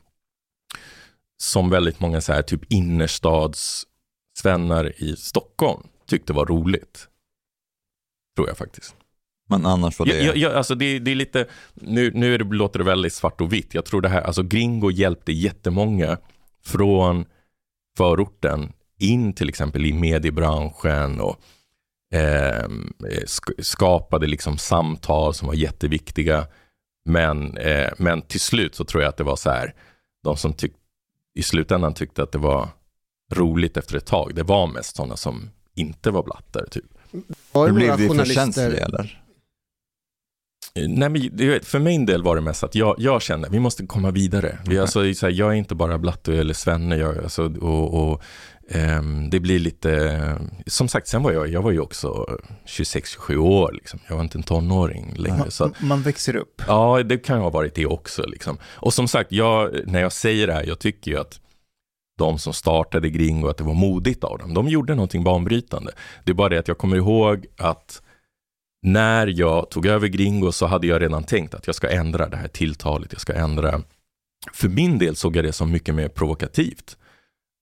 som 1.42 1.70
väldigt 1.70 2.00
många 2.00 2.20
så 2.20 2.32
här, 2.32 2.42
typ 2.42 2.72
innerstadssvennar 2.72 5.02
i 5.02 5.16
Stockholm 5.16 5.82
tyckte 6.06 6.32
var 6.32 6.46
roligt. 6.46 7.08
Tror 8.36 8.48
jag 8.48 8.58
faktiskt. 8.58 8.94
Men 9.48 9.66
annars 9.66 9.98
var 9.98 10.06
det... 10.06 10.22
Ja, 10.22 10.32
ja, 10.34 10.52
alltså 10.52 10.74
det, 10.74 10.98
det 10.98 11.10
är 11.10 11.14
lite, 11.14 11.46
nu, 11.74 12.10
nu 12.14 12.34
är 12.34 12.38
det, 12.38 12.44
låter 12.44 12.78
det 12.78 12.84
väldigt 12.84 13.12
svart 13.12 13.40
och 13.40 13.52
vitt. 13.52 13.74
Jag 13.74 13.84
tror 13.84 14.00
det 14.00 14.08
här, 14.08 14.22
alltså 14.22 14.42
Gringo 14.42 14.90
hjälpte 14.90 15.32
jättemånga 15.32 16.18
från 16.64 17.24
förorten 17.96 18.72
in 18.98 19.32
till 19.32 19.48
exempel 19.48 19.86
i 19.86 19.92
mediebranschen 19.92 21.20
och 21.20 21.40
sk- 23.26 23.62
skapade 23.62 24.26
liksom 24.26 24.58
samtal 24.58 25.34
som 25.34 25.48
var 25.48 25.54
jätteviktiga. 25.54 26.46
Men, 27.06 27.56
eh, 27.56 27.90
men 27.98 28.22
till 28.22 28.40
slut 28.40 28.74
så 28.74 28.84
tror 28.84 29.02
jag 29.02 29.08
att 29.08 29.16
det 29.16 29.24
var 29.24 29.36
så 29.36 29.50
här, 29.50 29.74
de 30.24 30.36
som 30.36 30.52
tyck, 30.52 30.72
i 31.34 31.42
slutändan 31.42 31.94
tyckte 31.94 32.22
att 32.22 32.32
det 32.32 32.38
var 32.38 32.68
roligt 33.32 33.76
efter 33.76 33.96
ett 33.96 34.06
tag, 34.06 34.34
det 34.34 34.42
var 34.42 34.66
mest 34.66 34.96
sådana 34.96 35.16
som 35.16 35.50
inte 35.74 36.10
var 36.10 36.22
blattar. 36.22 36.66
Typ. 36.70 36.84
Var 37.52 37.66
Hur 37.66 37.72
det 37.72 37.74
blev 37.74 37.88
några 37.88 37.96
det 37.96 38.02
för 38.02 38.08
journalister? 38.08 38.34
känslig 38.42 38.78
eller? 38.78 39.22
Nej, 40.76 41.08
men 41.08 41.60
för 41.62 41.78
min 41.78 42.06
del 42.06 42.22
var 42.22 42.36
det 42.36 42.42
mest 42.42 42.64
att 42.64 42.74
jag, 42.74 42.94
jag 42.98 43.22
kände 43.22 43.48
vi 43.50 43.60
måste 43.60 43.86
komma 43.86 44.10
vidare. 44.10 44.58
Vi, 44.62 44.68
Okej. 44.68 44.78
alltså, 44.78 45.14
så 45.14 45.26
här, 45.26 45.32
jag 45.32 45.48
är 45.50 45.54
inte 45.54 45.74
bara 45.74 45.98
Blatte 45.98 46.34
eller 46.34 46.54
Svenne. 46.54 46.96
Jag, 46.96 47.18
alltså, 47.18 47.44
och, 47.60 48.10
och, 48.12 48.22
ehm, 48.70 49.30
det 49.30 49.40
blir 49.40 49.58
lite, 49.58 50.20
som 50.66 50.88
sagt, 50.88 51.08
sen 51.08 51.22
var 51.22 51.32
jag, 51.32 51.48
jag 51.48 51.62
var 51.62 51.70
ju 51.70 51.80
också 51.80 52.38
26-27 52.66 53.36
år. 53.36 53.72
Liksom. 53.72 54.00
Jag 54.08 54.16
var 54.16 54.22
inte 54.22 54.38
en 54.38 54.42
tonåring 54.42 55.14
längre. 55.16 55.50
Så, 55.50 55.64
Man, 55.64 55.74
man 55.80 56.02
växer 56.02 56.36
upp. 56.36 56.62
Ja, 56.66 57.02
det 57.02 57.18
kan 57.18 57.40
ha 57.40 57.50
varit 57.50 57.74
det 57.74 57.86
också. 57.86 58.26
Liksom. 58.26 58.58
Och 58.64 58.94
som 58.94 59.08
sagt, 59.08 59.32
jag, 59.32 59.70
när 59.86 60.00
jag 60.00 60.12
säger 60.12 60.46
det 60.46 60.52
här, 60.52 60.64
jag 60.66 60.78
tycker 60.78 61.10
ju 61.10 61.18
att 61.18 61.40
de 62.18 62.38
som 62.38 62.52
startade 62.52 63.10
Gringo, 63.10 63.48
att 63.48 63.56
det 63.56 63.64
var 63.64 63.74
modigt 63.74 64.24
av 64.24 64.38
dem. 64.38 64.54
De 64.54 64.68
gjorde 64.68 64.94
någonting 64.94 65.24
banbrytande. 65.24 65.92
Det 66.24 66.32
är 66.32 66.34
bara 66.34 66.48
det 66.48 66.58
att 66.58 66.68
jag 66.68 66.78
kommer 66.78 66.96
ihåg 66.96 67.46
att 67.58 68.02
när 68.86 69.26
jag 69.26 69.70
tog 69.70 69.86
över 69.86 70.08
Gringo 70.08 70.52
så 70.52 70.66
hade 70.66 70.86
jag 70.86 71.02
redan 71.02 71.24
tänkt 71.24 71.54
att 71.54 71.66
jag 71.66 71.76
ska 71.76 71.90
ändra 71.90 72.28
det 72.28 72.36
här 72.36 72.48
tilltalet. 72.48 73.12
Jag 73.12 73.20
ska 73.20 73.32
ändra. 73.32 73.82
För 74.52 74.68
min 74.68 74.98
del 74.98 75.16
såg 75.16 75.36
jag 75.36 75.44
det 75.44 75.52
som 75.52 75.70
mycket 75.72 75.94
mer 75.94 76.08
provokativt. 76.08 76.96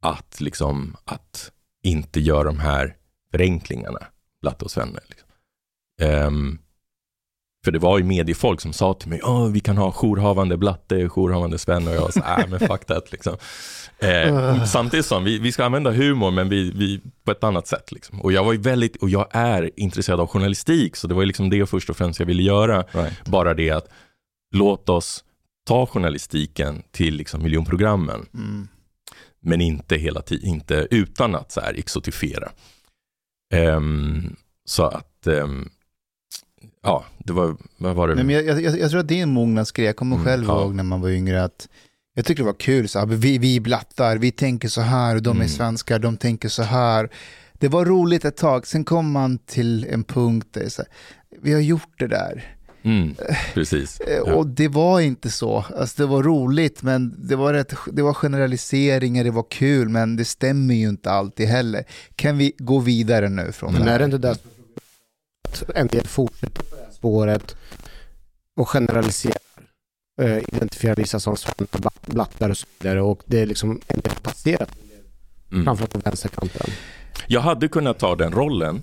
Att 0.02 0.40
liksom, 0.40 0.96
att 1.04 1.52
inte 1.82 2.20
göra 2.20 2.44
de 2.44 2.58
här 2.58 2.96
förenklingarna, 3.30 3.98
Blatte 4.42 4.64
och 4.64 4.70
Svenne. 4.70 5.00
Liksom. 5.08 5.28
Um, 6.02 6.58
för 7.64 7.70
det 7.72 7.78
var 7.78 7.98
ju 7.98 8.04
mediefolk 8.04 8.60
som 8.60 8.72
sa 8.72 8.94
till 8.94 9.08
mig, 9.08 9.20
oh, 9.22 9.50
vi 9.50 9.60
kan 9.60 9.76
ha 9.76 9.92
jourhavande 9.92 10.56
blatte, 10.56 11.08
jourhavande 11.08 11.58
Sven 11.58 11.88
och 11.88 11.94
jag 11.94 12.12
sa, 12.12 12.20
nej 12.36 12.46
men 12.48 12.60
fuck 12.60 12.84
that 12.84 13.12
liksom. 13.12 13.36
Eh, 13.98 14.64
samtidigt 14.64 15.06
som 15.06 15.24
vi, 15.24 15.38
vi 15.38 15.52
ska 15.52 15.64
använda 15.64 15.90
humor 15.90 16.30
men 16.30 16.48
vi, 16.48 16.70
vi 16.70 17.00
på 17.24 17.30
ett 17.30 17.44
annat 17.44 17.66
sätt. 17.66 17.92
Liksom. 17.92 18.20
Och 18.20 18.32
jag 18.32 18.44
var 18.44 18.52
ju 18.52 18.58
väldigt, 18.58 18.96
och 18.96 19.08
jag 19.10 19.26
är 19.30 19.70
intresserad 19.76 20.20
av 20.20 20.26
journalistik 20.26 20.96
så 20.96 21.06
det 21.06 21.14
var 21.14 21.22
ju 21.22 21.26
liksom 21.26 21.50
det 21.50 21.66
först 21.66 21.90
och 21.90 21.96
främst 21.96 22.18
jag 22.20 22.26
ville 22.26 22.42
göra. 22.42 22.84
Right. 22.92 23.24
Bara 23.24 23.54
det 23.54 23.70
att 23.70 23.88
låt 24.54 24.88
oss 24.88 25.24
ta 25.66 25.86
journalistiken 25.86 26.82
till 26.90 27.14
liksom 27.14 27.42
miljonprogrammen 27.42 28.26
Mm. 28.34 28.68
men 29.42 29.60
inte 29.60 29.96
hela 29.96 30.20
tiden, 30.22 30.48
inte 30.48 30.88
utan 30.90 31.34
att 31.34 31.52
så 31.52 31.60
här 31.60 31.74
exotifiera. 31.78 32.48
Ehm, 33.54 34.36
så 34.64 34.82
att, 34.84 35.26
ehm, 35.26 35.68
ja, 36.84 37.04
det 37.18 37.32
var, 37.32 37.56
vad 37.76 37.96
var 37.96 38.08
det? 38.08 38.14
Nej, 38.14 38.24
men 38.24 38.34
jag, 38.34 38.62
jag, 38.62 38.78
jag 38.78 38.90
tror 38.90 39.00
att 39.00 39.08
det 39.08 39.18
är 39.18 39.22
en 39.22 39.32
mognadsgrej. 39.32 39.86
Jag 39.86 39.96
kommer 39.96 40.16
Mm, 40.16 40.24
själv 40.26 40.44
ja. 40.48 40.60
ihåg 40.62 40.74
när 40.74 40.84
man 40.84 41.00
var 41.00 41.08
yngre 41.08 41.44
att 41.44 41.68
jag 42.14 42.24
tyckte 42.24 42.42
det 42.42 42.46
var 42.46 42.52
kul, 42.52 42.88
så 42.88 42.98
här, 42.98 43.06
vi, 43.06 43.38
vi 43.38 43.60
blattar, 43.60 44.16
vi 44.18 44.30
tänker 44.32 44.68
så 44.68 44.80
här, 44.80 45.16
och 45.16 45.22
de 45.22 45.30
är 45.30 45.34
Mm. 45.34 45.48
svenskar, 45.48 45.98
de 45.98 46.16
tänker 46.16 46.48
så 46.48 46.62
här. 46.62 47.08
Det 47.52 47.68
var 47.68 47.84
roligt 47.84 48.24
ett 48.24 48.36
tag, 48.36 48.66
sen 48.66 48.84
kom 48.84 49.10
man 49.12 49.38
till 49.38 49.86
en 49.90 50.04
punkt 50.04 50.48
där 50.52 50.60
det 50.60 50.66
är 50.66 50.70
så 50.70 50.82
här, 50.82 50.90
vi 51.42 51.52
har 51.52 51.60
gjort 51.60 51.98
det 51.98 52.06
där. 52.06 52.56
Mm, 52.82 53.14
precis. 53.54 54.00
Eh, 54.00 54.16
Ja. 54.26 54.34
Och 54.34 54.46
det 54.46 54.68
var 54.68 55.00
inte 55.00 55.30
så. 55.30 55.64
Alltså, 55.78 56.02
det 56.02 56.06
var 56.08 56.22
roligt, 56.22 56.82
men 56.82 57.14
det 57.28 57.36
var, 57.36 57.52
rätt, 57.52 57.72
det 57.92 58.02
var 58.02 58.14
generaliseringar, 58.14 59.24
det 59.24 59.30
var 59.30 59.46
kul, 59.50 59.88
men 59.88 60.16
det 60.16 60.24
stämmer 60.24 60.74
ju 60.74 60.88
inte 60.88 61.10
alltid 61.10 61.46
heller. 61.48 61.84
Kan 62.16 62.38
vi 62.38 62.52
gå 62.58 62.78
vidare 62.78 63.28
nu 63.28 63.52
från 63.52 63.72
Men 63.72 63.82
det 63.82 63.88
är 63.88 63.92
här? 63.92 63.98
det 63.98 64.04
inte 64.04 64.18
det 64.18 64.30
att 64.30 64.44
en 65.74 65.86
del 65.86 66.06
fortsätter 66.06 66.62
på 66.62 66.76
det 66.76 66.82
här 66.84 66.92
spåret 66.92 67.56
och 68.56 68.68
generaliserar, 68.68 69.36
eh, 70.20 70.36
identifierar 70.36 70.96
vissa 70.96 71.20
som 71.20 71.34
bla- 71.34 71.90
blattar 72.06 72.50
och 72.50 72.56
så 72.58 72.66
vidare 72.78 73.00
och 73.02 73.22
det 73.26 73.40
är 73.40 73.46
liksom 73.46 73.80
en 73.86 74.00
del 74.00 74.14
passerat, 74.22 74.70
Mm. 75.52 75.64
framförallt 75.64 75.92
på 75.92 75.98
vänsterkanten. 75.98 76.70
Jag 77.26 77.40
hade 77.40 77.68
kunnat 77.68 77.98
ta 77.98 78.16
den 78.16 78.32
rollen, 78.32 78.82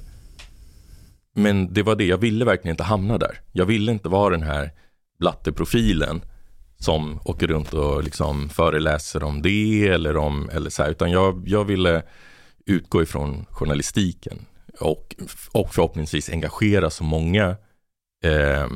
men 1.34 1.74
det 1.74 1.84
var 1.84 1.95
det, 1.95 2.06
jag 2.06 2.17
ville 2.17 2.45
verkligen 2.45 2.74
inte 2.74 2.84
hamna 2.84 3.17
där. 3.17 3.41
Jag 3.52 3.65
ville 3.65 3.91
inte 3.91 4.10
vara 4.10 4.30
den 4.30 4.43
här 4.43 4.71
blatteprofilen 5.19 6.21
som 6.80 7.19
åker 7.26 7.47
runt 7.47 7.74
och 7.74 8.04
liksom 8.04 8.50
föreläser 8.50 9.24
om 9.24 9.41
det 9.41 9.88
eller 9.88 10.17
om, 10.17 10.50
eller 10.50 10.69
så 10.69 10.84
här, 10.84 10.89
utan 10.91 11.12
jag, 11.12 11.43
jag 11.47 11.63
ville 11.65 12.04
utgå 12.65 13.04
ifrån 13.04 13.45
journalistiken 13.50 14.45
och, 14.81 15.15
och 15.51 15.73
förhoppningsvis 15.73 16.29
engagera 16.29 16.89
så 16.89 17.03
många 17.03 17.55
eh, 18.23 18.67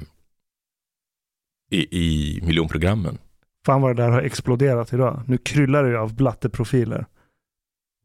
i, 1.72 1.88
i 1.92 2.40
miljonprogrammen. 2.44 3.18
Fan 3.66 3.82
vad 3.82 3.96
det 3.96 4.04
där 4.04 4.10
har 4.10 4.22
exploderat 4.22 4.94
idag. 4.94 5.22
Nu 5.28 5.38
kryllar 5.38 5.84
det 5.84 5.90
ju 5.90 5.98
av 5.98 6.16
blatteprofiler. 6.16 7.06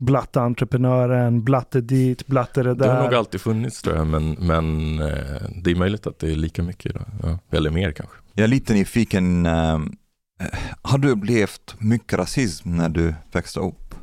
Blatte-entreprenören, 0.03 1.45
blatte 1.45 1.81
dit, 1.81 2.27
blatte 2.27 2.63
det 2.63 2.75
Det 2.75 2.89
har 2.89 3.03
nog 3.03 3.11
där. 3.11 3.17
alltid 3.19 3.41
funnits 3.41 3.83
tror 3.83 3.97
jag, 3.97 4.07
men, 4.07 4.33
men 4.33 4.99
eh, 4.99 5.43
det 5.63 5.71
är 5.71 5.75
möjligt 5.75 6.07
att 6.07 6.19
det 6.19 6.31
är 6.33 6.37
lika 6.37 6.63
mycket 6.63 6.87
idag. 6.87 7.07
Ja, 7.23 7.39
eller 7.51 7.71
mer 7.71 7.93
kanske. 7.93 8.17
Jag 8.35 8.45
är 8.45 8.49
lite 8.49 8.75
nyfiken, 8.75 9.47
eh, 9.47 9.79
har 10.83 10.99
du 10.99 11.11
upplevt 11.11 11.75
mycket 11.79 12.19
rasism 12.19 12.77
när 12.77 12.89
du 12.89 13.15
växte 13.33 13.61
upp? 13.61 13.95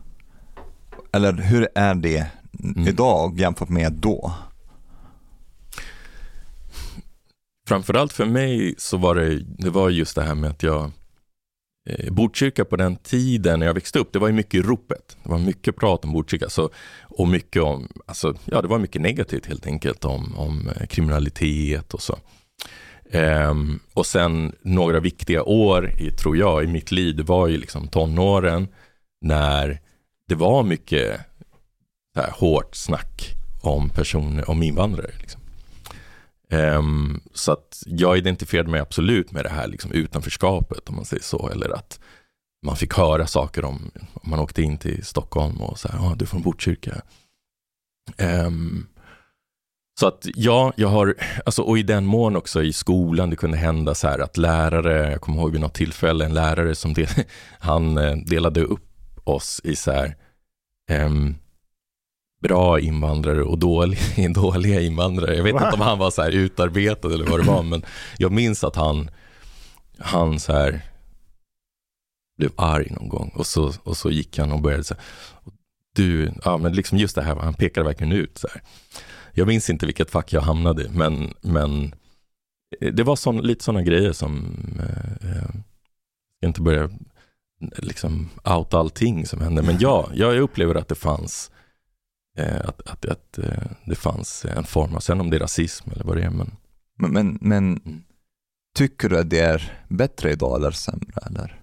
Eller 1.13 1.33
hur 1.33 1.67
är 1.75 1.95
det 1.95 2.27
Mm. 2.63 2.87
idag 2.87 3.39
jämfört 3.39 3.69
med 3.69 3.93
då? 3.93 4.33
Framförallt 7.67 8.13
för 8.13 8.25
mig 8.25 8.75
så 8.77 8.97
var 8.97 9.15
det, 9.15 9.39
det 9.39 9.69
var 9.69 9.89
just 9.89 10.15
det 10.15 10.23
här 10.23 10.35
med 10.35 10.49
att 10.49 10.63
jag 10.63 10.91
eh, 11.89 12.13
Botkyrka 12.13 12.65
på 12.65 12.75
den 12.75 12.95
tiden 12.95 13.59
när 13.59 13.65
jag 13.65 13.73
växte 13.73 13.99
upp, 13.99 14.13
det 14.13 14.19
var 14.19 14.27
ju 14.27 14.33
mycket 14.33 14.53
i 14.53 14.61
ropet. 14.61 15.17
Det 15.23 15.29
var 15.29 15.37
mycket 15.37 15.75
prat 15.75 16.05
om 16.05 16.13
Botkyrka 16.13 16.49
så, 16.49 16.69
och 17.01 17.27
mycket 17.27 17.61
om, 17.61 17.87
alltså, 18.05 18.33
ja 18.45 18.61
det 18.61 18.67
var 18.67 18.79
mycket 18.79 19.01
negativt 19.01 19.45
helt 19.45 19.67
enkelt 19.67 20.05
om, 20.05 20.37
om 20.37 20.69
eh, 20.75 20.87
kriminalitet 20.87 21.93
och 21.93 22.01
så. 22.01 22.19
Ehm, 23.11 23.79
och 23.93 24.05
sen 24.05 24.55
några 24.61 24.99
viktiga 24.99 25.43
år, 25.43 25.91
i, 25.99 26.11
tror 26.11 26.37
jag, 26.37 26.63
i 26.63 26.67
mitt 26.67 26.91
liv, 26.91 27.15
det 27.15 27.23
var 27.23 27.47
ju 27.47 27.57
liksom 27.57 27.87
tonåren 27.87 28.67
när 29.21 29.79
det 30.27 30.35
var 30.35 30.63
mycket 30.63 31.19
här, 32.21 32.31
hårt 32.31 32.75
snack 32.75 33.35
om 33.61 33.89
personer, 33.89 34.49
om 34.49 34.63
invandrare. 34.63 35.11
Liksom. 35.19 35.41
Um, 36.51 37.21
så 37.33 37.51
att 37.51 37.83
jag 37.85 38.17
identifierade 38.17 38.69
mig 38.69 38.79
absolut 38.79 39.31
med 39.31 39.45
det 39.45 39.49
här 39.49 39.67
liksom, 39.67 39.91
utanförskapet 39.91 40.89
om 40.89 40.95
man 40.95 41.05
säger 41.05 41.23
så. 41.23 41.49
Eller 41.49 41.69
att 41.69 41.99
man 42.65 42.75
fick 42.75 42.93
höra 42.93 43.27
saker 43.27 43.65
om, 43.65 43.91
om 44.13 44.29
man 44.29 44.39
åkte 44.39 44.61
in 44.61 44.77
till 44.77 45.05
Stockholm 45.05 45.61
och 45.61 45.79
så 45.79 45.87
här, 45.87 45.99
ah, 45.99 46.15
du 46.15 46.25
är 46.25 46.29
från 46.29 46.41
Botkyrka. 46.41 47.01
Um, 48.17 48.87
så 49.99 50.07
att 50.07 50.27
ja, 50.35 50.73
jag 50.75 50.87
har, 50.87 51.15
alltså, 51.45 51.61
och 51.61 51.77
i 51.77 51.83
den 51.83 52.05
mån 52.05 52.35
också 52.35 52.63
i 52.63 52.73
skolan, 52.73 53.29
det 53.29 53.35
kunde 53.35 53.57
hända 53.57 53.95
så 53.95 54.07
här 54.07 54.19
att 54.19 54.37
lärare, 54.37 55.11
jag 55.11 55.21
kommer 55.21 55.41
ihåg 55.41 55.51
vid 55.51 55.61
något 55.61 55.73
tillfälle, 55.73 56.25
en 56.25 56.33
lärare 56.33 56.75
som 56.75 56.93
del, 56.93 57.07
han 57.59 57.97
eh, 57.97 58.15
delade 58.15 58.61
upp 58.61 59.19
oss 59.23 59.61
i 59.63 59.75
så 59.75 59.91
här, 59.91 60.15
um, 60.91 61.35
bra 62.39 62.79
invandrare 62.79 63.43
och 63.43 63.59
dåliga, 63.59 63.99
dåliga 64.29 64.81
invandrare. 64.81 65.35
Jag 65.35 65.43
vet 65.43 65.53
Va? 65.53 65.65
inte 65.65 65.75
om 65.75 65.81
han 65.81 65.97
var 65.97 66.11
så 66.11 66.21
här 66.21 66.31
utarbetad 66.31 67.13
eller 67.13 67.25
vad 67.25 67.39
det 67.39 67.45
var, 67.45 67.63
men 67.63 67.85
jag 68.17 68.31
minns 68.31 68.63
att 68.63 68.75
han, 68.75 69.09
han 69.99 70.39
så 70.39 70.53
här 70.53 70.81
blev 72.37 72.51
arg 72.55 72.91
någon 72.91 73.09
gång 73.09 73.31
och 73.35 73.47
så, 73.47 73.73
och 73.83 73.97
så 73.97 74.11
gick 74.11 74.37
han 74.37 74.51
och 74.51 74.61
började 74.61 74.83
så 74.83 74.93
här, 74.93 75.03
du, 75.95 76.31
ja 76.43 76.57
men 76.57 76.73
liksom 76.73 76.97
just 76.97 77.15
det 77.15 77.21
här, 77.21 77.35
han 77.35 77.53
pekade 77.53 77.87
verkligen 77.87 78.13
ut 78.13 78.37
så 78.37 78.47
här. 78.53 78.61
Jag 79.33 79.47
minns 79.47 79.69
inte 79.69 79.85
vilket 79.85 80.11
fack 80.11 80.33
jag 80.33 80.41
hamnade 80.41 80.83
i, 80.83 80.89
men, 80.89 81.33
men 81.41 81.95
det 82.79 83.03
var 83.03 83.15
sån, 83.15 83.37
lite 83.37 83.63
sådana 83.63 83.81
grejer 83.81 84.11
som, 84.11 84.55
eh, 84.79 85.29
eh, 85.29 85.37
jag 85.37 86.39
ska 86.39 86.47
inte 86.47 86.61
börja 86.61 86.89
liksom 87.77 88.29
outa 88.43 88.77
allting 88.77 89.25
som 89.25 89.41
hände, 89.41 89.61
men 89.61 89.77
ja, 89.79 90.09
jag 90.13 90.37
upplever 90.37 90.75
att 90.75 90.87
det 90.87 90.95
fanns 90.95 91.51
eh, 91.51 91.56
att, 92.43 92.81
att, 92.87 93.05
att 93.05 93.37
eh, 93.37 93.63
det 93.85 93.95
fanns 93.95 94.45
en 94.45 94.63
form 94.63 94.95
av, 94.95 94.99
sen 94.99 95.21
om 95.21 95.29
det 95.29 95.37
är 95.37 95.39
rasism 95.39 95.91
eller 95.91 96.03
vad 96.03 96.17
det 96.17 96.23
är, 96.23 96.29
men 96.29 96.51
Men, 96.99 97.11
men, 97.11 97.37
men 97.41 97.77
Mm. 97.77 98.03
tycker 98.75 99.09
du 99.09 99.19
att 99.19 99.29
det 99.29 99.39
är 99.39 99.83
bättre 99.89 100.31
idag 100.31 100.55
eller 100.55 100.71
sämre? 100.71 101.21
Eller? 101.25 101.61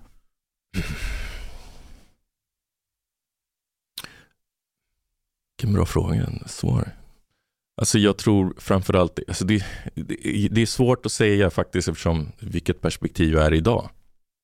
Vilken 5.58 5.74
bra 5.74 5.86
fråga, 5.86 6.28
svår. 6.46 6.90
Alltså 7.76 7.98
jag 7.98 8.18
tror 8.18 8.54
framförallt, 8.58 9.18
alltså 9.28 9.44
det, 9.44 9.64
det, 9.94 10.48
det 10.50 10.62
är 10.62 10.66
svårt 10.66 11.06
att 11.06 11.12
säga 11.12 11.50
faktiskt 11.50 11.88
eftersom 11.88 12.32
vilket 12.40 12.80
perspektiv 12.80 13.32
jag 13.32 13.46
är 13.46 13.54
idag. 13.54 13.90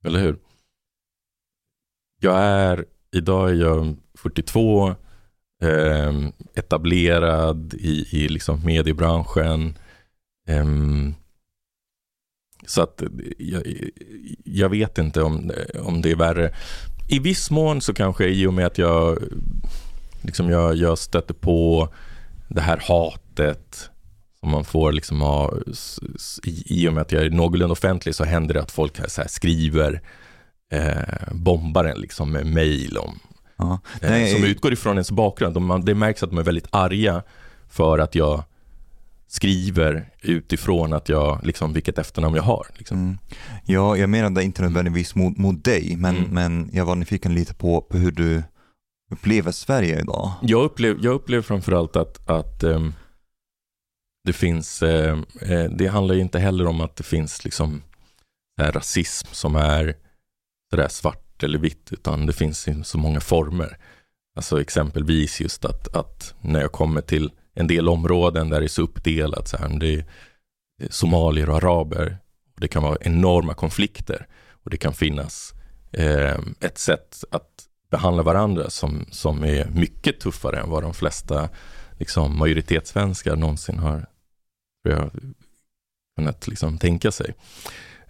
Eller 0.05 0.21
hur? 0.21 0.39
Jag 2.21 2.39
är, 2.41 2.85
idag 3.13 3.51
är 3.51 3.55
jag 3.55 3.97
42, 4.15 4.95
eh, 5.61 6.13
etablerad 6.55 7.75
i, 7.75 8.07
i 8.11 8.29
liksom 8.29 8.65
mediebranschen. 8.65 9.79
ehm, 10.49 11.15
så 12.67 12.83
att 12.83 13.03
jag, 13.39 13.63
jag 14.45 14.69
vet 14.69 14.99
inte 14.99 15.23
om, 15.23 15.53
om 15.81 16.03
det 16.03 16.11
är 16.11 16.17
värre. 16.17 16.55
I 17.09 17.19
viss 17.19 17.51
mån 17.51 17.81
så 17.81 17.95
kanske 17.95 18.29
i 18.29 18.47
och 18.47 18.55
med 18.55 18.67
att 18.67 18.79
jag 18.79 19.19
liksom 20.23 20.51
jag, 20.51 20.77
jag 20.77 20.99
stöter 20.99 21.35
på 21.35 21.89
det 22.49 22.61
här 22.61 22.83
hatet 22.89 23.91
som 24.41 24.51
man 24.51 24.65
får 24.65 24.93
liksom 24.93 25.21
ha, 25.21 25.55
i, 26.45 26.83
i 26.83 26.89
och 26.89 26.93
med 26.93 27.01
att 27.01 27.13
jag 27.13 27.25
är 27.25 27.31
någorlunda 27.31 27.73
offentlig 27.73 28.15
så 28.15 28.25
händer 28.25 28.55
det 28.55 28.63
att 28.63 28.71
folk 28.71 29.11
så 29.11 29.21
här 29.21 29.29
skriver 29.29 30.03
eh, 30.73 31.33
bombar 31.33 31.85
en 31.85 32.01
liksom 32.01 32.33
med 32.33 32.47
mail 32.47 32.99
om, 32.99 33.19
Ja. 33.61 33.79
eh, 34.03 34.11
Nej, 34.11 34.35
som 34.35 34.45
i- 34.45 34.49
utgår 34.49 34.73
ifrån 34.73 34.93
ens 34.97 35.11
bakgrund. 35.11 35.61
Man, 35.61 35.85
det 35.85 35.95
märks 35.95 36.23
att 36.23 36.31
de 36.31 36.39
är 36.39 36.43
väldigt 36.43 36.69
arga 36.71 37.23
för 37.69 37.99
att 37.99 38.15
jag 38.15 38.45
skriver 39.27 40.11
utifrån 40.23 40.93
att 40.93 41.09
jag, 41.09 41.41
liksom, 41.47 41.73
vilket 41.73 41.99
efternamn 41.99 42.37
jag 42.37 42.43
har. 42.43 42.67
Liksom. 42.77 42.99
Mm. 42.99 43.19
Ja, 43.65 43.97
jag 43.97 44.11
menade 44.11 44.45
inte 44.45 44.63
nödvändigtvis 44.63 45.15
mot, 45.15 45.37
mot 45.39 45.65
dig, 45.65 45.97
men, 45.97 46.17
Mm. 46.17 46.31
men 46.31 46.71
jag 46.73 46.85
var 46.85 46.95
nyfiken 46.95 47.35
lite 47.35 47.55
på, 47.55 47.81
på 47.81 47.99
hur 47.99 48.11
du 48.13 48.43
upplever 49.13 49.53
Sverige 49.53 50.01
idag. 50.01 50.33
Jag 50.43 50.65
upplever, 50.65 51.01
jag 51.05 51.15
upplever 51.15 51.43
framförallt 51.43 51.97
att, 51.97 52.31
att 52.31 52.63
ehm, 52.63 52.93
det 54.25 54.33
finns, 54.33 54.83
eh, 54.83 55.19
eh, 55.43 55.65
det 55.71 55.87
handlar 55.87 56.15
ju 56.15 56.21
inte 56.21 56.39
heller 56.39 56.67
om 56.67 56.81
att 56.81 56.97
det 56.97 57.03
finns 57.05 57.45
liksom 57.45 57.83
här 58.61 58.73
rasism 58.73 59.29
som 59.33 59.57
är 59.57 59.95
sådär 60.71 60.89
svart 60.89 61.25
eller 61.43 61.59
vitt, 61.59 61.93
utan 61.93 62.27
det 62.27 62.33
finns 62.33 62.69
så 62.85 62.99
många 62.99 63.21
former. 63.21 63.79
Alltså 64.37 64.61
exempelvis 64.61 65.41
just 65.41 65.65
att, 65.65 65.97
att 65.97 66.35
när 66.41 66.61
jag 66.61 66.73
kommer 66.73 67.01
till 67.01 67.31
en 67.55 67.67
del 67.67 67.89
områden 67.89 68.51
där 68.51 68.61
det 68.61 68.67
är 68.67 68.69
så 68.69 68.83
uppdelat, 68.83 69.49
så 69.49 69.57
här, 69.57 69.79
det, 69.79 69.95
är 69.95 69.99
eh, 70.83 70.89
somalier 70.91 71.51
och 71.51 71.57
araber. 71.57 72.19
Det 72.57 72.69
kan 72.69 72.83
vara 72.83 72.97
enorma 73.01 73.55
konflikter 73.55 74.27
och 74.65 74.71
det 74.71 74.77
kan 74.77 74.95
finnas 74.95 75.53
eh, 75.93 76.39
ett 76.61 76.79
sätt 76.79 77.25
att 77.31 77.67
behandla 77.91 78.23
varandra 78.23 78.71
som, 78.71 79.07
som 79.11 79.45
är 79.45 79.69
mycket 79.69 80.21
tuffare 80.21 80.61
än 80.61 80.71
vad 80.71 80.83
de 80.83 80.95
flesta 80.95 81.49
liksom, 81.99 82.39
majoritetssvenskar 82.39 83.37
någonsin 83.37 83.79
har 83.79 84.07
jag, 84.83 85.11
kunnat 86.17 86.49
liksom, 86.49 86.79
tänka 86.79 87.13
sig. 87.13 87.35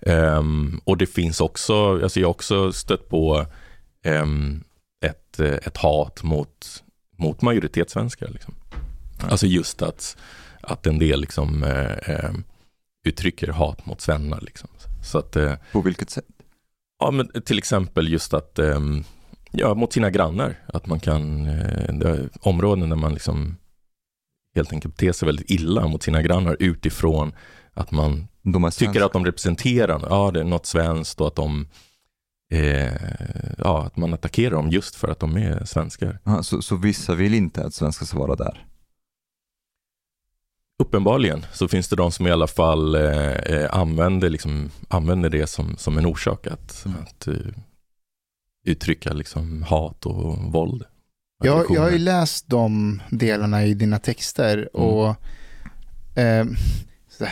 Um, 0.06 0.80
och 0.84 0.96
det 0.96 1.06
finns 1.06 1.40
också, 1.40 2.02
alltså 2.02 2.20
jag 2.20 2.28
har 2.28 2.34
också 2.34 2.72
stött 2.72 3.08
på 3.08 3.46
um, 4.06 4.64
ett, 5.04 5.40
ett 5.40 5.76
hat 5.76 6.22
mot, 6.22 6.82
mot 7.16 7.42
majoritetssvenskar. 7.42 8.28
Liksom. 8.28 8.54
Alltså 9.20 9.46
just 9.46 9.82
att, 9.82 10.16
att 10.60 10.86
en 10.86 10.98
del 10.98 11.20
liksom, 11.20 11.62
uh, 11.62 12.34
uttrycker 13.04 13.48
hat 13.48 13.86
mot 13.86 14.00
svennar. 14.00 14.40
Liksom. 14.40 14.68
Så 15.02 15.18
att, 15.18 15.36
uh, 15.36 15.54
På 15.72 15.80
vilket 15.80 16.10
sätt? 16.10 16.24
Ja, 16.98 17.10
men 17.10 17.42
till 17.44 17.58
exempel 17.58 18.08
just 18.08 18.34
att 18.34 18.58
um, 18.58 19.04
ja, 19.50 19.74
mot 19.74 19.92
sina 19.92 20.10
grannar. 20.10 20.58
Att 20.66 20.86
man 20.86 21.00
kan, 21.00 21.46
uh, 22.02 22.26
områden 22.40 22.88
där 22.88 22.96
man 22.96 23.14
liksom 23.14 23.56
helt 24.54 24.72
enkelt 24.72 24.96
beter 24.96 25.12
sig 25.12 25.26
väldigt 25.26 25.50
illa 25.50 25.88
mot 25.88 26.02
sina 26.02 26.22
grannar 26.22 26.56
utifrån 26.60 27.32
att 27.80 27.90
man 27.90 28.28
tycker 28.72 29.02
att 29.02 29.12
de 29.12 29.24
representerar 29.24 30.06
ja, 30.10 30.30
det 30.30 30.40
är 30.40 30.44
något 30.44 30.66
svenskt 30.66 31.20
och 31.20 31.26
att 31.26 31.36
de 31.36 31.66
eh, 32.52 32.92
ja, 33.58 33.82
att 33.86 33.96
man 33.96 34.14
attackerar 34.14 34.50
dem 34.50 34.70
just 34.70 34.94
för 34.94 35.08
att 35.08 35.20
de 35.20 35.36
är 35.36 35.64
svenskar. 35.64 36.18
Ja, 36.24 36.42
så, 36.42 36.62
så 36.62 36.76
vissa 36.76 37.14
vill 37.14 37.34
inte 37.34 37.64
att 37.64 37.74
svenskar 37.74 38.06
ska 38.06 38.18
vara 38.18 38.36
där? 38.36 38.66
Uppenbarligen 40.78 41.46
så 41.52 41.68
finns 41.68 41.88
det 41.88 41.96
de 41.96 42.12
som 42.12 42.26
i 42.26 42.30
alla 42.30 42.46
fall 42.46 42.94
eh, 42.94 43.32
eh 43.32 43.74
använder, 43.74 44.30
liksom, 44.30 44.70
använder 44.88 45.30
det 45.30 45.46
som, 45.46 45.76
som 45.76 45.98
en 45.98 46.06
orsak 46.06 46.46
att, 46.46 46.84
mm. 46.86 46.98
att 47.02 47.28
uh, 47.28 47.52
uttrycka 48.66 49.12
liksom, 49.12 49.62
hat 49.62 50.06
och 50.06 50.38
våld. 50.38 50.84
Jag, 51.42 51.66
jag 51.70 51.80
har 51.80 51.90
ju 51.90 51.98
läst 51.98 52.48
de 52.48 53.02
delarna 53.10 53.64
i 53.64 53.74
dina 53.74 53.98
texter 53.98 54.68
mm. 54.74 54.86
och 54.86 55.16
eh, 56.18 56.44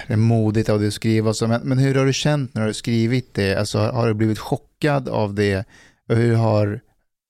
det 0.06 0.12
är 0.12 0.16
modigt 0.16 0.68
av 0.68 0.78
dig 0.78 0.88
att 0.88 0.94
skriva 0.94 1.34
så, 1.34 1.46
men, 1.46 1.60
men 1.64 1.78
hur 1.78 1.94
har 1.94 2.06
du 2.06 2.12
känt 2.12 2.54
när 2.54 2.62
du 2.62 2.68
har 2.68 2.72
skrivit 2.72 3.34
det? 3.34 3.56
Alltså, 3.56 3.78
har 3.78 4.08
du 4.08 4.14
blivit 4.14 4.38
chockad 4.38 5.08
av 5.08 5.34
det? 5.34 5.64
Och 6.08 6.16
hur 6.16 6.34
har 6.34 6.80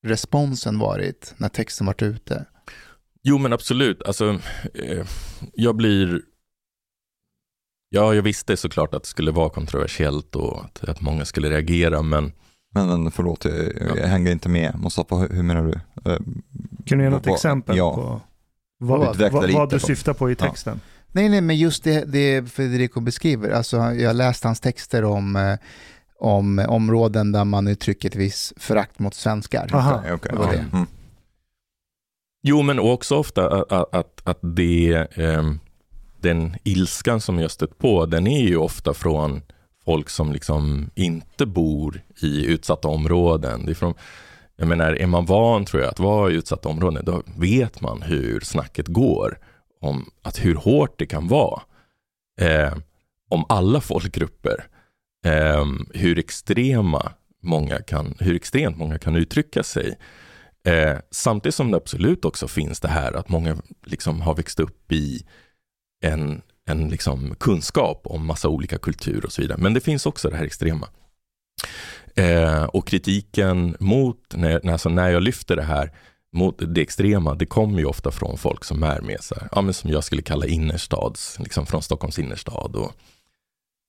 responsen 0.06 0.78
varit 0.78 1.34
när 1.36 1.48
texten 1.48 1.86
varit 1.86 2.02
ute? 2.02 2.44
Jo 3.22 3.38
men 3.38 3.52
absolut, 3.52 4.02
alltså 4.02 4.38
eh, 4.74 5.06
jag 5.52 5.76
blir 5.76 6.20
Ja, 7.90 8.14
jag 8.14 8.22
visste 8.22 8.56
såklart 8.56 8.94
att 8.94 9.02
det 9.02 9.08
skulle 9.08 9.30
vara 9.30 9.50
kontroversiellt 9.50 10.36
och 10.36 10.64
att, 10.64 10.84
att 10.84 11.00
många 11.00 11.24
skulle 11.24 11.50
reagera, 11.50 12.02
men 12.02 12.32
men, 12.74 13.02
men 13.02 13.10
förlåt, 13.10 13.44
jag, 13.44 13.98
jag 13.98 14.06
hänger 14.06 14.32
inte 14.32 14.48
med. 14.48 14.80
Mustafa, 14.82 15.16
hur, 15.16 15.28
hur 15.28 15.42
menar 15.42 15.62
du? 15.62 15.72
Uh, 16.10 16.18
kan 16.86 16.98
du 16.98 17.04
ge 17.04 17.10
något 17.10 17.26
vad, 17.26 17.34
exempel 17.34 17.76
ja. 17.76 17.94
på 17.94 18.20
vad, 18.78 19.16
vad, 19.16 19.52
vad 19.52 19.70
du 19.70 19.78
syftar 19.78 20.14
på 20.14 20.30
i 20.30 20.34
texten? 20.34 20.80
Ja. 20.84 20.97
Nej, 21.12 21.28
nej, 21.28 21.40
men 21.40 21.56
just 21.56 21.84
det, 21.84 22.04
det 22.04 22.50
Federico 22.52 23.00
beskriver. 23.00 23.50
Alltså, 23.50 23.76
jag 23.76 24.08
har 24.08 24.14
läst 24.14 24.44
hans 24.44 24.60
texter 24.60 25.04
om, 25.04 25.36
eh, 25.36 25.58
om 26.18 26.58
områden 26.68 27.32
där 27.32 27.44
man 27.44 27.68
uttrycker 27.68 28.08
ett 28.08 28.16
visst 28.16 28.52
förakt 28.56 28.98
mot 28.98 29.14
svenskar. 29.14 29.70
Aha. 29.72 30.14
Okay, 30.14 30.36
okay. 30.36 30.58
Mm. 30.72 30.86
Jo, 32.42 32.62
men 32.62 32.78
också 32.78 33.16
ofta 33.16 33.62
att, 33.62 33.94
att, 33.94 34.20
att 34.24 34.38
det, 34.40 35.06
eh, 35.14 35.52
den 36.20 36.56
ilskan 36.64 37.20
som 37.20 37.38
jag 37.38 37.50
stött 37.50 37.78
på, 37.78 38.06
den 38.06 38.26
är 38.26 38.42
ju 38.42 38.56
ofta 38.56 38.94
från 38.94 39.42
folk 39.84 40.10
som 40.10 40.32
liksom 40.32 40.90
inte 40.94 41.46
bor 41.46 42.00
i 42.22 42.46
utsatta 42.46 42.88
områden. 42.88 43.64
Det 43.64 43.72
är 43.72 43.74
från, 43.74 43.94
jag 44.56 44.68
menar, 44.68 44.92
är 44.92 45.06
man 45.06 45.24
van 45.24 45.64
tror 45.64 45.82
jag 45.82 45.90
att 45.90 46.00
vara 46.00 46.30
i 46.30 46.34
utsatta 46.34 46.68
områden, 46.68 47.04
då 47.04 47.22
vet 47.36 47.80
man 47.80 48.02
hur 48.02 48.40
snacket 48.40 48.86
går 48.86 49.38
om 49.80 50.10
att 50.22 50.44
hur 50.44 50.54
hårt 50.54 50.98
det 50.98 51.06
kan 51.06 51.28
vara 51.28 51.62
eh, 52.40 52.76
om 53.28 53.44
alla 53.48 53.80
folkgrupper. 53.80 54.66
Eh, 55.24 55.64
hur 55.94 56.18
extrema 56.18 57.12
många 57.42 57.78
kan, 57.78 58.14
hur 58.20 58.34
extremt 58.34 58.76
många 58.76 58.98
kan 58.98 59.16
uttrycka 59.16 59.62
sig. 59.62 59.98
Eh, 60.64 60.98
samtidigt 61.10 61.54
som 61.54 61.70
det 61.70 61.76
absolut 61.76 62.24
också 62.24 62.48
finns 62.48 62.80
det 62.80 62.88
här 62.88 63.12
att 63.12 63.28
många 63.28 63.56
liksom 63.84 64.20
har 64.20 64.34
växt 64.34 64.60
upp 64.60 64.92
i 64.92 65.26
en 66.04 66.42
en 66.68 66.88
liksom 66.88 67.34
kunskap 67.40 68.02
om 68.04 68.26
massa 68.26 68.48
olika 68.48 68.78
kulturer 68.78 69.24
och 69.24 69.32
så 69.32 69.42
vidare. 69.42 69.58
Men 69.58 69.74
det 69.74 69.80
finns 69.80 70.06
också 70.06 70.30
det 70.30 70.36
här 70.36 70.44
extrema. 70.44 70.88
Eh, 72.16 72.64
och 72.64 72.86
kritiken 72.88 73.76
mot, 73.80 74.34
när, 74.34 74.70
alltså 74.70 74.88
när 74.88 75.10
jag 75.10 75.22
lyfter 75.22 75.56
det 75.56 75.62
här, 75.62 75.92
mot 76.32 76.74
det 76.74 76.80
extrema, 76.80 77.34
det 77.34 77.46
kommer 77.46 77.78
ju 77.78 77.84
ofta 77.84 78.10
från 78.10 78.38
folk 78.38 78.64
som 78.64 78.82
är 78.82 79.00
med 79.00 79.20
så 79.20 79.34
här, 79.34 79.48
ja, 79.52 79.62
men 79.62 79.74
som 79.74 79.90
jag 79.90 80.04
skulle 80.04 80.22
kalla 80.22 80.46
innerstads, 80.46 81.38
liksom 81.38 81.66
från 81.66 81.82
Stockholms 81.82 82.18
innerstad 82.18 82.76
och 82.76 82.92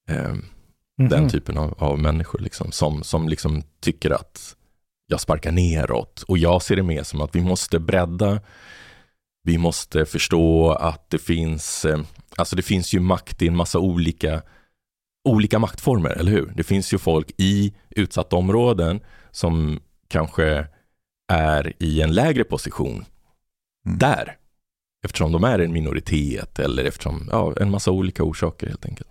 eh, 0.09 0.25
mm 0.25 0.41
-hmm. 1.01 1.09
den 1.09 1.29
typen 1.29 1.57
av, 1.57 1.75
av, 1.77 1.99
människor 1.99 2.39
liksom, 2.39 2.71
som, 2.71 3.03
som 3.03 3.29
liksom 3.29 3.63
tycker 3.79 4.11
att 4.11 4.55
jag 5.07 5.21
sparkar 5.21 5.51
neråt. 5.51 6.23
Och 6.27 6.37
jag 6.37 6.61
ser 6.61 6.75
det 6.75 6.83
mer 6.83 7.03
som 7.03 7.21
att 7.21 7.35
vi 7.35 7.41
måste 7.41 7.79
bredda, 7.79 8.41
vi 9.43 9.57
måste 9.57 10.05
förstå 10.05 10.71
att 10.71 11.09
det 11.09 11.19
finns 11.19 11.85
eh, 11.85 11.99
Alltså 12.39 12.55
det 12.55 12.61
finns 12.61 12.93
ju 12.93 12.99
makt 12.99 13.41
i 13.41 13.47
en 13.47 13.55
massa 13.55 13.79
olika, 13.79 14.41
olika 15.29 15.59
maktformer, 15.59 16.09
eller 16.09 16.31
hur? 16.31 16.53
Det 16.55 16.63
finns 16.63 16.93
ju 16.93 16.97
folk 16.97 17.31
i 17.37 17.73
utsatta 17.89 18.35
områden 18.35 18.99
som 19.31 19.79
kanske 20.07 20.67
är 21.29 21.73
i 21.79 22.01
en 22.01 22.13
lägre 22.13 22.43
position 22.43 23.05
mm. 23.85 23.97
där. 23.97 24.37
Eftersom 25.05 25.31
de 25.31 25.43
är 25.43 25.59
en 25.59 25.73
minoritet 25.73 26.59
eller 26.59 26.85
eftersom, 26.85 27.29
ja, 27.31 27.53
en 27.59 27.71
massa 27.71 27.91
olika 27.91 28.23
orsaker 28.23 28.67
helt 28.67 28.85
enkelt. 28.85 29.07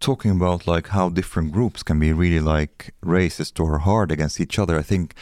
Talking 0.00 0.42
about 0.42 0.66
like 0.66 0.90
how 0.90 1.10
different 1.10 1.52
groups 1.52 1.82
can 1.82 2.00
be 2.00 2.12
really 2.12 2.40
like 2.40 2.92
racist 3.00 3.60
or 3.60 3.78
hard 3.78 4.12
against 4.12 4.40
each 4.40 4.58
other, 4.58 4.80
I 4.80 4.82
think 4.82 5.14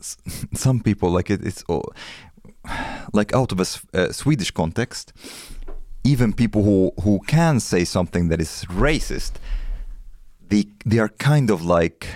some 0.52 0.80
people 0.80 1.10
like 1.10 1.30
it, 1.34 1.44
it's 1.44 1.64
all, 1.68 1.92
like 3.12 3.36
out 3.36 3.52
of 3.52 3.60
a 3.60 3.98
uh, 3.98 4.12
Swedish 4.12 4.50
context, 4.50 5.12
even 6.04 6.32
people 6.32 6.62
who 6.62 6.92
who 7.02 7.20
can 7.26 7.60
say 7.60 7.84
something 7.84 8.28
that 8.28 8.40
is 8.40 8.64
racist, 8.68 9.32
they 10.48 10.64
they 10.86 10.98
are 10.98 11.10
kind 11.18 11.50
of 11.50 11.62
like 11.62 12.06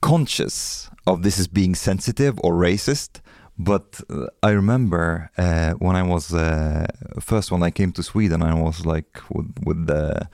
conscious 0.00 0.90
of 1.06 1.22
this 1.22 1.38
as 1.38 1.46
being 1.46 1.74
sensitive 1.74 2.38
or 2.42 2.54
racist. 2.54 3.20
But 3.58 4.00
uh, 4.08 4.26
I 4.42 4.50
remember 4.50 5.30
uh, 5.36 5.72
when 5.72 5.96
I 5.96 6.02
was 6.02 6.32
uh, 6.32 6.86
first 7.20 7.50
when 7.50 7.62
I 7.62 7.70
came 7.70 7.92
to 7.92 8.02
Sweden, 8.02 8.42
I 8.42 8.54
was 8.54 8.86
like 8.86 9.20
with 9.28 9.54
with 9.64 9.86
the 9.86 10.28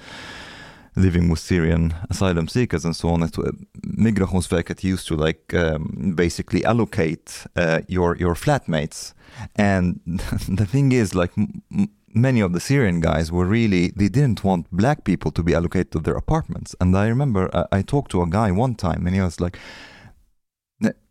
living 0.95 1.29
with 1.29 1.41
Syrian 1.41 1.95
asylum 2.09 2.49
seekers 2.49 2.85
and 2.85 2.95
so 2.95 3.09
on. 3.09 3.23
It, 3.23 3.39
uh, 3.39 3.51
Migrationsverket 3.83 4.85
used 4.85 5.09
to 5.09 5.17
like 5.17 5.53
um, 5.55 6.13
basically 6.15 6.65
allocate 6.65 7.47
uh, 7.57 7.81
your 7.89 8.17
your 8.17 8.35
flatmates 8.35 9.13
and 9.55 10.01
the 10.49 10.67
thing 10.67 10.93
is, 10.93 11.15
like 11.15 11.33
many 12.17 12.41
of 12.41 12.53
the 12.53 12.61
Syrian 12.61 13.01
guys 13.01 13.31
were 13.31 13.45
really 13.45 13.93
they 13.95 14.09
didn't 14.09 14.43
want 14.43 14.71
black 14.71 15.05
people 15.05 15.31
to 15.33 15.43
be 15.43 15.55
allocated 15.55 15.93
to 15.93 16.01
their 16.01 16.17
apartments. 16.17 16.75
And 16.81 16.97
I 16.97 17.07
remember 17.09 17.51
I, 17.55 17.79
I 17.79 17.83
talked 17.83 18.11
to 18.13 18.23
a 18.23 18.29
guy 18.29 18.51
one 18.51 18.75
time, 18.75 19.07
and 19.07 19.15
he 19.15 19.21
was 19.21 19.41
like, 19.41 19.59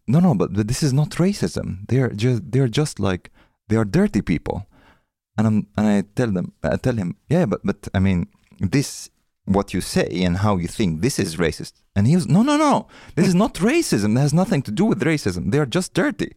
"No, 0.08 0.20
no, 0.20 0.36
but, 0.36 0.53
but 0.53 0.68
this 0.68 0.84
is 0.84 0.93
not 0.93 1.12
racism. 1.12 1.88
They're 1.88 2.10
just 2.10 2.51
they're 2.51 2.68
just 2.68 2.99
like 2.99 3.32
they 3.70 3.78
are 3.78 3.86
dirty 3.86 4.22
people." 4.22 4.68
And 5.38 5.47
I'm 5.47 5.68
and 5.78 5.88
I 5.88 6.03
tell 6.16 6.32
them 6.32 6.53
I 6.64 6.78
tell 6.78 6.95
him, 6.95 7.16
"Yeah, 7.30 7.45
but 7.45 7.62
but 7.64 7.88
I 7.93 7.99
mean 7.99 8.28
this." 8.60 9.10
What 9.47 9.76
you 9.76 9.82
say 9.82 10.10
and 10.24 10.38
how 10.38 10.58
you 10.58 10.68
think 10.68 11.01
this 11.01 11.20
is 11.20 11.36
racist, 11.36 11.74
and 11.95 12.08
he 12.08 12.16
was 12.16 12.28
no, 12.28 12.41
no, 12.41 12.58
no. 12.58 12.88
This 13.14 13.28
is 13.28 13.36
not 13.36 13.53
racism. 13.53 14.18
It 14.18 14.22
has 14.22 14.34
nothing 14.34 14.64
to 14.64 14.72
do 14.72 14.86
with 14.86 15.03
racism. 15.03 15.51
They 15.51 15.60
are 15.60 15.68
just 15.68 15.93
dirty. 15.93 16.34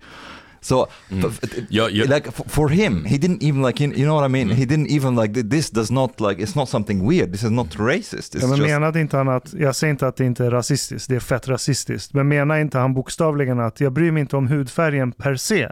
So, 0.61 0.89
mm. 1.11 1.67
yeah, 1.71 1.89
yeah. 1.89 2.09
like 2.09 2.31
for 2.33 2.69
him, 2.69 3.05
he 3.05 3.19
didn't 3.19 3.43
even 3.43 3.63
like 3.63 3.81
you, 3.81 4.05
know 4.05 4.15
what 4.15 4.25
I 4.25 4.29
mean. 4.29 4.51
Mm. 4.51 4.55
He 4.55 4.65
didn't 4.65 4.89
even 4.89 5.17
like 5.17 5.49
this 5.51 5.71
does 5.71 5.91
not 5.91 6.21
like 6.21 6.43
it's 6.43 6.57
not 6.57 6.69
something 6.69 7.07
weird. 7.07 7.33
This 7.33 7.43
is 7.43 7.51
not 7.51 7.77
racist. 7.79 8.35
It's 8.35 8.43
ja, 8.43 8.49
men 8.49 8.59
just... 8.59 8.71
menade 8.71 9.01
inte 9.01 9.17
han 9.17 9.29
att, 9.29 9.53
jag 9.53 9.77
säger 9.77 9.91
inte 9.91 10.07
att 10.07 10.17
det 10.17 10.25
inte 10.25 10.45
är 10.45 10.51
rasistiskt, 10.51 11.09
det 11.09 11.17
är 11.17 11.21
fett 11.21 11.49
rasistiskt. 11.49 12.15
Men 12.15 12.29
menar 12.29 12.59
inte 12.59 12.79
han 12.79 12.95
bokstavligen 12.95 13.61
att 13.61 13.81
jag 13.81 13.93
bryr 13.93 14.11
mig 14.11 14.21
inte 14.21 14.37
om 14.37 14.49
hudfärgen 14.49 15.13
per 15.13 15.37
se, 15.37 15.69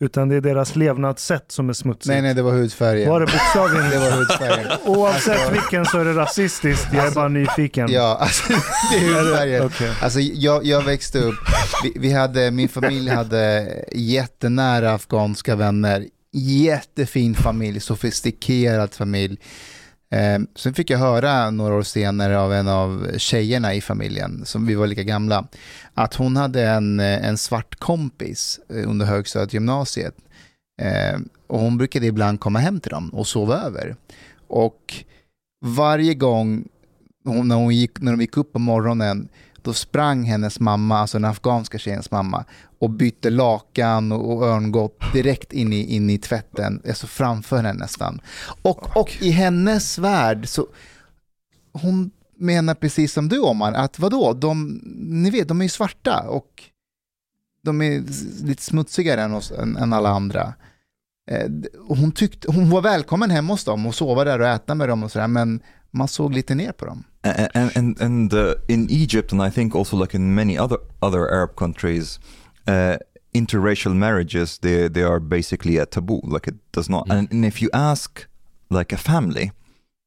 utan 0.00 0.28
det 0.28 0.36
är 0.36 0.40
deras 0.40 0.76
levnadssätt 0.76 1.52
som 1.52 1.68
är 1.68 1.72
smutsigt. 1.72 2.06
Nej, 2.06 2.22
nej, 2.22 2.34
det 2.34 2.42
var 2.42 2.52
hudfärgen. 2.52 3.10
Var 3.10 3.20
det 3.20 3.26
bokstavligen? 3.26 3.90
det 3.90 3.98
var 3.98 4.10
hudfärgen. 4.10 4.66
Oavsett 4.84 5.34
alltså, 5.34 5.52
vilken 5.52 5.84
så 5.84 5.98
är 5.98 6.04
det 6.04 6.12
rasistiskt, 6.12 6.88
jag 6.92 7.04
alltså, 7.04 7.20
är 7.20 7.22
bara 7.22 7.28
nyfiken. 7.28 7.88
Ja, 7.92 8.18
alltså, 8.20 8.52
det 8.92 8.96
är 8.96 9.22
hudfärgen. 9.22 9.66
okay. 9.66 9.90
Alltså, 10.02 10.20
jag, 10.20 10.64
jag 10.64 10.84
växte 10.84 11.18
upp, 11.18 11.34
vi, 11.82 11.92
vi, 11.96 12.12
hade, 12.12 12.50
min 12.50 12.68
familj 12.68 13.10
hade 13.10 13.68
jättenära 13.92 14.92
afghanska 14.92 15.56
vänner, 15.56 16.06
jättefin 16.32 17.34
familj, 17.34 17.80
sofistikerad 17.80 18.94
familj. 18.94 19.38
Eh, 20.14 20.40
sen 20.56 20.74
fick 20.74 20.90
jag 20.90 20.98
höra 20.98 21.50
några 21.50 21.74
år 21.74 21.82
senare 21.82 22.40
av 22.40 22.52
en 22.52 22.68
av 22.68 23.18
tjejerna 23.18 23.74
i 23.74 23.80
familjen, 23.80 24.46
som 24.46 24.66
vi 24.66 24.74
var 24.74 24.86
lika 24.86 25.02
gamla, 25.02 25.46
att 25.94 26.14
hon 26.14 26.36
hade 26.36 26.68
en, 26.68 27.00
en 27.00 27.38
svart 27.38 27.74
kompis 27.74 28.60
eh, 28.68 28.90
under 28.90 29.06
högstadiet 29.06 29.54
gymnasiet. 29.54 30.14
Eh, 30.82 31.20
och 31.46 31.60
hon 31.60 31.78
brukade 31.78 32.06
ibland 32.06 32.40
komma 32.40 32.58
hem 32.58 32.80
till 32.80 32.90
dem 32.90 33.08
och 33.08 33.26
sova 33.26 33.56
över. 33.56 33.96
Och 34.48 34.94
varje 35.64 36.14
gång 36.14 36.64
hon, 37.24 37.48
när, 37.48 37.56
hon 37.56 37.76
gick, 37.76 38.00
när 38.00 38.12
de 38.12 38.20
gick 38.20 38.36
upp 38.36 38.52
på 38.52 38.58
morgonen, 38.58 39.28
då 39.62 39.72
sprang 39.72 40.24
hennes 40.24 40.60
mamma, 40.60 40.98
alltså 40.98 41.18
den 41.18 41.30
afghanska 41.30 41.78
tjejens 41.78 42.10
mamma, 42.10 42.44
och 42.80 42.90
bytte 42.90 43.30
lakan 43.30 44.12
och, 44.12 44.46
örngott 44.46 45.02
direkt 45.12 45.52
in 45.52 45.72
i, 45.72 45.94
in 45.94 46.10
i 46.10 46.18
tvätten, 46.18 46.82
alltså 46.88 47.06
framför 47.06 47.56
henne 47.56 47.72
nästan. 47.72 48.20
Och, 48.62 48.96
och 48.96 49.16
i 49.20 49.30
hennes 49.30 49.98
värld 49.98 50.48
så, 50.48 50.66
hon 51.72 52.10
menar 52.38 52.74
precis 52.74 53.12
som 53.12 53.28
du 53.28 53.38
Omar, 53.38 53.72
att 53.72 53.98
vadå, 53.98 54.32
de, 54.32 54.80
ni 54.96 55.30
vet, 55.30 55.48
de 55.48 55.60
är 55.60 55.64
ju 55.64 55.68
svarta 55.68 56.20
och 56.28 56.62
de 57.62 57.82
är 57.82 58.02
lite 58.44 58.62
smutsigare 58.62 59.22
än, 59.22 59.34
oss, 59.34 59.50
än, 59.50 59.76
än 59.76 59.92
alla 59.92 60.08
andra. 60.08 60.54
Eh, 61.30 61.50
hon, 61.88 62.12
tyckte, 62.12 62.52
hon 62.52 62.70
var 62.70 62.82
välkommen 62.82 63.30
hem 63.30 63.48
hos 63.48 63.64
dem 63.64 63.86
och 63.86 63.94
sova 63.94 64.24
där 64.24 64.38
och 64.38 64.46
äta 64.48 64.74
med 64.74 64.88
dem 64.88 65.02
och 65.02 65.12
sådär, 65.12 65.28
men 65.28 65.60
man 65.90 66.08
såg 66.08 66.34
lite 66.34 66.54
ner 66.54 66.72
på 66.72 66.84
dem. 66.84 67.04
and 67.22 67.76
and, 67.76 68.00
and 68.00 68.32
uh, 68.32 68.54
in 68.68 68.88
Egypt 68.90 69.32
and 69.32 69.42
I 69.42 69.50
think 69.50 69.74
also 69.74 69.96
like 69.96 70.16
in 70.16 70.34
many 70.34 70.58
other 70.58 70.78
other 71.00 71.28
Arab 71.28 71.56
countries, 71.56 72.20
uh, 72.70 72.96
interracial 73.32 73.94
marriages 73.94 74.58
they 74.58 74.88
they 74.88 75.02
are 75.02 75.20
basically 75.20 75.78
a 75.78 75.86
taboo. 75.86 76.20
Like 76.34 76.48
it 76.48 76.56
does 76.72 76.88
not. 76.88 77.08
Mm. 77.08 77.18
And, 77.18 77.32
and 77.32 77.44
if 77.44 77.62
you 77.62 77.70
ask 77.72 78.26
like 78.70 78.92
a 78.92 78.96
family 78.96 79.52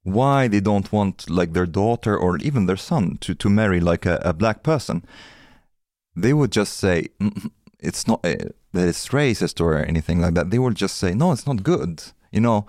why 0.03 0.49
they 0.49 0.59
don't 0.59 0.91
want 0.91 1.29
like 1.29 1.53
their 1.53 1.65
daughter 1.65 2.17
or 2.17 2.37
even 2.37 2.65
their 2.65 2.77
son 2.77 3.17
to 3.21 3.33
to 3.35 3.49
marry 3.49 3.79
like 3.79 4.05
a, 4.05 4.15
a 4.23 4.33
black 4.33 4.63
person, 4.63 5.03
they 6.15 6.33
would 6.33 6.51
just 6.51 6.73
say 6.77 7.07
"Mm, 7.19 7.51
it's 7.79 8.07
not 8.07 8.19
uh, 8.25 8.49
that 8.73 8.87
it's 8.87 9.09
racist 9.09 9.61
or 9.61 9.85
anything 9.87 10.21
like 10.21 10.33
that. 10.35 10.49
They 10.49 10.59
will 10.59 10.73
just 10.73 10.95
say 10.97 11.13
no, 11.13 11.31
it's 11.31 11.47
not 11.47 11.63
good. 11.63 12.03
You 12.31 12.41
know, 12.41 12.65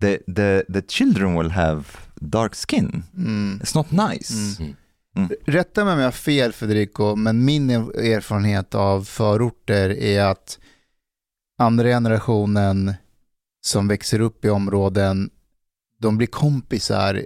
the 0.00 0.20
the 0.26 0.64
the 0.68 0.82
children 0.82 1.34
will 1.34 1.50
have 1.50 2.08
dark 2.28 2.54
skin. 2.54 3.04
Mm. 3.18 3.60
It's 3.60 3.74
not 3.74 3.92
nice. 3.92 4.60
Mm. 5.16 5.30
Rätta 5.46 5.84
mig 5.84 5.92
om 5.92 5.98
jag 5.98 6.06
har 6.06 6.12
fel 6.12 6.52
Federico, 6.52 7.16
men 7.16 7.44
min 7.44 7.70
erfarenhet 7.70 8.74
av 8.74 9.04
förorter 9.04 9.90
är 9.90 10.24
att 10.24 10.58
andra 11.58 11.88
generationen 11.88 12.94
som 13.66 13.88
växer 13.88 14.20
upp 14.20 14.44
i 14.44 14.48
områden, 14.50 15.30
de 15.98 16.16
blir 16.16 16.26
kompisar 16.26 17.24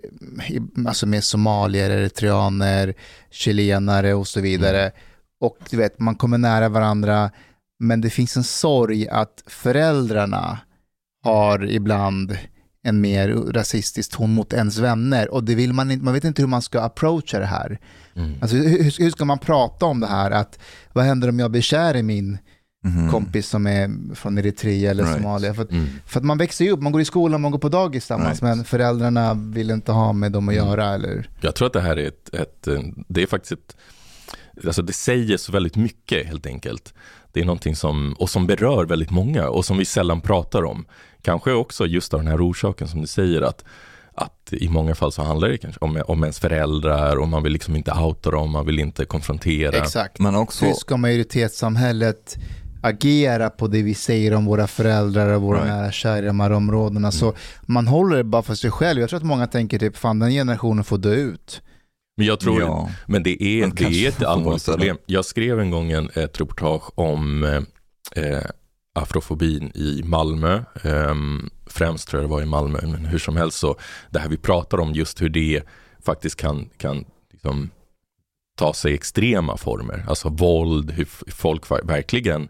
alltså 0.86 1.06
med 1.06 1.24
somalier, 1.24 1.90
eritreaner, 1.90 2.94
chilenare 3.30 4.14
och 4.14 4.28
så 4.28 4.40
vidare. 4.40 4.92
Och 5.40 5.58
du 5.70 5.76
vet, 5.76 5.98
man 5.98 6.14
kommer 6.14 6.38
nära 6.38 6.68
varandra, 6.68 7.30
men 7.78 8.00
det 8.00 8.10
finns 8.10 8.36
en 8.36 8.44
sorg 8.44 9.08
att 9.08 9.42
föräldrarna 9.46 10.58
har 11.22 11.70
ibland 11.70 12.38
en 12.82 13.00
mer 13.00 13.28
rasistisk 13.28 14.10
ton 14.12 14.34
mot 14.34 14.52
ens 14.52 14.78
vänner 14.78 15.30
och 15.34 15.44
det 15.44 15.54
vill 15.54 15.72
man 15.72 15.90
inte, 15.90 16.04
man 16.04 16.14
vet 16.14 16.24
inte 16.24 16.42
hur 16.42 16.46
man 16.48 16.62
ska 16.62 16.80
approacha 16.80 17.38
det 17.38 17.46
här. 17.46 17.78
Mm. 18.16 18.34
Alltså, 18.40 18.56
hur, 18.56 18.82
hur 19.02 19.10
ska 19.10 19.24
man 19.24 19.38
prata 19.38 19.86
om 19.86 20.00
det 20.00 20.06
här? 20.06 20.30
Att, 20.30 20.58
vad 20.92 21.04
händer 21.04 21.28
om 21.28 21.38
jag 21.38 21.50
blir 21.50 21.62
kär 21.62 21.96
i 21.96 22.02
min 22.02 22.38
Mhm. 22.84 23.10
kompis 23.10 23.48
som 23.48 23.66
är 23.66 24.14
från 24.14 24.38
Eritrea 24.38 24.90
eller 24.90 25.04
Right. 25.04 25.16
Somalia? 25.16 25.54
För, 25.54 25.62
att- 25.62 25.70
Mm. 25.70 25.86
för 26.06 26.20
att 26.20 26.24
man 26.26 26.38
växer 26.38 26.64
ju 26.64 26.70
upp, 26.70 26.80
man 26.82 26.92
går 26.92 27.00
i 27.00 27.04
skolan, 27.04 27.40
man 27.40 27.50
går 27.50 27.58
på 27.58 27.68
dagis 27.68 28.02
tillsammans, 28.04 28.42
Right. 28.42 28.56
men 28.56 28.64
föräldrarna 28.64 29.34
vill 29.34 29.70
inte 29.70 29.92
ha 29.92 30.12
med 30.12 30.32
dem 30.32 30.48
att 30.48 30.54
Mm. 30.54 30.66
göra. 30.66 30.94
Eller? 30.94 31.28
Jag 31.40 31.54
tror 31.54 31.66
att 31.66 31.72
det 31.72 31.80
här 31.80 31.96
är 31.96 32.08
ett, 32.08 32.34
ett 32.34 32.66
eh, 32.68 32.80
det 33.08 33.22
är 33.22 33.26
faktiskt 33.26 33.52
ett, 33.52 33.76
alltså 34.66 34.82
det 34.82 34.92
säger 34.92 35.36
så 35.36 35.52
väldigt 35.52 35.76
mycket 35.76 36.26
helt 36.26 36.46
enkelt. 36.46 36.94
Det 37.38 37.42
är 37.42 37.46
någonting 37.46 37.76
som, 37.76 38.12
och 38.18 38.30
som 38.30 38.46
berör 38.46 38.84
väldigt 38.84 39.10
många 39.10 39.48
och 39.48 39.64
som 39.64 39.78
vi 39.78 39.84
sällan 39.84 40.20
pratar 40.20 40.64
om. 40.64 40.86
Kanske 41.22 41.52
också 41.52 41.86
just 41.86 42.14
av 42.14 42.20
den 42.20 42.28
här 42.28 42.50
orsaken 42.50 42.88
som 42.88 43.00
du 43.00 43.06
säger 43.06 43.42
att, 43.42 43.64
att 44.14 44.52
i 44.52 44.68
många 44.68 44.94
fall 44.94 45.12
så 45.12 45.22
handlar 45.22 45.48
det 45.48 45.58
kanske 45.58 45.84
om, 45.84 46.02
om 46.06 46.22
ens 46.22 46.38
föräldrar 46.38 47.16
och 47.16 47.28
man 47.28 47.42
vill 47.42 47.52
liksom 47.52 47.76
inte 47.76 47.92
outa 47.92 48.30
dem, 48.30 48.50
man 48.50 48.66
vill 48.66 48.78
inte 48.78 49.04
konfrontera. 49.04 49.76
Exakt. 49.76 50.18
Men 50.18 50.34
också, 50.36 50.64
Hur 50.64 50.72
ska 50.72 50.96
majoritetssamhället 50.96 52.36
agera 52.82 53.50
på 53.50 53.66
det 53.66 53.82
vi 53.82 53.94
säger 53.94 54.34
om 54.34 54.44
våra 54.44 54.66
föräldrar 54.66 55.28
och 55.28 55.42
våra 55.42 55.58
Right. 55.58 55.68
nära 55.68 55.92
kära 55.92 56.18
i 56.18 56.22
de 56.26 56.40
här 56.40 56.52
områdena? 56.52 57.12
Så 57.12 57.34
man 57.62 57.86
håller 57.86 58.16
det 58.16 58.24
bara 58.24 58.42
för 58.42 58.54
sig 58.54 58.70
själv. 58.70 59.00
Jag 59.00 59.08
tror 59.10 59.16
att 59.16 59.26
många 59.26 59.46
tänker 59.46 59.78
typ, 59.78 59.96
fan 59.96 60.18
den 60.18 60.30
generationen 60.30 60.84
får 60.84 60.98
dö 60.98 61.14
ut. 61.14 61.62
Men 62.18 62.26
jag 62.26 62.40
tror, 62.40 62.60
ja. 62.60 62.90
Men 63.06 63.22
det 63.22 63.42
är, 63.42 63.66
det 63.76 63.84
är 64.04 64.08
ett 64.08 64.22
allvarligt 64.22 64.64
problem. 64.64 64.98
Jag 65.06 65.24
skrev 65.24 65.60
en 65.60 65.70
gång 65.70 65.90
en, 65.92 66.10
ett 66.14 66.40
reportage 66.40 66.98
om 66.98 67.44
eh, 67.44 68.24
eh, 68.24 68.42
afrofobin 68.94 69.70
i 69.74 70.02
Malmö. 70.04 70.62
Ehm, 70.82 71.50
främst 71.66 72.08
tror 72.08 72.22
jag 72.22 72.30
det 72.30 72.34
var 72.34 72.42
i 72.42 72.46
Malmö, 72.46 72.78
men 72.82 73.04
hur 73.04 73.18
som 73.18 73.36
helst 73.36 73.58
så 73.58 73.76
det 74.10 74.18
här 74.18 74.28
vi 74.28 74.36
pratar 74.36 74.80
om 74.80 74.92
just 74.92 75.22
hur 75.22 75.28
det 75.28 75.62
faktiskt 76.04 76.36
kan, 76.36 76.68
kan 76.76 77.04
liksom, 77.32 77.70
ta 78.56 78.74
sig 78.74 78.94
extrema 78.94 79.56
former. 79.56 80.04
Alltså 80.08 80.28
våld, 80.28 80.90
hur 80.90 81.08
folk 81.32 81.66
ver- 81.70 81.86
verkligen, 81.86 82.48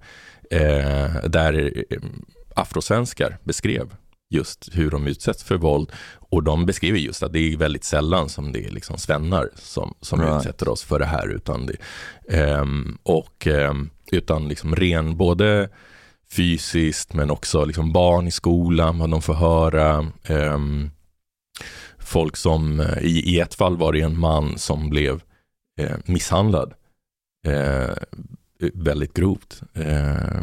eh, 0.50 1.24
där 1.24 1.72
eh, 1.90 1.98
afrosvenskar 2.56 3.38
beskrev 3.44 3.88
just 4.30 4.68
hur 4.72 4.90
de 4.90 5.06
utsätts 5.06 5.42
för 5.44 5.56
våld 5.56 5.92
och 6.30 6.42
de 6.42 6.66
beskriver 6.66 6.98
just 6.98 7.22
att 7.22 7.32
det 7.32 7.52
är 7.52 7.56
väldigt 7.56 7.84
sällan 7.84 8.28
som 8.28 8.52
det 8.52 8.64
är 8.64 8.70
liksom 8.70 8.98
svennar 8.98 9.48
som, 9.54 9.94
som 10.00 10.20
Right. 10.20 10.36
utsätter 10.38 10.68
oss 10.68 10.82
för 10.82 10.98
det 10.98 11.06
här 11.06 11.28
utan 11.28 11.66
det, 11.66 11.76
ehm, 12.38 12.98
och 13.02 13.46
ehm, 13.46 13.90
utan 14.12 14.48
liksom 14.48 14.76
ren 14.76 15.16
både 15.16 15.68
fysiskt 16.30 17.12
men 17.14 17.30
också 17.30 17.64
liksom 17.64 17.92
barn 17.92 18.26
i 18.26 18.30
skolan, 18.30 18.98
vad 18.98 19.10
de 19.10 19.22
får 19.22 19.34
höra. 19.34 20.12
ehm, 20.24 20.90
folk 21.98 22.36
som, 22.36 22.80
eh, 22.80 22.98
i, 22.98 23.20
i 23.34 23.40
ett 23.40 23.54
fall 23.54 23.76
var 23.76 23.92
det 23.92 24.00
en 24.00 24.18
man 24.20 24.58
som 24.58 24.90
blev 24.90 25.22
eh, 25.80 25.96
misshandlad 26.04 26.74
eh, 27.46 27.96
väldigt 28.74 29.14
grovt 29.14 29.62
eh, 29.74 30.40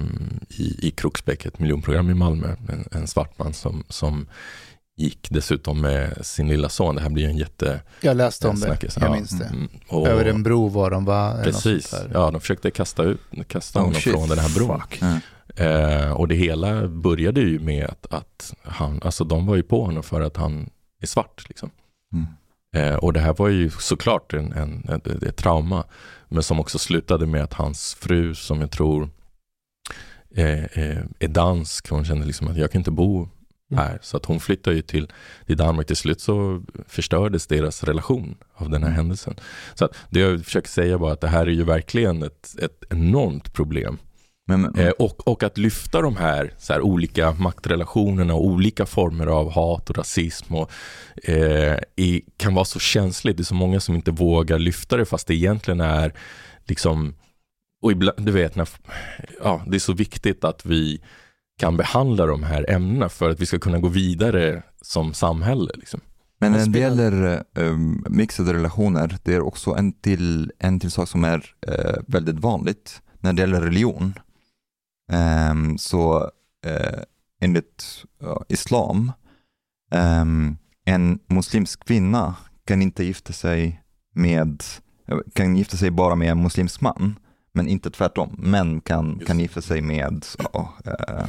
i, 0.49 0.87
i 0.87 0.91
Kroksbäck, 0.97 1.45
ett 1.45 1.59
miljonprogram 1.59 2.09
i 2.09 2.13
Malmö. 2.13 2.55
En, 2.69 2.85
en 2.91 3.07
svart 3.07 3.37
man 3.39 3.53
som, 3.53 3.83
som 3.89 4.27
gick 4.97 5.27
dessutom 5.31 5.81
med 5.81 6.25
sin 6.25 6.47
lilla 6.47 6.69
son. 6.69 6.95
Det 6.95 7.01
här 7.01 7.09
blir 7.09 7.25
en 7.27 7.37
jätte... 7.37 7.81
Jag 8.01 8.17
läste 8.17 8.47
om 8.47 8.55
det, 8.55 8.61
snackis. 8.61 8.97
jag 8.99 9.09
Ja, 9.09 9.13
minns 9.13 9.29
det. 9.39 9.45
mm, 9.45 9.67
och- 9.87 10.07
Över 10.07 10.25
en 10.25 10.43
bro 10.43 10.67
var 10.67 10.91
de 10.91 11.05
va? 11.05 11.37
Precis, 11.43 11.95
ja 12.13 12.31
de 12.31 12.41
försökte 12.41 12.71
kasta, 12.71 13.03
ut, 13.03 13.19
kasta 13.47 13.79
Oh, 13.79 13.83
honom 13.83 14.01
shit. 14.01 14.13
från 14.13 14.29
den 14.29 14.39
här 14.39 14.55
bron. 14.55 14.81
Ja. 15.01 15.19
Eh, 15.63 16.11
och 16.11 16.27
det 16.27 16.35
hela 16.35 16.87
började 16.87 17.41
ju 17.41 17.59
med 17.59 17.85
att, 17.85 18.05
att 18.13 18.53
han, 18.63 18.99
alltså 19.03 19.23
de 19.23 19.45
var 19.45 19.55
ju 19.55 19.63
på 19.63 19.85
honom 19.85 20.03
för 20.03 20.21
att 20.21 20.37
han 20.37 20.69
är 21.01 21.07
svart. 21.07 21.45
Liksom. 21.47 21.69
Mm. 22.13 22.27
Eh, 22.75 22.95
och 22.95 23.13
det 23.13 23.19
här 23.19 23.33
var 23.33 23.47
ju 23.49 23.69
såklart 23.69 24.33
en, 24.33 24.51
en, 24.53 24.89
ett, 24.89 25.07
ett 25.23 25.37
trauma. 25.37 25.83
Men 26.27 26.43
som 26.43 26.59
också 26.59 26.79
slutade 26.79 27.25
med 27.25 27.43
att 27.43 27.53
hans 27.53 27.95
fru, 27.99 28.35
som 28.35 28.61
jag 28.61 28.71
tror 28.71 29.09
eh, 30.35 30.63
eh, 30.63 31.03
är 31.19 31.27
dansk, 31.27 31.89
hon 31.89 32.05
kände 32.05 32.25
liksom 32.25 32.47
att 32.47 32.57
jag 32.57 32.71
kan 32.71 32.79
inte 32.79 32.91
bo 32.91 33.29
här. 33.75 33.99
Så 34.01 34.17
att 34.17 34.25
hon 34.25 34.39
flyttade 34.39 34.75
ju 34.75 34.81
till, 34.81 35.11
till 35.45 35.57
Danmark. 35.57 35.87
Till 35.87 35.95
slut 35.95 36.21
så 36.21 36.63
förstördes 36.87 37.47
deras 37.47 37.83
relation 37.83 38.37
av 38.53 38.69
den 38.69 38.83
här 38.83 38.91
händelsen. 38.91 39.35
Så 39.73 39.85
att 39.85 39.95
det 40.09 40.19
jag 40.19 40.45
försöker 40.45 40.69
säga 40.69 40.97
var 40.97 41.11
att 41.11 41.21
det 41.21 41.27
här 41.27 41.47
är 41.47 41.51
ju 41.51 41.63
verkligen 41.63 42.23
ett, 42.23 42.55
ett 42.59 42.83
enormt 42.89 43.53
problem. 43.53 43.97
Men, 44.47 44.61
men, 44.61 44.75
Eh, 44.75 44.89
och, 44.89 45.27
och 45.27 45.43
att 45.43 45.57
lyfta 45.57 46.01
de 46.01 46.15
här, 46.17 46.53
så 46.57 46.73
här 46.73 46.81
olika 46.81 47.31
maktrelationerna 47.31 48.33
och 48.33 48.45
olika 48.45 48.85
former 48.85 49.27
av 49.27 49.51
hat 49.51 49.89
och 49.89 49.97
rasism 49.97 50.55
och, 50.55 50.71
eh, 51.23 51.79
i, 51.95 52.21
kan 52.37 52.53
vara 52.53 52.65
så 52.65 52.79
känsligt. 52.79 53.37
Det 53.37 53.41
är 53.41 53.45
så 53.45 53.55
många 53.55 53.79
som 53.79 53.95
inte 53.95 54.11
vågar 54.11 54.59
lyfta 54.59 54.97
det 54.97 55.05
fast 55.05 55.27
det 55.27 55.35
egentligen 55.35 55.81
är 55.81 56.13
liksom, 56.65 57.15
och 57.81 57.91
ibland, 57.91 58.25
du 58.25 58.31
vet, 58.31 58.55
när, 58.55 58.69
ja, 59.43 59.63
det 59.67 59.77
är 59.77 59.79
så 59.79 59.93
viktigt 59.93 60.43
att 60.43 60.65
vi 60.65 61.01
kan 61.59 61.77
behandla 61.77 62.25
de 62.25 62.43
här 62.43 62.71
ämnena 62.71 63.09
för 63.09 63.29
att 63.29 63.39
vi 63.39 63.45
ska 63.45 63.59
kunna 63.59 63.79
gå 63.79 63.87
vidare 63.87 64.63
som 64.81 65.13
samhälle. 65.13 65.71
Liksom. 65.75 65.99
men 66.39 66.51
när 66.51 66.65
det 66.67 66.79
gäller 66.79 67.43
um, 67.53 68.05
mixade 68.09 68.53
relationer, 68.53 69.17
det 69.23 69.33
är 69.33 69.41
också 69.41 69.71
en 69.71 69.93
till, 69.93 70.51
en 70.59 70.79
till 70.79 70.91
sak 70.91 71.09
som 71.09 71.23
är 71.23 71.45
eh, 71.67 71.95
väldigt 72.07 72.39
vanligt 72.39 73.01
när 73.19 73.33
det 73.33 73.41
gäller 73.41 73.61
religion. 73.61 74.13
Ehm, 75.11 75.77
så 75.77 76.29
uh, 76.67 77.03
enligt 77.41 78.05
ja, 78.19 78.45
islam, 78.47 79.11
ehm, 79.91 80.57
en 80.85 81.19
muslimsk 81.27 81.85
kvinna 81.85 82.35
kan 82.65 82.81
inte 82.81 83.03
gifta 83.03 83.33
sig 83.33 83.81
med, 84.15 84.63
kan 85.33 85.55
gifta 85.55 85.77
sig 85.77 85.91
bara 85.91 86.15
med 86.15 86.31
en 86.31 86.43
muslimsk 86.43 86.81
man, 86.81 87.19
men 87.53 87.67
inte 87.67 87.89
tvärtom. 87.89 88.35
Män 88.37 88.81
kan, 88.81 89.13
Just 89.13 89.27
kan 89.27 89.39
gifta 89.39 89.61
sig 89.61 89.81
med 89.81 90.25
eh, 90.85 91.25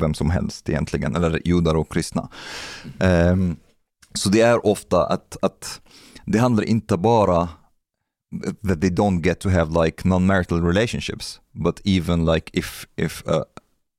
vem 0.00 0.14
som 0.14 0.30
helst 0.30 0.68
egentligen, 0.68 1.16
eller 1.16 1.48
judar 1.48 1.74
och 1.74 1.92
kristna. 1.92 2.28
Ehm, 3.00 3.56
så 4.14 4.28
det 4.28 4.40
är 4.40 4.66
ofta 4.66 5.06
att, 5.06 5.36
att 5.42 5.80
det 6.26 6.38
handlar 6.38 6.64
inte 6.64 6.96
bara 6.96 7.48
that 8.68 8.80
they 8.80 8.90
don't 8.90 9.20
get 9.22 9.40
to 9.40 9.48
have 9.48 9.84
like 9.84 10.08
non-marital 10.08 10.60
relationships, 10.60 11.40
but 11.52 11.80
even 11.84 12.24
like 12.24 12.50
if 12.52 12.86
if 12.96 13.26
a, 13.26 13.44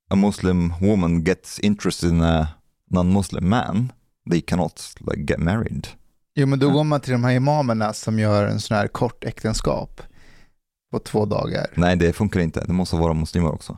a 0.10 0.16
Muslim 0.16 0.74
woman 0.82 1.24
gets 1.24 1.60
interested 1.60 2.10
in 2.10 2.22
a 2.22 2.48
non-Muslim 2.92 3.50
man, 3.50 3.92
they 4.30 4.42
cannot 4.42 4.94
like 5.00 5.26
get 5.26 5.40
married. 5.40 5.88
Jo, 6.36 6.46
men 6.46 6.60
då 6.60 6.70
går 6.70 6.84
man 6.84 7.02
till 7.02 7.12
de 7.12 7.24
här 7.24 7.32
imamerna 7.32 7.94
som 7.94 8.20
gör 8.20 8.48
en 8.48 8.60
sån 8.60 8.78
här 8.78 8.88
kort 8.88 9.24
äktenskap 9.24 10.02
på 10.92 11.00
två 11.00 11.26
dagar. 11.26 11.68
Nej, 11.74 11.96
det 11.96 12.14
funkar 12.14 12.40
inte. 12.40 12.66
Det 12.66 12.74
måste 12.74 12.96
vara 12.96 13.14
muslimer 13.14 13.52
också. 13.52 13.78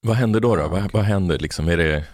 Vad 0.00 0.16
händer 0.16 0.40
då? 0.40 0.56
då? 0.56 0.68
Vad, 0.68 0.92
vad 0.92 1.04
händer 1.04 1.38
liksom? 1.38 1.68
Är 1.68 1.76
det, 1.76 2.04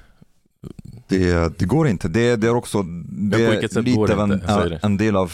Det, 1.08 1.58
det 1.58 1.64
går 1.64 1.88
inte. 1.88 2.08
Det, 2.08 2.36
det 2.36 2.46
är 2.46 2.54
också 2.54 2.82
det 2.82 3.44
är 3.44 3.82
lite 3.82 4.14
av 4.14 4.20
en, 4.20 4.78
en 4.82 4.96
del 4.96 5.16
av, 5.16 5.32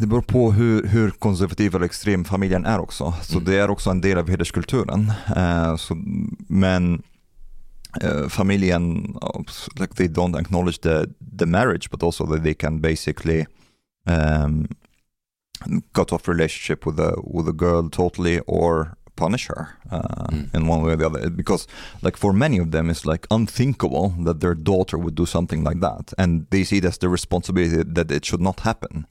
det 0.00 0.06
beror 0.06 0.22
på 0.22 0.52
hur, 0.52 0.86
hur 0.86 1.10
konservativ 1.10 1.74
eller 1.74 1.84
extrem 1.86 2.24
familjen 2.24 2.64
är 2.64 2.78
också. 2.78 3.14
Så 3.22 3.38
Mm. 3.38 3.44
det 3.44 3.58
är 3.58 3.70
också 3.70 3.90
en 3.90 4.00
del 4.00 4.18
av 4.18 4.28
hederskulturen. 4.30 5.12
Eh, 5.36 5.76
så, 5.76 5.94
men 6.48 7.02
eh, 8.02 8.28
familjen, 8.28 9.16
uh, 9.22 9.42
like 9.80 9.94
they 9.94 10.08
don't 10.08 10.40
acknowledge 10.40 10.80
the, 10.80 11.06
the 11.38 11.46
marriage 11.46 11.90
but 11.90 12.02
also 12.02 12.26
that 12.26 12.42
they 12.44 12.54
can 12.54 12.80
basically 12.80 13.46
um, 14.06 14.68
cut 15.92 16.12
off 16.12 16.28
relationship 16.28 16.86
with 16.86 16.96
the, 16.96 17.14
with 17.24 17.46
the 17.46 17.52
girl 17.64 17.88
totally 17.90 18.40
or 18.46 18.96
punish 19.22 19.44
her 19.52 19.62
uh, 19.92 20.26
Mm. 20.32 20.54
in 20.56 20.62
one 20.72 20.80
way 20.84 20.92
or 20.94 20.98
the 20.98 21.06
other 21.06 21.30
because 21.30 21.68
like 22.06 22.16
for 22.18 22.32
many 22.32 22.60
of 22.60 22.68
them 22.70 22.90
it's 22.90 23.04
like 23.12 23.26
unthinkable 23.30 24.06
that 24.26 24.40
their 24.40 24.54
daughter 24.54 24.96
would 24.98 25.14
do 25.16 25.26
something 25.26 25.68
like 25.68 25.80
that 25.80 26.14
and 26.18 26.46
they 26.50 26.64
see 26.64 26.78
it 26.78 26.84
as 26.84 26.98
the 26.98 27.08
responsibility 27.08 27.94
that 27.94 28.10
it 28.10 28.24
should 28.24 28.42
not 28.42 28.60
happen 28.60 29.04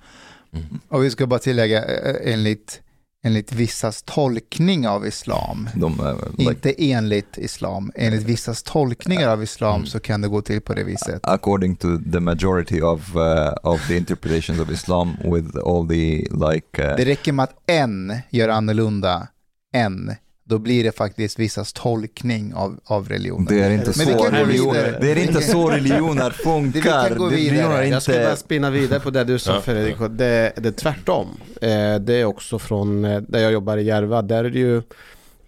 mm. 0.53 0.79
Och 0.89 1.03
vi 1.03 1.09
ska 1.11 1.27
bara 1.27 1.39
tillägga, 1.39 1.85
eh, 1.85 2.33
enligt, 2.33 2.81
enligt 3.23 3.53
vissas 3.53 4.03
tolkning 4.05 4.87
av 4.87 5.07
islam, 5.07 5.69
De, 5.75 5.99
eh, 5.99 6.15
like, 6.37 6.51
inte 6.51 6.73
enligt 6.91 7.37
islam, 7.37 7.91
enligt 7.95 8.23
vissas 8.23 8.63
tolkningar 8.63 9.27
av 9.29 9.43
islam 9.43 9.75
Mm. 9.75 9.85
så 9.87 9.99
kan 9.99 10.21
det 10.21 10.27
gå 10.27 10.41
till 10.41 10.61
på 10.61 10.73
det 10.73 10.83
viset. 10.83 11.19
according 11.23 11.75
to 11.75 11.87
the 12.13 12.19
majority 12.19 12.81
of 12.81 13.15
uh, 13.15 13.53
of 13.63 13.87
the 13.87 13.97
interpretations 13.97 14.59
of 14.59 14.69
Islam 14.71 15.15
with 15.23 15.57
all 15.65 15.87
the 15.87 16.27
like 16.47 16.81
uh, 16.89 16.95
Det 16.97 17.05
räcker 17.05 17.31
med 17.33 17.43
att 17.43 17.55
en 17.67 18.13
gör 18.29 18.49
annorlunda 18.49 19.27
än, 19.73 20.15
då 20.43 20.59
blir 20.59 20.83
det 20.83 20.91
faktiskt 20.91 21.39
vissas 21.39 21.73
tolkning 21.73 22.53
av, 22.53 22.79
av 22.85 23.09
religionen. 23.09 23.45
det 23.45 23.59
är 23.63 23.69
inte 23.71 23.85
vi 23.87 23.93
så 23.93 24.05
vidare. 24.45 24.97
det 25.01 25.11
är 25.11 25.17
inte 25.17 25.41
så 25.41 25.69
religioner 25.69 26.29
vi 26.37 26.43
funkar. 26.43 27.09
kan 27.09 27.17
gå 27.17 27.25
vidare. 27.27 27.47
religioner 27.47 27.77
är 27.77 27.83
Jag 27.83 28.01
ska 28.03 28.13
bara 28.13 28.35
spinna 28.35 28.69
vidare 28.69 28.99
på 28.99 29.09
det 29.09 29.23
du 29.23 29.39
sa. 29.39 29.61
Fredrik. 29.61 29.95
Det, 29.99 30.53
det 30.57 30.65
är 30.69 30.71
tvärtom. 30.71 31.27
Eh, 31.61 31.95
Det 31.99 32.13
är 32.13 32.25
också 32.25 32.59
från 32.59 33.05
eh, 33.05 33.21
där 33.21 33.39
jag 33.39 33.51
jobbar 33.51 33.77
i 33.77 33.83
Järva. 33.83 34.21
Där 34.21 34.43
är 34.43 34.49
det 34.49 34.59
ju 34.59 34.81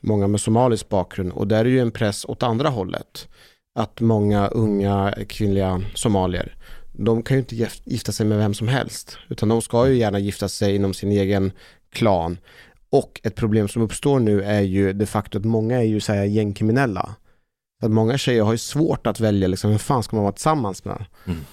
många 0.01 0.27
med 0.27 0.41
somalisk 0.41 0.89
bakgrund 0.89 1.31
och 1.31 1.47
där 1.47 1.59
är 1.59 1.63
det 1.63 1.69
ju 1.69 1.79
en 1.79 1.91
press 1.91 2.25
åt 2.25 2.43
andra 2.43 2.69
hållet. 2.69 3.27
Att 3.79 3.99
många 4.01 4.47
unga 4.47 5.13
kvinnliga 5.29 5.81
somalier, 5.95 6.55
de 6.91 7.23
kan 7.23 7.37
ju 7.37 7.39
inte 7.41 7.55
gif- 7.55 7.81
gifta 7.85 8.11
sig 8.11 8.25
med 8.25 8.37
vem 8.37 8.53
som 8.53 8.67
helst. 8.67 9.17
Utan 9.29 9.49
de 9.49 9.61
ska 9.61 9.87
ju 9.87 9.95
gärna 9.97 10.19
gifta 10.19 10.49
sig 10.49 10.75
inom 10.75 10.93
sin 10.93 11.11
egen 11.11 11.51
klan. 11.93 12.37
Och 12.91 13.21
ett 13.23 13.35
problem 13.35 13.67
som 13.67 13.81
uppstår 13.81 14.19
nu 14.19 14.43
är 14.43 14.61
ju 14.61 14.93
det 14.93 15.05
faktum 15.05 15.41
att 15.41 15.45
många 15.45 15.77
är 15.77 15.85
ju 15.85 15.99
så 15.99 16.13
här 16.13 16.23
gängkriminella. 16.23 17.15
Att 17.83 17.91
många 17.91 18.17
tjejer 18.17 18.43
har 18.43 18.51
ju 18.51 18.57
svårt 18.57 19.07
att 19.07 19.19
välja 19.19 19.47
liksom, 19.47 19.69
vem 19.69 19.79
fan 19.79 20.03
ska 20.03 20.15
man 20.15 20.23
vara 20.23 20.33
tillsammans 20.33 20.85
med? 20.85 21.05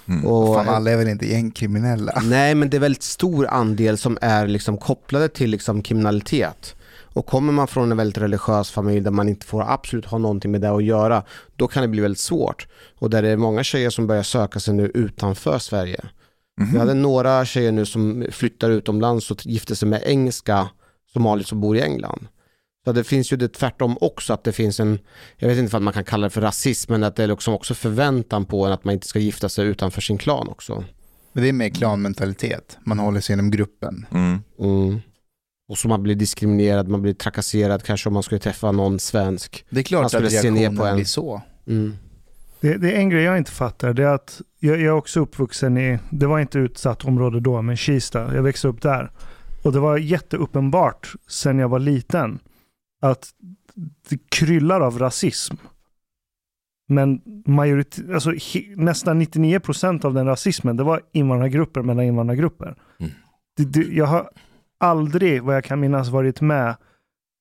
Mm. 0.06 0.26
Och, 0.26 0.54
Fan, 0.54 0.68
alla 0.68 0.90
är 0.90 0.96
väl 0.96 1.08
inte 1.08 1.26
gängkriminella? 1.26 2.20
Nej, 2.24 2.54
men 2.54 2.70
det 2.70 2.76
är 2.76 2.80
väldigt 2.80 3.02
stor 3.02 3.46
andel 3.46 3.98
som 3.98 4.18
är 4.20 4.46
liksom 4.46 4.78
kopplade 4.78 5.28
till 5.28 5.50
liksom 5.50 5.82
kriminalitet. 5.82 6.74
Och 7.18 7.26
kommer 7.26 7.52
man 7.52 7.68
från 7.68 7.90
en 7.90 7.96
väldigt 7.96 8.22
religiös 8.22 8.70
familj 8.70 9.00
där 9.00 9.10
man 9.10 9.28
inte 9.28 9.46
får 9.46 9.62
absolut 9.72 10.06
ha 10.06 10.18
någonting 10.18 10.50
med 10.50 10.60
det 10.60 10.70
att 10.70 10.84
göra, 10.84 11.22
då 11.56 11.68
kan 11.68 11.82
det 11.82 11.88
bli 11.88 12.00
väldigt 12.00 12.18
svårt. 12.18 12.66
Och 12.98 13.10
där 13.10 13.22
det 13.22 13.28
är 13.28 13.36
många 13.36 13.64
tjejer 13.64 13.90
som 13.90 14.06
börjar 14.06 14.22
söka 14.22 14.60
sig 14.60 14.74
nu 14.74 14.90
utanför 14.94 15.58
Sverige. 15.58 16.04
Mhm. 16.60 16.72
Vi 16.72 16.78
hade 16.78 16.94
några 16.94 17.44
tjejer 17.44 17.72
nu 17.72 17.86
som 17.86 18.26
flyttar 18.30 18.70
utomlands 18.70 19.30
och 19.30 19.46
gifter 19.46 19.74
sig 19.74 19.88
med 19.88 20.02
engelska 20.06 20.68
somalier 21.12 21.44
som 21.44 21.60
bor 21.60 21.76
i 21.76 21.80
England. 21.80 22.28
Så 22.84 22.92
det 22.92 23.04
finns 23.04 23.32
ju 23.32 23.36
det 23.36 23.48
tvärtom 23.48 23.98
också 24.00 24.32
att 24.32 24.44
det 24.44 24.52
finns 24.52 24.80
en, 24.80 24.98
jag 25.36 25.48
vet 25.48 25.58
inte 25.58 25.76
om 25.76 25.84
man 25.84 25.92
kan 25.92 26.04
kalla 26.04 26.26
det 26.26 26.30
för 26.30 26.40
rasism, 26.40 26.92
men 26.92 27.04
att 27.04 27.16
det 27.16 27.22
är 27.22 27.26
liksom 27.26 27.54
också 27.54 27.74
förväntan 27.74 28.44
på 28.44 28.66
en 28.66 28.72
att 28.72 28.84
man 28.84 28.94
inte 28.94 29.06
ska 29.06 29.18
gifta 29.18 29.48
sig 29.48 29.66
utanför 29.66 30.00
sin 30.00 30.18
klan 30.18 30.48
också. 30.48 30.84
Men 31.32 31.42
det 31.42 31.48
är 31.48 31.52
mer 31.52 31.68
klanmentalitet, 31.68 32.78
man 32.84 32.98
håller 32.98 33.20
sig 33.20 33.32
inom 33.32 33.50
gruppen. 33.50 34.06
Mm. 34.10 34.38
Mm. 34.58 35.00
Och 35.68 35.78
så 35.78 35.88
man 35.88 36.02
blir 36.02 36.14
diskriminerad, 36.14 36.88
man 36.88 37.02
blir 37.02 37.14
trakasserad 37.14 37.82
kanske 37.82 38.08
om 38.08 38.12
man 38.14 38.22
skulle 38.22 38.38
träffa 38.38 38.72
någon 38.72 38.98
svensk. 38.98 39.64
Det 39.70 39.80
är 39.80 39.84
klart 39.84 39.98
Man 39.98 40.04
att 40.06 40.12
skulle 40.12 40.30
se 40.30 40.50
ner 40.50 40.60
reaktionen 40.60 40.76
på 40.76 40.86
en. 40.86 40.96
blir 40.96 41.04
så. 41.04 41.42
Mm. 41.66 41.96
Det, 42.60 42.76
det 42.76 42.92
är 42.92 42.96
en 42.96 43.10
grej 43.10 43.22
jag 43.22 43.38
inte 43.38 43.50
fattar. 43.50 43.92
Det 43.92 44.02
är 44.02 44.14
att 44.14 44.40
jag, 44.58 44.76
jag 44.76 44.86
är 44.86 44.90
också 44.90 45.20
uppvuxen 45.20 45.78
i, 45.78 45.98
det 46.10 46.26
var 46.26 46.40
inte 46.40 46.58
utsatt 46.58 47.04
område 47.04 47.40
då, 47.40 47.62
men 47.62 47.76
Kista. 47.76 48.34
Jag 48.34 48.42
växte 48.42 48.68
upp 48.68 48.82
där. 48.82 49.10
Och 49.68 49.74
det 49.74 49.80
var 49.80 49.98
jätteuppenbart 49.98 51.14
sen 51.26 51.58
jag 51.58 51.68
var 51.68 51.78
liten 51.78 52.38
att 53.00 53.30
det 54.08 54.18
kryllar 54.28 54.80
av 54.80 54.98
rasism. 54.98 55.56
Men 56.88 57.20
majoritet, 57.46 58.10
alltså, 58.10 58.32
nästan 58.76 59.22
99% 59.22 60.04
av 60.04 60.14
den 60.14 60.26
rasismen, 60.26 60.76
det 60.76 60.82
var 60.82 61.02
invandrargrupper 61.12 61.82
mellan 61.82 62.04
invandrargrupper. 62.04 62.76
Mm. 62.98 63.12
Det, 63.56 63.64
det, 63.64 63.82
jag 63.82 64.06
har 64.06 64.30
aldrig, 64.80 65.42
vad 65.42 65.56
jag 65.56 65.64
kan 65.64 65.80
minnas, 65.80 66.08
varit 66.08 66.40
med 66.40 66.76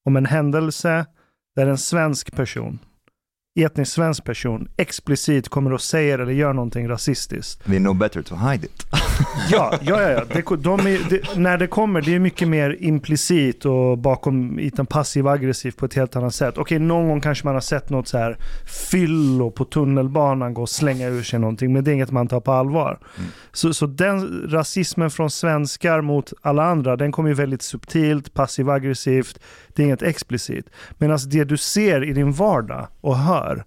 om 0.05 0.15
en 0.15 0.25
händelse 0.25 1.05
där 1.55 1.67
en 1.67 1.77
svensk 1.77 2.35
person, 2.35 2.79
etnisk 3.63 3.93
svensk 3.93 4.23
person, 4.23 4.67
explicit 4.77 5.49
kommer 5.49 5.73
och 5.73 5.81
säger 5.81 6.19
eller 6.19 6.33
gör 6.33 6.53
någonting 6.53 6.89
rasistiskt. 6.89 7.65
They 7.65 7.77
know 7.77 7.95
better 7.95 8.21
to 8.21 8.35
hide 8.35 8.65
it. 8.65 8.85
Ja, 9.49 9.73
ja, 9.81 10.01
ja. 10.01 10.09
ja. 10.09 10.23
Det, 10.33 10.55
de 10.55 10.79
är, 10.79 11.09
det, 11.09 11.35
när 11.35 11.57
det 11.57 11.67
kommer, 11.67 12.01
det 12.01 12.15
är 12.15 12.19
mycket 12.19 12.47
mer 12.47 12.77
implicit 12.79 13.65
och 13.65 13.97
bakom 13.97 14.59
ytan 14.59 14.85
passiv 14.85 15.27
aggressiv 15.27 15.71
på 15.71 15.85
ett 15.85 15.93
helt 15.93 16.15
annat 16.15 16.35
sätt. 16.35 16.57
Okej, 16.57 16.79
någon 16.79 17.07
gång 17.07 17.21
kanske 17.21 17.45
man 17.45 17.53
har 17.53 17.61
sett 17.61 17.89
något 17.89 18.07
så 18.07 18.17
här 18.17 18.37
fyllo 18.89 19.51
på 19.51 19.65
tunnelbanan 19.65 20.53
gå 20.53 20.61
och 20.61 20.69
slänga 20.69 21.07
ur 21.07 21.23
sig 21.23 21.39
någonting, 21.39 21.73
men 21.73 21.83
det 21.83 21.91
är 21.91 21.93
inget 21.93 22.11
man 22.11 22.27
tar 22.27 22.39
på 22.39 22.51
allvar. 22.51 22.99
Mm. 23.17 23.29
Så, 23.51 23.73
så 23.73 23.85
den 23.85 24.49
rasismen 24.49 25.11
från 25.11 25.29
svenskar 25.29 26.01
mot 26.01 26.33
alla 26.41 26.63
andra, 26.63 26.95
den 26.95 27.11
kommer 27.11 27.29
ju 27.29 27.35
väldigt 27.35 27.61
subtilt, 27.61 28.33
passiv 28.33 28.69
aggressivt, 28.69 29.39
det 29.77 29.83
är 29.83 29.85
inget 29.85 30.01
explicit. 30.01 30.69
Medan 30.97 31.19
det 31.27 31.43
du 31.43 31.57
ser 31.57 32.03
i 32.03 32.13
din 32.13 32.31
vardag 32.31 32.87
och 33.01 33.17
hör, 33.17 33.65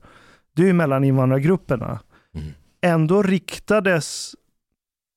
det 0.57 0.63
är 0.63 0.67
ju 0.67 0.73
mellan 0.73 1.05
invandrargrupperna. 1.05 2.01
Mm. 2.35 2.47
Ändå 2.81 3.23
riktades 3.23 4.35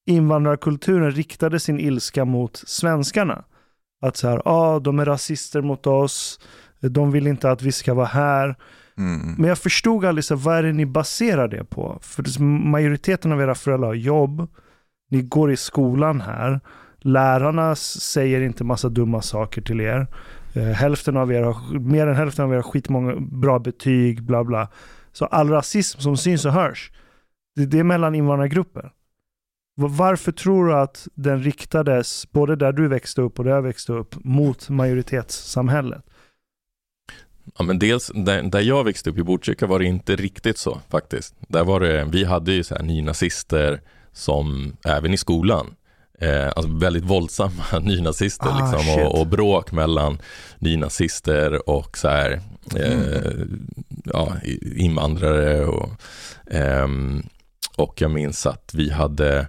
invandrarkulturen 0.06 1.12
riktade 1.12 1.60
sin 1.60 1.80
ilska 1.80 2.26
mot 2.26 2.56
svenskarna. 2.56 3.44
Att 4.02 4.18
så 4.18 4.28
här, 4.30 4.42
ah, 4.46 4.80
de 4.80 5.00
är 5.00 5.06
rasister 5.06 5.62
mot 5.62 5.88
oss, 5.88 6.40
de 6.80 7.12
vill 7.12 7.28
inte 7.28 7.52
att 7.52 7.62
vi 7.62 7.72
ska 7.72 7.94
vara 7.94 8.06
här. 8.06 8.56
Mm. 8.98 9.36
Men 9.38 9.50
jag 9.50 9.58
förstod 9.58 10.06
aldrig, 10.06 10.24
så 10.26 10.36
vad 10.36 10.58
är 10.58 10.64
det 10.64 10.74
ni 10.74 10.86
baserar 10.86 11.48
det 11.48 11.64
på? 11.64 12.00
För 12.02 12.42
majoriteten 12.44 13.32
av 13.32 13.42
era 13.42 13.56
föräldrar 13.56 13.88
har 13.88 13.96
jobb, 13.96 14.50
ni 15.10 15.22
går 15.22 15.52
i 15.52 15.58
skolan 15.58 16.22
här, 16.22 16.60
lärarna 17.00 17.76
säger 17.76 18.42
inte 18.42 18.64
massa 18.64 18.90
dumma 18.90 19.22
saker 19.22 19.62
till 19.62 19.82
er. 19.82 20.08
Eh, 20.54 20.64
hälften 20.64 21.18
av 21.18 21.32
er 21.32 21.42
har, 21.42 21.80
mer 21.80 22.08
än 22.08 22.16
hälften 22.16 22.46
av 22.46 22.52
er 22.52 22.56
har 22.56 22.64
skitmånga 22.64 23.16
bra 23.16 23.60
betyg, 23.60 24.24
bla 24.24 24.44
bla. 24.44 24.68
Så 25.12 25.26
all 25.26 25.50
rasism 25.50 26.00
som 26.00 26.18
syns 26.18 26.46
och 26.46 26.52
hörs, 26.52 26.92
det, 27.56 27.66
det 27.66 27.80
är 27.80 27.84
mellan 27.84 28.16
invandrargrupper. 28.16 28.92
Varför 29.76 30.32
tror 30.32 30.68
du 30.68 30.74
att 30.74 31.08
den 31.14 31.44
riktades, 31.44 32.32
både 32.32 32.56
där 32.56 32.72
du 32.72 32.88
växte 32.88 33.22
upp 33.22 33.40
och 33.40 33.46
där 33.46 33.52
jag 33.52 33.62
växte 33.62 33.94
upp, 33.94 34.16
mot 34.24 34.70
majoritetssamhället? 34.70 36.04
Ja, 37.58 37.64
men 37.64 37.80
dels 37.80 38.12
där, 38.16 38.44
där 38.44 38.62
jag 38.62 38.84
växte 38.84 39.10
upp 39.10 39.18
i 39.18 39.24
Botkyrka 39.24 39.68
var 39.68 39.80
det 39.80 39.86
inte 39.86 40.16
riktigt 40.16 40.58
så 40.58 40.82
faktiskt. 40.90 41.36
Där 41.48 41.64
var 41.64 41.80
det, 41.80 42.06
vi 42.12 42.24
hade 42.24 42.52
ju 42.52 42.64
så 42.64 42.76
här 42.76 42.84
nynazister 42.84 43.82
som 44.12 44.74
även 44.86 45.14
i 45.14 45.18
skolan, 45.18 45.76
eh, 46.20 46.48
alltså 46.48 46.72
väldigt 46.78 47.04
våldsamma 47.04 47.64
nynazister 47.82 48.48
Ah, 48.50 48.72
liksom, 48.76 49.04
och, 49.04 49.20
och 49.20 49.28
bråk 49.28 49.72
mellan 49.72 50.18
nynazister 50.60 51.70
och 51.70 51.98
så 51.98 52.08
här, 52.08 52.42
eh, 52.76 53.32
ja, 54.06 54.34
i- 54.44 54.84
invandrare 54.84 55.66
och, 55.66 55.90
ehm, 56.52 57.24
och 57.78 58.02
jag 58.02 58.12
minns 58.12 58.46
att 58.46 58.72
vi 58.74 58.90
hade 58.92 59.48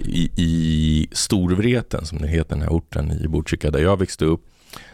i, 0.00 0.30
i 0.36 1.08
Storvreten, 1.12 2.06
som 2.06 2.18
det 2.18 2.28
heter 2.28 2.50
den 2.50 2.62
här 2.62 2.70
orten 2.70 3.12
i 3.24 3.28
Botkyrka 3.28 3.70
där 3.70 3.78
jag 3.80 3.98
växte 3.98 4.24
upp, 4.24 4.44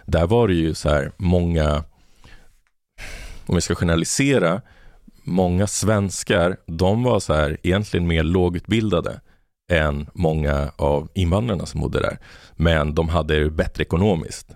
där 0.07 0.27
var 0.27 0.49
det 0.49 0.55
ju 0.55 0.75
så 0.75 0.89
här 0.89 1.13
många 1.17 1.85
om 3.47 3.55
vi 3.55 3.61
ska 3.61 3.75
generalisera, 3.75 4.61
många 5.25 5.67
svenskar, 5.67 6.57
de 6.67 7.03
var 7.03 7.21
så 7.21 7.35
här 7.35 7.57
egentligen 7.63 8.07
mer 8.07 8.23
lågutbildade 8.23 9.21
än 9.73 10.07
många 10.15 10.73
av 10.77 11.09
invandrarna 11.15 11.67
som 11.67 11.81
bodde 11.81 12.01
där. 12.01 12.19
Men 12.57 12.95
de 12.95 13.09
hade 13.09 13.45
det 13.45 13.51
bättre 13.51 13.83
ekonomiskt. 13.83 14.47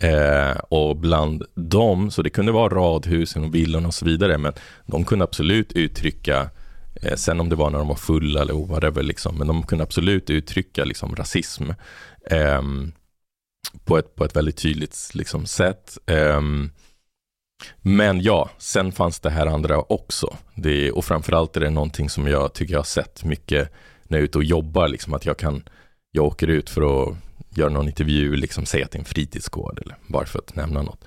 Eh, 0.00 0.58
och 0.68 0.96
bland 0.96 1.44
dem, 1.54 2.10
så 2.10 2.22
det 2.22 2.30
kunde 2.30 2.52
vara 2.52 2.74
radhusen 2.74 3.44
och 3.44 3.54
villorna 3.54 3.88
och 3.88 3.94
så 3.94 4.04
vidare, 4.04 4.38
men 4.38 4.52
de 4.86 5.04
kunde 5.04 5.24
absolut 5.24 5.72
uttrycka, 5.72 6.50
eh, 7.02 7.14
sen 7.14 7.40
om 7.40 7.48
det 7.48 7.56
var 7.56 7.70
när 7.70 7.78
de 7.78 7.88
var 7.88 7.94
fulla 7.94 8.40
eller 8.40 8.66
whatever, 8.66 9.02
liksom, 9.02 9.38
men 9.38 9.46
de 9.46 9.62
kunde 9.62 9.84
absolut 9.84 10.30
uttrycka 10.30 10.84
liksom, 10.84 11.16
rasism 11.16 11.70
eh, 12.30 12.62
på, 13.84 13.98
ett, 13.98 14.14
på 14.14 14.24
ett 14.24 14.36
väldigt 14.36 14.56
tydligt 14.56 15.10
liksom, 15.14 15.46
sätt. 15.46 15.98
Ehm, 16.06 16.70
men 17.82 18.20
ja, 18.20 18.50
sen 18.58 18.92
fanns 18.92 19.20
det 19.20 19.30
här 19.30 19.46
andra 19.46 19.80
också. 19.80 20.36
Det, 20.54 20.92
och 20.92 21.04
framförallt 21.04 21.56
är 21.56 21.60
det 21.60 21.70
någonting 21.70 22.10
som 22.10 22.26
jag 22.26 22.54
tycker 22.54 22.74
jag 22.74 22.78
har 22.78 22.84
sett 22.84 23.24
mycket 23.24 23.72
när 24.08 24.18
jag 24.18 24.22
är 24.22 24.24
ute 24.24 24.38
och 24.38 24.44
jobbar, 24.44 24.88
liksom, 24.88 25.14
att 25.14 25.26
jag 25.26 25.38
kan, 25.38 25.62
jag 26.10 26.24
åker 26.24 26.46
ut 26.48 26.70
för 26.70 27.08
att 27.08 27.16
göra 27.50 27.70
någon 27.70 27.88
intervju, 27.88 28.36
liksom 28.36 28.66
säga 28.66 28.84
att 28.84 28.90
det 28.90 28.96
är 28.96 29.00
en 29.00 29.04
fritidsgård 29.04 29.78
eller 29.78 29.96
bara 30.06 30.26
för 30.26 30.38
att 30.38 30.56
nämna 30.56 30.82
något. 30.82 31.04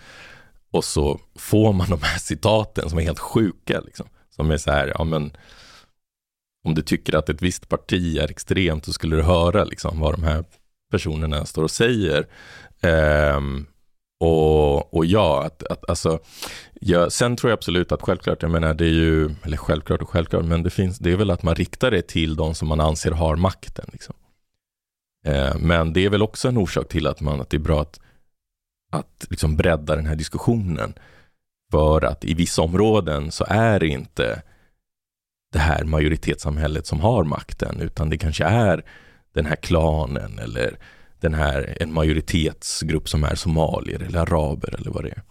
Och 0.72 0.84
så 0.86 1.20
får 1.36 1.74
man 1.74 1.90
de 1.90 2.02
här 2.02 2.20
citaten 2.20 2.90
som 2.90 3.00
är 3.00 3.04
helt 3.04 3.20
sjuka, 3.20 3.80
liksom. 3.80 4.06
som 4.30 4.52
är 4.52 4.58
så 4.58 4.72
här, 4.72 4.94
ja 4.98 5.04
men 5.04 5.32
om 6.64 6.76
du 6.76 6.82
tycker 6.82 7.16
att 7.16 7.30
ett 7.30 7.42
visst 7.42 7.70
parti 7.70 8.18
är 8.18 8.32
extremt 8.32 8.86
så 8.86 8.94
skulle 8.94 9.16
du 9.16 9.22
höra 9.22 9.64
liksom 9.64 10.00
vad 10.00 10.14
de 10.14 10.24
här 10.24 10.44
personerna 10.92 11.46
står 11.46 11.64
och 11.64 11.72
säger. 11.72 12.28
Um, 12.82 13.68
och, 14.22 14.94
och 14.94 15.06
ja, 15.06 15.44
att, 15.44 15.64
att, 15.64 15.90
alltså, 15.90 16.20
ja, 16.74 17.10
sen 17.10 17.36
tror 17.36 17.50
jag 17.50 17.58
absolut 17.58 17.92
att 17.92 18.02
självklart, 18.02 18.42
jag 18.42 18.52
menar 18.52 18.74
det 18.74 18.86
är 18.86 18.90
ju, 18.90 19.36
eller 19.44 19.58
självklart 19.58 20.02
och 20.02 20.10
självklart, 20.10 20.46
men 20.46 20.64
det 20.64 20.70
finns, 20.70 21.00
det 21.00 21.12
är 21.12 21.16
väl 21.16 21.32
att 21.32 21.44
man 21.44 21.56
riktar 21.56 21.92
det 21.92 22.02
till 22.02 22.36
de 22.36 22.56
som 22.56 22.68
man 22.68 22.80
anser 22.82 23.12
har 23.12 23.36
makten. 23.36 23.86
Liksom. 23.92 24.16
Eh, 25.26 25.58
men 25.60 25.94
det 25.94 26.06
är 26.06 26.10
väl 26.10 26.22
också 26.22 26.48
en 26.48 26.58
orsak 26.58 26.88
till 26.88 27.08
att, 27.08 27.22
man, 27.22 27.42
att 27.42 27.50
det 27.50 27.58
är 27.58 27.62
bra 27.62 27.82
att, 27.82 28.00
att 28.92 29.28
liksom 29.30 29.58
bredda 29.58 29.96
den 29.96 30.06
här 30.06 30.16
diskussionen. 30.16 30.94
För 31.72 32.06
att 32.06 32.26
i 32.26 32.34
vissa 32.34 32.62
områden 32.62 33.32
så 33.32 33.46
är 33.48 33.80
det 33.80 33.88
inte 33.88 34.42
det 35.52 35.60
här 35.60 35.84
majoritetssamhället 35.84 36.88
som 36.88 37.00
har 37.00 37.24
makten, 37.24 37.82
utan 37.82 38.10
det 38.10 38.18
kanske 38.18 38.44
är 38.44 38.84
den 39.34 39.46
här 39.46 39.56
klanen 39.56 40.40
eller 40.40 40.78
den 41.22 41.34
här, 41.34 41.78
en 41.80 41.94
majoritetsgrupp 41.94 43.10
som 43.10 43.24
är 43.24 43.36
somalier 43.36 44.00
eller 44.00 44.20
araber 44.20 44.76
eller 44.80 44.92
vad 44.92 45.04
det 45.04 45.10
är. 45.10 45.22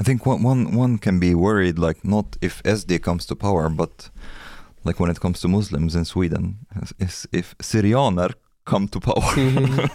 I 0.00 0.04
think 0.04 0.26
one, 0.26 0.48
one, 0.48 0.76
one 0.76 0.98
can 0.98 1.20
be 1.20 1.34
worried 1.34 1.78
like 1.78 2.00
not 2.02 2.36
if 2.40 2.62
SD 2.78 3.02
comes 3.02 3.26
to 3.26 3.36
power 3.36 3.68
but 3.68 4.10
like 4.82 5.02
when 5.02 5.12
it 5.12 5.18
comes 5.18 5.40
to 5.40 5.48
Muslims 5.48 5.94
in 5.94 6.04
Sweden 6.04 6.58
if, 6.98 7.26
if 7.32 7.54
Syrianer 7.58 8.32
come 8.64 8.88
to 8.88 9.00
power 9.00 9.32
Mm. 9.36 9.88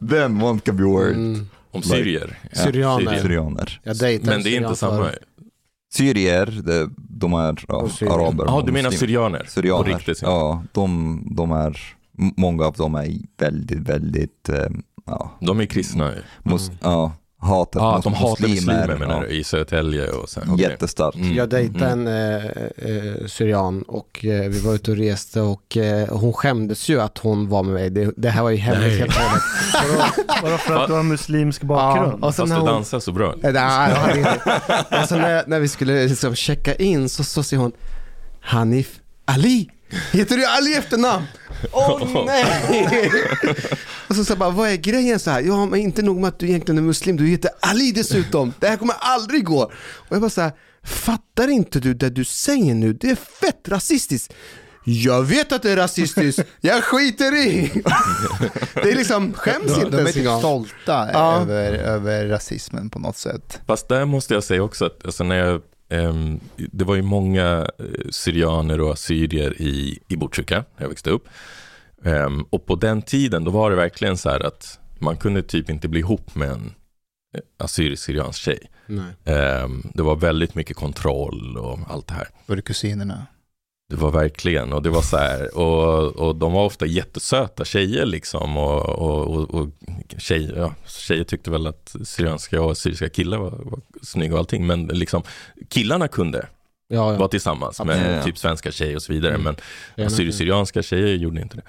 then 0.08 0.42
one 0.42 0.60
can 0.60 0.76
be 0.76 0.84
worried. 0.84 1.16
Mm. 1.16 1.48
Om 1.70 1.82
syrier. 1.82 2.38
Ja, 2.52 2.62
Syrianer. 2.64 3.18
Syrianer. 3.22 3.80
Jag 3.82 3.98
dejtade 3.98 4.30
Men 4.30 4.42
det 4.42 4.50
är 4.50 4.60
inte 4.60 4.76
samma. 4.76 5.10
Syrier, 5.92 6.46
det, 6.64 6.90
de 6.96 7.32
är 7.32 7.64
ja, 7.68 7.88
araber. 8.00 8.44
Ja, 8.46 8.54
och 8.54 8.66
du 8.66 8.72
menar 8.72 8.90
muslimer. 8.90 8.98
syrianer? 9.12 9.38
På 9.38 9.50
Syrianer. 9.50 9.84
riktigt? 9.84 10.22
Ja, 10.22 10.64
de, 10.72 11.22
de 11.36 11.52
är, 11.52 11.96
många 12.36 12.64
av 12.64 12.72
dem 12.74 12.94
är 12.94 13.16
väldigt, 13.38 13.78
väldigt, 13.78 14.48
eh, 14.48 14.66
ja, 15.06 15.30
De 15.40 15.60
är 15.60 15.66
kristna. 15.66 16.12
mus, 16.42 16.70
ja 16.82 17.12
hatet 17.40 17.74
Ja, 17.82 17.94
mot 17.94 18.04
de 18.04 18.14
hatar 18.14 18.48
muslimer 18.48 18.96
menar 18.98 19.14
ja, 19.22 19.28
du, 19.28 19.34
i 19.34 19.44
Södertälje 19.44 20.08
och 20.10 20.28
sen. 20.28 20.42
okej. 20.50 20.64
Jättestarkt. 20.70 21.16
Mm. 21.16 21.34
Jag 21.34 21.48
dejtade 21.48 21.86
Mm. 21.86 22.06
en 22.06 22.36
eh, 22.36 22.44
eh, 22.76 23.26
syrian 23.26 23.82
och 23.82 24.24
eh, 24.24 24.48
vi 24.48 24.60
var 24.60 24.74
ute 24.74 24.90
och 24.90 24.96
reste 24.96 25.40
och 25.40 25.76
eh, 25.76 26.08
hon 26.08 26.32
skämdes 26.32 26.88
ju 26.88 27.00
att 27.00 27.18
hon 27.18 27.48
var 27.48 27.62
med 27.62 27.72
mig. 27.74 27.90
Det, 27.90 28.12
det 28.16 28.30
här 28.30 28.42
var 28.42 28.50
ju 28.50 28.56
hemligt 28.56 28.88
Nej. 28.88 28.98
helt 28.98 29.16
och 29.16 29.22
hållet. 29.22 29.42
Vadå 30.42 30.56
för 30.58 30.76
att 30.76 30.86
du 30.88 30.92
har 30.94 31.02
muslimsk 31.02 31.62
bakgrund? 31.62 32.18
Ja, 32.22 32.26
och 32.26 32.34
sen 32.34 32.46
Fast 32.46 32.54
du 32.54 32.60
hon, 32.60 32.66
dansar 32.74 33.00
så 33.00 33.12
bra. 33.12 33.34
Nej, 33.42 33.52
jag 33.54 34.16
inte. 34.16 34.40
Och 35.02 35.08
sen 35.08 35.18
när, 35.18 35.44
när 35.46 35.60
vi 35.60 35.68
skulle 35.68 36.06
liksom 36.06 36.34
checka 36.34 36.74
in 36.74 37.08
så, 37.08 37.24
så 37.24 37.42
säger 37.42 37.62
hon 37.62 37.72
Hanif 38.40 39.00
Ali. 39.24 39.68
Heter 40.12 40.36
du 40.36 40.46
Ali 40.46 40.74
efternamn? 40.74 41.24
Åh 41.72 42.24
nej! 42.26 43.10
och 44.08 44.16
så 44.16 44.32
jag 44.32 44.38
bara, 44.38 44.50
vad 44.50 44.68
är 44.70 44.76
grejen 44.76 45.18
så 45.18 45.30
här? 45.30 45.40
Ja, 45.40 45.66
men 45.66 45.80
inte 45.80 46.02
nog 46.02 46.20
med 46.20 46.28
att 46.28 46.38
du 46.38 46.48
egentligen 46.48 46.78
är 46.78 46.82
muslim, 46.82 47.16
du 47.16 47.26
heter 47.26 47.50
Ali 47.60 47.92
dessutom. 47.92 48.52
Det 48.58 48.68
här 48.68 48.76
kommer 48.76 48.94
aldrig 48.98 49.44
gå. 49.44 49.62
Och 49.94 50.06
jag 50.10 50.20
bara 50.20 50.30
så 50.30 50.40
här, 50.40 50.52
fattar 50.84 51.48
inte 51.48 51.80
du 51.80 51.94
det 51.94 52.10
du 52.10 52.24
säger 52.24 52.74
nu? 52.74 52.92
Det 52.92 53.10
är 53.10 53.16
fett 53.16 53.68
rasistiskt. 53.68 54.34
Jag 54.84 55.22
vet 55.22 55.52
att 55.52 55.62
det 55.62 55.70
är 55.70 55.76
rasistiskt, 55.76 56.42
jag 56.60 56.84
skiter 56.84 57.34
i. 57.36 57.70
det 58.74 58.90
är 58.90 58.96
liksom, 58.96 59.32
skäms 59.32 59.74
De, 59.74 59.74
inte 59.74 59.90
de 59.90 59.96
är 59.96 59.98
ens 60.00 60.14
typ 60.14 60.24
stolta 60.38 61.08
Ja. 61.12 61.40
över, 61.40 61.72
över 61.72 62.26
rasismen 62.26 62.90
på 62.90 62.98
något 62.98 63.16
sätt. 63.16 63.60
Fast 63.66 63.88
där 63.88 64.04
måste 64.04 64.34
jag 64.34 64.44
säga 64.44 64.62
också 64.62 64.84
att 64.84 65.04
alltså 65.04 65.24
när 65.24 65.36
jag, 65.36 65.62
det 66.56 66.84
var 66.84 66.94
ju 66.94 67.02
många 67.02 67.70
eh, 67.78 67.84
syrianer 68.10 68.80
och 68.80 68.92
assyrier 68.92 69.62
i, 69.62 69.98
i 70.08 70.16
Botkyrka 70.16 70.64
när 70.76 70.84
jag 70.84 70.88
växte 70.88 71.10
upp. 71.10 71.28
Ehm, 72.04 72.42
och 72.50 72.66
på 72.66 72.74
den 72.74 73.02
tiden 73.02 73.44
då 73.44 73.50
var 73.50 73.70
det 73.70 73.76
verkligen 73.76 74.16
så 74.16 74.30
här 74.30 74.46
att 74.46 74.78
man 74.98 75.16
kunde 75.16 75.42
typ 75.42 75.70
inte 75.70 75.88
bli 75.88 76.00
ihop 76.00 76.34
med 76.34 76.50
en 76.50 76.74
eh, 77.34 77.40
assyrisk-syriansk 77.58 78.40
tjej. 78.40 78.70
Nej. 78.86 79.14
Ehm, 79.24 79.90
det 79.94 80.02
var 80.02 80.16
väldigt 80.16 80.54
mycket 80.54 80.76
kontroll 80.76 81.56
och 81.56 81.78
allt 81.88 82.06
det 82.06 82.14
här. 82.14 82.28
Var 82.46 82.56
det 82.56 82.62
kusinerna? 82.62 83.26
Det 83.90 83.96
var 83.96 84.10
verkligen, 84.10 84.72
och 84.72 84.82
det 84.82 84.90
var 84.90 85.02
så 85.02 85.16
här, 85.16 85.58
och, 85.58 86.06
och 86.16 86.36
de 86.36 86.52
var 86.52 86.64
ofta 86.64 86.86
jättesöta 86.86 87.64
tjejer 87.64 88.06
liksom 88.06 88.56
och, 88.56 88.88
och, 88.88 89.26
och, 89.26 89.54
och 89.54 89.68
tjej, 90.18 90.52
ja, 90.56 90.74
tjejer 90.86 91.24
tyckte 91.24 91.50
väl 91.50 91.66
att 91.66 91.96
syrianska 92.04 92.62
och 92.62 92.76
syriska 92.78 93.08
killar 93.08 93.38
var, 93.38 93.50
var 93.50 93.80
snygga 94.02 94.32
och 94.32 94.38
allting, 94.38 94.66
men 94.66 94.86
liksom 94.86 95.22
killarna 95.68 96.08
kunde 96.08 96.46
Ja, 96.90 97.12
ja. 97.12 97.18
vara 97.18 97.28
tillsammans 97.28 97.84
med 97.84 98.24
typ 98.24 98.38
svenska 98.38 98.72
tjejer 98.72 98.96
och 98.96 99.02
så 99.02 99.12
vidare, 99.12 99.34
Mm. 99.34 99.54
men 99.96 100.06
assyrisk-syrianska 100.06 100.82
tjejer 100.82 101.16
gjorde 101.16 101.40
inte 101.40 101.56
det. 101.56 101.62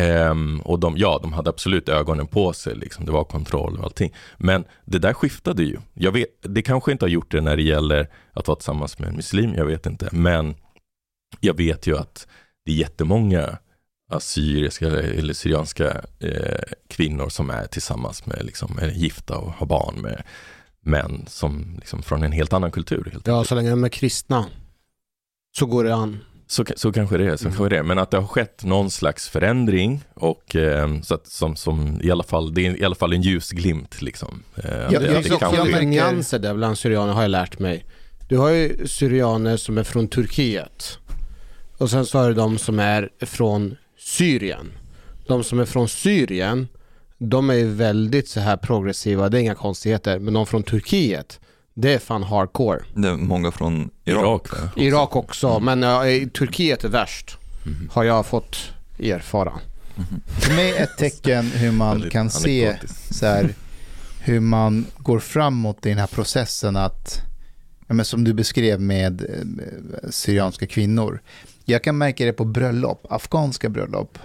Ehm, 0.00 0.60
och 0.60 0.78
de, 0.78 0.96
ja, 0.96 1.18
de 1.22 1.32
hade 1.32 1.50
absolut 1.50 1.88
ögonen 1.88 2.26
på 2.26 2.52
sig, 2.52 2.74
liksom. 2.76 3.04
det 3.04 3.12
var 3.12 3.24
kontroll 3.24 3.76
och 3.78 3.84
allting. 3.84 4.14
Men 4.36 4.64
det 4.84 4.98
där 4.98 5.12
skiftade 5.12 5.62
ju. 5.62 5.76
Jag 5.94 6.12
vet, 6.12 6.28
det 6.40 6.62
kanske 6.62 6.92
inte 6.92 7.04
har 7.04 7.10
gjort 7.10 7.30
det 7.30 7.40
när 7.40 7.56
det 7.56 7.62
gäller 7.62 8.08
att 8.32 8.48
vara 8.48 8.56
tillsammans 8.56 8.98
med 8.98 9.08
en 9.08 9.16
muslim, 9.16 9.54
jag 9.54 9.64
vet 9.64 9.86
inte. 9.86 10.08
Men 10.12 10.54
jag 11.40 11.56
vet 11.56 11.86
ju 11.86 11.98
att 11.98 12.26
det 12.64 12.72
är 12.72 12.76
jättemånga 12.76 13.58
assyriska 14.10 14.86
eller, 14.86 15.02
eller 15.02 15.34
syrianska 15.34 16.00
eh, 16.20 16.58
kvinnor 16.88 17.28
som 17.28 17.50
är 17.50 17.66
tillsammans 17.66 18.26
med, 18.26 18.44
liksom, 18.44 18.78
är 18.82 18.88
gifta 18.90 19.36
och 19.38 19.52
har 19.52 19.66
barn 19.66 19.94
med 20.00 20.22
män 20.80 21.24
som 21.28 21.74
liksom, 21.76 22.02
från 22.02 22.22
en 22.22 22.32
helt 22.32 22.52
annan 22.52 22.70
kultur. 22.70 23.08
Helt 23.12 23.26
Ja, 23.26 23.44
så 23.44 23.54
länge 23.54 23.70
de 23.70 23.84
är 23.84 23.88
kristna 23.88 24.46
så 25.58 25.66
går 25.66 25.84
det 25.84 25.94
an. 25.94 26.18
Så, 26.46 26.64
så 26.76 26.92
kanske 26.92 27.16
det 27.18 27.24
är, 27.24 27.36
så 27.36 27.44
Mm. 27.44 27.56
kanske 27.56 27.68
det 27.74 27.78
är. 27.78 27.82
Men 27.82 27.98
att 27.98 28.10
det 28.10 28.16
har 28.18 28.26
skett 28.26 28.64
någon 28.64 28.90
slags 28.90 29.28
förändring 29.28 30.04
och 30.14 30.56
eh, 30.56 31.00
så 31.00 31.14
att, 31.14 31.26
som, 31.26 31.56
som 31.56 32.00
i 32.02 32.10
alla 32.10 32.22
fall, 32.22 32.54
det 32.54 32.66
är 32.66 32.76
i 32.80 32.84
alla 32.84 32.94
fall 32.94 33.12
en 33.12 33.22
ljusglimt 33.22 34.02
liksom. 34.02 34.42
Eh, 34.56 34.64
Ja, 34.70 34.88
det, 34.90 34.98
det 34.98 35.20
det 35.22 35.28
kan 35.38 35.54
märker- 35.54 35.82
nyanser 35.86 36.38
där 36.38 36.54
bland 36.54 36.78
syrianer 36.78 37.12
har 37.12 37.22
jag 37.22 37.30
lärt 37.30 37.58
mig. 37.58 37.84
Du 38.28 38.36
har 38.38 38.50
ju 38.50 38.86
syrianer 38.86 39.56
som 39.56 39.78
är 39.78 39.84
från 39.84 40.08
Turkiet 40.08 40.98
och 41.78 41.90
sen 41.90 42.06
så 42.06 42.18
har 42.18 42.28
du 42.28 42.34
de 42.34 42.58
som 42.58 42.78
är 42.78 43.08
från 43.20 43.76
Syrien. 43.98 44.72
De 45.26 45.44
som 45.44 45.60
är 45.60 45.64
från 45.64 45.88
Syrien, 45.88 46.68
de 47.18 47.50
är 47.50 47.54
ju 47.54 47.68
väldigt 47.68 48.28
så 48.28 48.40
här 48.40 48.56
progressiva, 48.56 49.28
det 49.28 49.38
är 49.38 49.40
inga 49.40 49.54
konstigheter. 49.54 50.18
Men 50.18 50.34
de 50.34 50.46
från 50.46 50.62
Turkiet, 50.62 51.40
det 51.74 51.94
är 51.94 51.98
fan 51.98 52.22
hardcore. 52.22 52.80
Det 52.94 53.08
är 53.08 53.16
många 53.16 53.50
från 53.50 53.90
Irak. 54.04 54.22
Irak, 54.22 54.52
va? 54.52 54.70
Irak 54.76 55.16
också, 55.16 55.60
men 55.60 55.82
ja, 55.82 56.06
i 56.08 56.26
Turkiet 56.26 56.84
är 56.84 56.88
värst. 56.88 57.38
Mhm. 57.66 57.90
Har 57.92 58.04
jag 58.04 58.26
fått 58.26 58.56
erfara. 58.98 59.52
För 60.40 60.54
mig 60.54 60.70
är 60.70 60.82
ett 60.82 60.96
tecken 60.98 61.44
hur 61.44 61.72
man 61.72 62.10
kan 62.10 62.30
se 62.30 62.76
så 63.10 63.26
här, 63.26 63.54
hur 64.20 64.40
man 64.40 64.86
går 64.98 65.18
framåt 65.18 65.86
i 65.86 65.88
den 65.88 65.98
här 65.98 66.06
processen 66.06 66.76
att, 66.76 67.20
ja, 67.86 67.94
men 67.94 68.04
som 68.04 68.24
du 68.24 68.32
beskrev 68.34 68.80
med 68.80 69.22
eh, 69.22 70.10
syrianska 70.10 70.66
kvinnor. 70.66 71.20
Jag 71.70 71.84
kan 71.84 71.98
märka 71.98 72.24
det 72.24 72.32
på 72.32 72.44
bröllop, 72.44 73.06
afghanska 73.10 73.68
bröllop. 73.68 74.18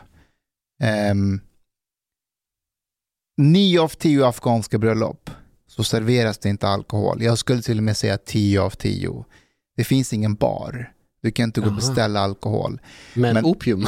Um, 1.11 1.41
nio 3.37 3.81
av 3.81 3.87
tio 3.87 4.27
afghanska 4.27 4.77
bröllop 4.77 5.29
så 5.67 5.83
serveras 5.83 6.37
det 6.37 6.49
inte 6.49 6.67
alkohol. 6.67 7.21
Jag 7.21 7.37
skulle 7.37 7.61
till 7.61 7.77
och 7.77 7.83
med 7.83 7.97
säga 7.97 8.17
tio 8.17 8.61
av 8.61 8.69
tio. 8.69 9.25
Det 9.75 9.83
finns 9.83 10.13
ingen 10.13 10.35
bar. 10.35 10.93
Du 11.23 11.31
kan 11.31 11.43
inte 11.43 11.61
gå 11.61 11.67
och 11.67 11.73
beställa 11.73 12.19
alkohol. 12.19 12.79
Men, 13.13 13.33
Men- 13.33 13.45
opium. 13.45 13.87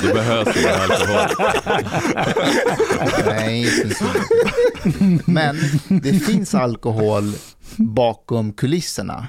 Det 0.00 0.12
behövs 0.14 0.56
ingen 0.56 0.80
alkohol. 0.80 1.28
Nej, 3.26 3.64
det 3.64 3.70
finns 3.70 4.02
inte. 5.00 5.30
Men 5.30 5.56
det 5.88 6.12
finns 6.12 6.54
alkohol 6.54 7.32
bakom 7.76 8.52
kulisserna. 8.52 9.28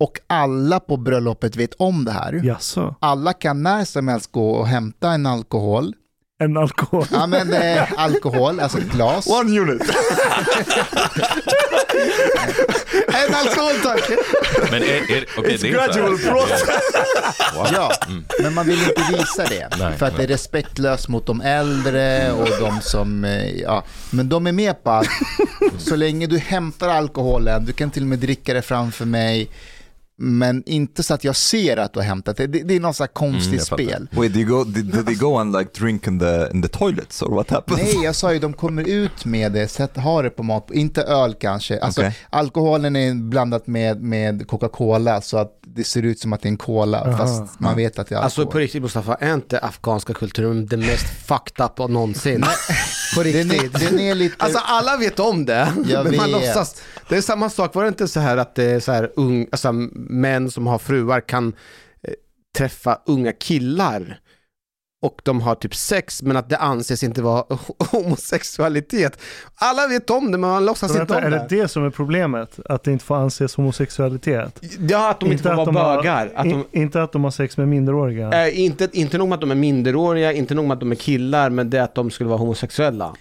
Och 0.00 0.20
alla 0.26 0.80
på 0.80 0.96
bröllopet 0.96 1.56
vet 1.56 1.74
om 1.74 2.04
det 2.04 2.12
här. 2.12 2.40
Jaså? 2.44 2.94
Alla 3.00 3.32
kan 3.32 3.62
när 3.62 3.84
som 3.84 4.08
helst 4.08 4.32
gå 4.32 4.50
och 4.50 4.66
hämta 4.66 5.10
en 5.12 5.26
alkohol. 5.26 5.94
En 6.40 6.56
alkohol? 6.56 7.06
Ja 7.10 7.26
men 7.26 7.52
eh, 7.52 7.92
alkohol, 7.96 8.60
alltså 8.60 8.78
ett 8.78 8.92
glas. 8.92 9.26
One 9.26 9.60
unit! 9.60 9.82
En 13.08 13.34
alkohol 13.34 13.72
tack! 13.82 14.10
Men 14.70 14.82
är, 14.82 14.86
är, 14.86 15.26
okay, 15.38 15.56
It's 15.56 15.62
det 15.62 15.68
är 15.68 15.72
gradual 15.72 16.16
här. 16.16 16.32
Wow. 17.54 17.66
Ja, 17.72 17.92
men 18.42 18.54
man 18.54 18.66
vill 18.66 18.82
inte 18.82 19.02
visa 19.12 19.44
det. 19.44 19.68
Nej, 19.78 19.96
för 19.96 20.06
att 20.06 20.16
det 20.16 20.22
är 20.22 20.26
respektlöst 20.26 21.08
mot 21.08 21.26
de 21.26 21.40
äldre 21.40 22.32
och 22.32 22.48
de 22.60 22.80
som, 22.80 23.24
eh, 23.24 23.60
ja. 23.60 23.84
Men 24.10 24.28
de 24.28 24.46
är 24.46 24.52
med 24.52 24.84
på 24.84 24.90
att 24.90 25.06
så 25.78 25.96
länge 25.96 26.26
du 26.26 26.38
hämtar 26.38 26.88
alkoholen, 26.88 27.64
du 27.64 27.72
kan 27.72 27.90
till 27.90 28.02
och 28.02 28.08
med 28.08 28.18
dricka 28.18 28.54
det 28.54 28.62
framför 28.62 29.04
mig, 29.04 29.50
men 30.20 30.62
inte 30.66 31.02
så 31.02 31.14
att 31.14 31.24
jag 31.24 31.36
ser 31.36 31.76
att 31.76 31.92
du 31.92 31.98
har 31.98 32.06
hämtat 32.06 32.36
det. 32.36 32.46
Det, 32.46 32.62
det 32.62 32.76
är 32.76 32.80
något 32.80 32.96
så 32.96 33.02
här 33.02 33.08
konstigt 33.08 33.48
Mm, 33.52 33.86
spel. 33.86 34.08
Wait, 34.12 34.32
did, 34.32 34.48
you 34.48 34.58
go, 34.58 34.64
did, 34.70 34.84
did 34.92 35.06
they 35.06 35.14
go 35.14 35.36
and 35.36 35.58
like 35.58 35.70
drink 35.80 36.06
in 36.06 36.18
the, 36.18 36.48
in 36.52 36.62
the 36.62 36.68
toilets 36.68 37.22
or 37.22 37.34
what 37.34 37.50
happened? 37.50 37.82
Nej, 37.82 38.04
jag 38.04 38.14
sa 38.14 38.32
ju 38.32 38.38
de 38.38 38.52
kommer 38.52 38.88
ut 38.88 39.24
med 39.24 39.52
det, 39.52 39.68
sätt, 39.68 39.96
ha 39.96 40.22
det 40.22 40.30
på 40.30 40.42
mat, 40.42 40.70
inte 40.72 41.02
öl 41.02 41.34
kanske. 41.34 41.80
Alltså, 41.80 42.00
Okej. 42.00 42.16
Alkoholen 42.30 42.96
är 42.96 43.14
blandat 43.14 43.66
med, 43.66 44.02
med 44.02 44.46
Coca-Cola 44.48 45.20
så 45.20 45.38
att 45.38 45.54
det 45.66 45.84
ser 45.84 46.02
ut 46.02 46.20
som 46.20 46.32
att 46.32 46.42
det 46.42 46.48
är 46.48 46.50
en 46.50 46.56
cola, 46.56 47.00
Aha. 47.00 47.16
fast 47.18 47.60
man 47.60 47.76
vet 47.76 47.98
att 47.98 48.08
det 48.08 48.14
är 48.14 48.16
alkohol. 48.16 48.24
Alltså 48.24 48.46
på 48.46 48.58
riktigt 48.58 48.82
Mustafa, 48.82 49.14
är 49.14 49.34
inte 49.34 49.58
afghanska 49.58 50.14
kulturen 50.14 50.66
det 50.66 50.76
mest 50.76 51.06
fucked 51.26 51.64
up 51.64 51.80
av 51.80 51.90
någonsin? 51.90 52.40
på 53.16 53.22
den, 53.22 53.32
riktigt. 53.32 53.74
är, 53.74 53.90
den 53.90 54.00
är 54.00 54.14
lite... 54.14 54.34
Alltså 54.38 54.58
alla 54.64 54.96
vet 54.96 55.20
om 55.20 55.44
det, 55.44 55.72
Jag 55.88 56.04
men 56.04 56.16
man 56.16 56.30
vet. 56.32 56.46
låtsas. 56.46 56.82
Det 57.08 57.16
är 57.16 57.20
samma 57.20 57.50
sak, 57.50 57.74
var 57.74 57.82
det 57.82 57.88
inte 57.88 58.08
så 58.08 58.20
här 58.20 58.36
att 58.36 58.54
det 58.54 58.64
är 58.64 58.80
så 58.80 58.92
här 58.92 59.10
ung, 59.16 59.46
alltså 59.52 59.72
män 60.08 60.50
som 60.50 60.66
har 60.66 60.78
fruar 60.78 61.20
kan 61.20 61.52
eh, 62.02 62.12
träffa 62.58 62.98
unga 63.06 63.32
killar 63.32 64.20
och 65.02 65.20
de 65.24 65.40
har 65.40 65.54
typ 65.54 65.74
sex 65.74 66.22
men 66.22 66.36
att 66.36 66.48
det 66.48 66.56
anses 66.56 67.02
inte 67.02 67.22
vara 67.22 67.44
homosexualitet. 67.90 69.18
Alla 69.54 69.86
vet 69.86 70.10
om 70.10 70.24
det 70.32 70.38
men 70.38 70.50
man 70.50 70.64
låtsas 70.66 70.92
Så 70.92 71.00
inte 71.00 71.14
vänta, 71.14 71.26
om 71.26 71.32
är 71.32 71.38
det. 71.38 71.46
det 71.56 71.62
det 71.62 71.68
som 71.68 71.84
är 71.84 71.90
problemet? 71.90 72.58
Att 72.64 72.84
det 72.84 72.92
inte 72.92 73.04
får 73.04 73.16
anses 73.16 73.54
homosexualitet? 73.54 74.60
Ja, 74.88 75.10
att 75.10 75.20
de 75.20 75.32
inte, 75.32 75.42
får 75.42 75.54
vara 75.54 75.64
de 75.64 75.76
har- 75.76 75.96
bögar. 75.96 76.32
Att 76.34 76.44
de, 76.44 76.50
in, 76.50 76.64
inte 76.72 77.02
att 77.02 77.12
de 77.12 77.24
har 77.24 77.30
sex 77.30 77.56
med 77.56 77.68
minderåriga? 77.68 78.46
eh, 78.46 78.60
inte, 78.60 78.88
inte 78.92 79.18
nog 79.18 79.28
med 79.28 79.34
att 79.34 79.40
de 79.40 79.50
är 79.50 79.54
minderåriga, 79.54 80.32
inte 80.32 80.54
nog 80.54 80.64
med 80.66 80.74
att 80.74 80.80
de 80.80 80.90
är 80.92 80.96
killar, 80.96 81.50
men 81.50 81.70
det 81.70 81.78
är 81.78 81.82
att 81.82 81.94
de 81.94 82.10
skulle 82.10 82.28
vara 82.28 82.38
homosexuella. 82.38 83.14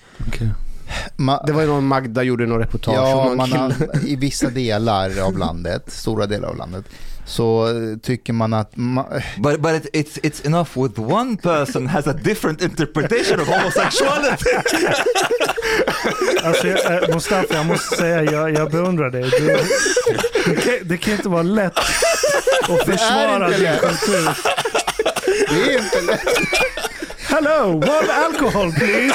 Ma- 1.17 1.43
Det 1.45 1.51
var 1.53 1.61
ju 1.61 1.67
någon 1.67 1.87
Magda 1.87 2.23
gjorde 2.23 2.45
någon 2.45 2.59
reportage 2.59 2.97
om 2.97 3.03
Ja, 3.09 3.25
någon 3.25 3.37
man 3.37 3.71
kille. 3.73 3.89
i 4.07 4.15
vissa 4.15 4.49
delar 4.49 5.19
av 5.19 5.37
landet, 5.37 5.83
stora 5.87 6.25
delar 6.25 6.47
av 6.49 6.57
landet, 6.57 6.85
så 7.25 7.67
tycker 8.03 8.33
man 8.33 8.53
att... 8.53 8.75
Ma- 8.75 9.21
But, 9.37 9.61
but 9.61 9.71
it, 9.85 9.85
it's, 9.93 10.19
it's 10.23 10.45
enough 10.47 10.69
with 10.83 10.99
one 10.99 11.37
person 11.37 11.87
has 11.87 12.07
a 12.07 12.13
different 12.23 12.61
interpretation 12.61 13.39
of 13.39 13.47
homosexuality. 13.47 14.49
Alltså, 16.43 16.67
jag, 16.67 17.03
eh, 17.09 17.15
Mustafa, 17.15 17.53
jag 17.55 17.65
måste 17.65 17.95
säga, 17.95 18.23
jag, 18.23 18.53
jag 18.53 18.71
beundrar 18.71 19.09
dig. 19.09 19.23
Du, 19.23 19.47
det, 20.45 20.61
kan, 20.61 20.73
det 20.87 20.97
kan 20.97 21.13
inte 21.13 21.29
vara 21.29 21.43
lätt 21.43 21.77
att 22.69 22.85
försvara 22.85 23.45
inte 23.47 23.57
din 23.57 23.63
lätt. 23.63 23.81
kultur. 23.81 24.37
det 25.49 25.73
är 25.73 25.77
inte 25.83 26.01
lätt. 26.01 26.27
Hello, 27.39 27.75
one 27.75 28.09
alcohol 28.09 28.71
please. 28.71 29.13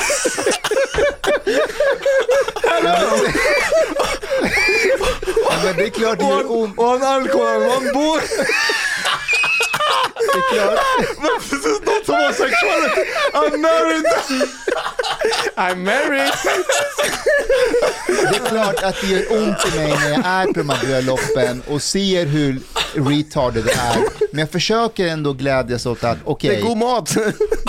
Ja, 5.50 5.58
men 5.64 5.76
det 5.76 5.84
är 5.84 5.90
klart 5.90 6.18
det 6.18 6.24
gör 6.24 6.50
ont. 6.50 6.78
One 6.78 7.06
alcohol, 7.06 7.62
one 7.62 7.92
boy. 7.92 8.20
Det 10.16 10.38
är 10.38 10.64
klart. 10.64 10.78
This 11.42 11.52
is 11.52 11.80
not 11.80 12.06
homosexuality. 12.06 13.02
I'm 13.34 13.56
married. 13.60 14.04
I'm 15.56 15.76
married! 15.84 16.32
Det 18.06 18.36
är 18.36 18.48
klart 18.48 18.82
att 18.82 18.94
det 19.00 19.06
gör 19.06 19.32
ont 19.32 19.56
i 19.74 19.78
mig 19.78 19.88
när 19.90 20.10
jag 20.10 20.24
är 20.26 20.46
på 20.46 20.52
de 20.52 20.68
här 20.68 20.86
bröllopen 20.86 21.62
och 21.68 21.82
ser 21.82 22.26
hur 22.26 22.60
retarded 22.94 23.64
det 23.64 23.72
är. 23.72 23.96
Men 24.32 24.38
jag 24.38 24.50
försöker 24.50 25.06
ändå 25.06 25.32
glädjas 25.32 25.86
åt 25.86 26.04
att, 26.04 26.16
Det 26.18 26.22
okej, 26.24 26.56
är 26.56 26.62
god 26.62 26.76
mat! 26.78 27.16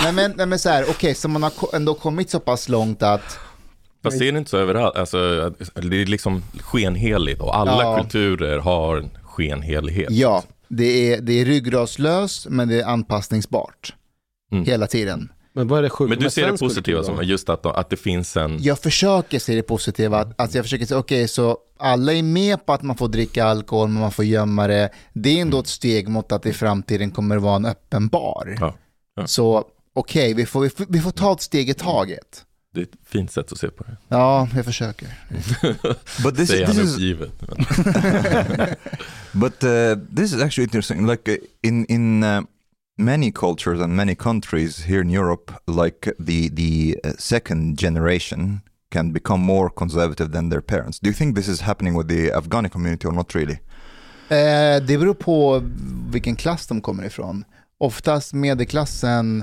nej 0.03 0.11
men, 0.11 0.33
nej 0.37 0.45
men 0.45 0.59
så 0.59 0.69
här, 0.69 0.85
okej, 0.89 1.15
så 1.15 1.27
man 1.27 1.43
har 1.43 1.49
ko- 1.49 1.69
ändå 1.73 1.93
kommit 1.93 2.29
så 2.29 2.39
pass 2.39 2.69
långt 2.69 3.03
att, 3.03 3.39
Fast 4.03 4.19
det 4.19 4.27
är 4.27 4.37
inte 4.37 4.49
så 4.49 4.57
överallt. 4.57 4.97
Alltså, 4.97 5.17
det 5.73 6.01
är 6.01 6.05
liksom 6.05 6.43
skenheligt 6.63 7.41
och 7.41 7.55
alla 7.57 7.83
Ja. 7.83 7.97
kulturer 7.97 8.57
har 8.59 8.97
en 8.97 9.09
skenhelighet. 9.23 10.07
ja, 10.11 10.43
det 10.67 11.13
är, 11.13 11.21
det 11.21 11.33
är 11.33 11.45
ryggradslöst 11.45 12.47
men 12.49 12.67
det 12.67 12.81
är 12.81 12.85
anpassningsbart. 12.85 13.95
Mm. 14.51 14.65
Hela 14.65 14.87
tiden. 14.87 15.29
Men 15.53 15.67
vad 15.67 15.79
är 15.79 15.83
det 15.83 15.89
sjuka 15.89 16.09
Men 16.09 16.19
du 16.19 16.29
ser 16.29 16.51
det 16.51 16.57
positiva 16.57 17.03
som 17.03 17.23
just 17.23 17.49
att, 17.49 17.65
att 17.65 17.89
det 17.89 17.97
finns 17.97 18.37
en... 18.37 18.63
Jag 18.63 18.79
försöker 18.79 19.39
se 19.39 19.55
det 19.55 19.63
positiva, 19.63 20.17
att, 20.19 20.41
att 20.41 20.55
jag 20.55 20.65
försöker 20.65 20.85
säga, 20.85 20.99
okej, 20.99 21.27
så 21.27 21.57
alla 21.77 22.13
är 22.13 22.23
med 22.23 22.65
på 22.65 22.73
att 22.73 22.81
man 22.81 22.95
får 22.95 23.07
dricka 23.07 23.45
alkohol, 23.45 23.89
men 23.89 24.01
man 24.01 24.11
får 24.11 24.25
gömma 24.25 24.67
det. 24.67 24.89
Det 25.13 25.37
är 25.37 25.41
ändå 25.41 25.59
ett 25.59 25.67
steg 25.67 26.07
mot 26.07 26.31
att 26.31 26.43
det 26.43 26.49
i 26.49 26.53
framtiden 26.53 27.11
kommer 27.11 27.37
att 27.37 27.43
vara 27.43 27.55
en 27.55 27.65
öppen 27.65 28.07
bar. 28.07 28.57
Ja, 28.59 28.75
ja. 29.15 29.27
Så 29.27 29.65
okej, 29.93 30.33
vi, 30.33 30.45
får, 30.45 30.61
vi, 30.61 30.69
får, 30.69 30.85
vi 30.89 30.99
får 30.99 31.11
ta 31.11 31.33
ett 31.33 31.41
steg 31.41 31.69
i 31.69 31.73
taget. 31.73 32.45
Det 32.73 32.79
är 32.79 32.83
ett 32.83 32.95
fint 33.05 33.31
sätt 33.31 33.51
att 33.51 33.57
se 33.57 33.67
på 33.67 33.83
det. 33.83 33.97
Ja, 34.07 34.47
jag 34.55 34.65
försöker. 34.65 35.07
But 36.23 36.35
this, 36.35 36.49
Säger 36.49 36.65
this 36.65 36.75
han 36.75 36.85
is 36.85 36.93
uppgivet. 36.93 37.31
But 39.31 39.63
uh, 39.63 39.95
this 40.15 40.33
is 40.33 40.41
actually 40.41 40.63
interesting. 40.63 41.07
Like 41.07 41.31
uh, 41.31 41.37
in 41.61 41.85
in 41.85 42.23
uh, 42.23 42.41
many 42.97 43.31
cultures 43.31 43.81
and 43.81 43.95
many 43.95 44.15
countries 44.15 44.85
here 44.85 45.01
in 45.01 45.09
Europe, 45.09 45.51
like 45.67 46.11
the 46.19 46.49
the 46.49 46.99
uh, 47.03 47.11
second 47.17 47.79
generation 47.79 48.61
can 48.91 49.13
become 49.13 49.43
more 49.43 49.69
conservative 49.69 50.31
than 50.31 50.49
their 50.49 50.61
parents. 50.61 50.99
Do 50.99 51.09
you 51.09 51.15
think 51.15 51.35
this 51.35 51.47
is 51.47 51.61
happening 51.61 51.97
with 51.97 52.07
the 52.07 52.31
Afghani 52.31 52.69
community 52.69 53.07
or 53.07 53.13
not 53.13 53.35
really? 53.35 53.59
Eh, 54.29 54.83
det 54.83 54.97
beror 54.97 55.13
på 55.13 55.63
vilken 56.11 56.35
klass 56.35 56.67
de 56.67 56.81
kommer 56.81 57.03
ifrån. 57.05 57.43
Oftast 57.77 58.33
medelklassen, 58.33 59.39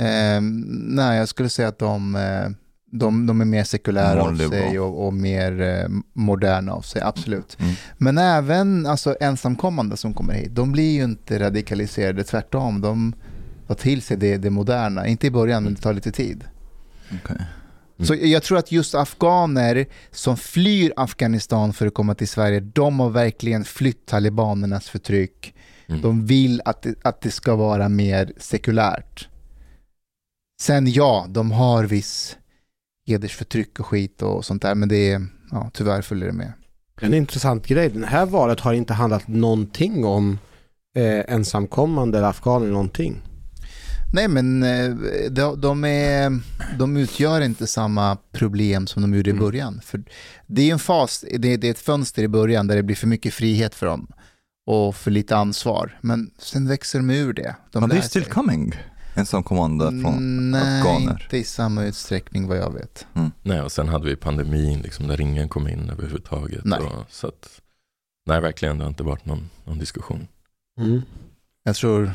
eh, 0.00 0.40
nej 0.88 1.18
jag 1.18 1.28
skulle 1.28 1.48
säga 1.48 1.68
att 1.68 1.78
de, 1.78 2.14
eh, 2.14 2.48
de, 2.90 3.26
de 3.26 3.40
är 3.40 3.44
mer 3.44 3.64
sekulära 3.64 4.22
av 4.22 4.36
sig 4.36 4.80
och, 4.80 5.06
och 5.06 5.14
mer 5.14 5.60
eh, 5.60 5.88
moderna 6.12 6.72
av 6.72 6.80
sig, 6.82 7.02
absolut. 7.02 7.56
Mm. 7.60 7.74
Men 7.98 8.18
även 8.18 8.86
alltså, 8.86 9.16
ensamkommande 9.20 9.96
som 9.96 10.14
kommer 10.14 10.34
hit, 10.34 10.54
de 10.54 10.72
blir 10.72 10.92
ju 10.92 11.04
inte 11.04 11.38
radikaliserade, 11.38 12.24
tvärtom. 12.24 12.80
De 12.80 13.14
tar 13.66 13.74
till 13.74 14.02
sig 14.02 14.16
det, 14.16 14.36
det 14.36 14.50
moderna, 14.50 15.06
inte 15.06 15.26
i 15.26 15.30
början 15.30 15.64
men 15.64 15.74
det 15.74 15.80
tar 15.80 15.92
lite 15.92 16.12
tid. 16.12 16.44
Okay. 17.22 17.36
Så 18.02 18.14
jag 18.14 18.42
tror 18.42 18.58
att 18.58 18.72
just 18.72 18.94
afghaner 18.94 19.86
som 20.10 20.36
flyr 20.36 20.92
Afghanistan 20.96 21.72
för 21.72 21.86
att 21.86 21.94
komma 21.94 22.14
till 22.14 22.28
Sverige, 22.28 22.60
de 22.60 23.00
har 23.00 23.10
verkligen 23.10 23.64
flytt 23.64 24.06
talibanernas 24.06 24.88
förtryck. 24.88 25.54
Mm. 25.88 26.02
De 26.02 26.26
vill 26.26 26.62
att 26.64 26.82
det, 26.82 26.94
att 27.02 27.20
det 27.20 27.30
ska 27.30 27.56
vara 27.56 27.88
mer 27.88 28.32
sekulärt. 28.36 29.28
Sen 30.60 30.92
ja, 30.92 31.26
de 31.28 31.50
har 31.50 31.84
viss 31.84 32.36
hedersförtryck 33.06 33.80
och 33.80 33.86
skit 33.86 34.22
och 34.22 34.44
sånt 34.44 34.62
där, 34.62 34.74
men 34.74 34.88
det 34.88 35.12
är, 35.12 35.26
ja, 35.50 35.70
tyvärr 35.74 36.02
följer 36.02 36.26
det 36.26 36.32
med. 36.32 36.52
En 37.00 37.14
intressant 37.14 37.66
grej, 37.66 37.88
det 37.90 38.06
här 38.06 38.26
valet 38.26 38.60
har 38.60 38.72
inte 38.72 38.92
handlat 38.94 39.28
någonting 39.28 40.04
om 40.04 40.38
eh, 40.96 41.34
ensamkommande 41.34 42.18
eller 42.18 42.28
afghaner 42.28 42.66
någonting. 42.66 43.22
Nej, 44.12 44.28
men 44.28 44.62
eh, 44.62 44.90
de, 45.30 45.60
de, 45.60 45.84
är, 45.84 46.40
de 46.78 46.96
utgör 46.96 47.40
inte 47.40 47.66
samma 47.66 48.16
problem 48.32 48.86
som 48.86 49.02
de 49.02 49.14
gjorde 49.14 49.30
i 49.30 49.32
Mm. 49.32 49.44
början. 49.44 49.80
För 49.84 50.02
det 50.46 50.68
är 50.68 50.72
en 50.72 50.78
fas, 50.78 51.24
det, 51.38 51.56
det 51.56 51.66
är 51.66 51.70
ett 51.70 51.78
fönster 51.78 52.22
i 52.22 52.28
början 52.28 52.66
där 52.66 52.76
det 52.76 52.82
blir 52.82 52.96
för 52.96 53.06
mycket 53.06 53.34
frihet 53.34 53.74
för 53.74 53.86
dem 53.86 54.06
och 54.66 54.96
för 54.96 55.10
lite 55.10 55.36
ansvar. 55.36 55.98
Men 56.00 56.30
sen 56.38 56.68
växer 56.68 56.98
de 56.98 57.10
ur 57.10 57.32
det. 57.32 57.54
De 57.72 57.82
Are 57.84 57.88
lär 57.92 58.00
they 58.00 58.08
still 58.08 58.22
sig. 58.24 58.32
coming? 58.32 58.74
Ensamkommande 59.20 59.84
från 59.90 60.04
Mm, 60.16 60.50
Nej, 60.50 60.80
afghaner? 60.80 61.22
inte 61.22 61.36
i 61.36 61.44
samma 61.44 61.84
utsträckning 61.84 62.46
vad 62.48 62.56
jag 62.58 62.74
vet. 62.74 63.06
Nej, 63.42 63.60
och 63.60 63.72
sen 63.72 63.88
hade 63.88 64.06
vi 64.06 64.16
pandemin 64.16 64.80
liksom, 64.80 65.06
där 65.06 65.20
ingen 65.20 65.48
kom 65.48 65.68
in 65.68 65.90
överhuvudtaget. 65.90 66.64
Nej. 66.64 66.78
Och, 66.80 67.04
så 67.10 67.26
att, 67.26 67.60
nej, 68.26 68.40
verkligen, 68.40 68.78
det 68.78 68.84
har 68.84 68.88
inte 68.88 69.02
varit 69.02 69.24
någon, 69.26 69.50
någon 69.64 69.78
diskussion. 69.78 70.26
Jag 71.64 71.76
tror 71.76 72.12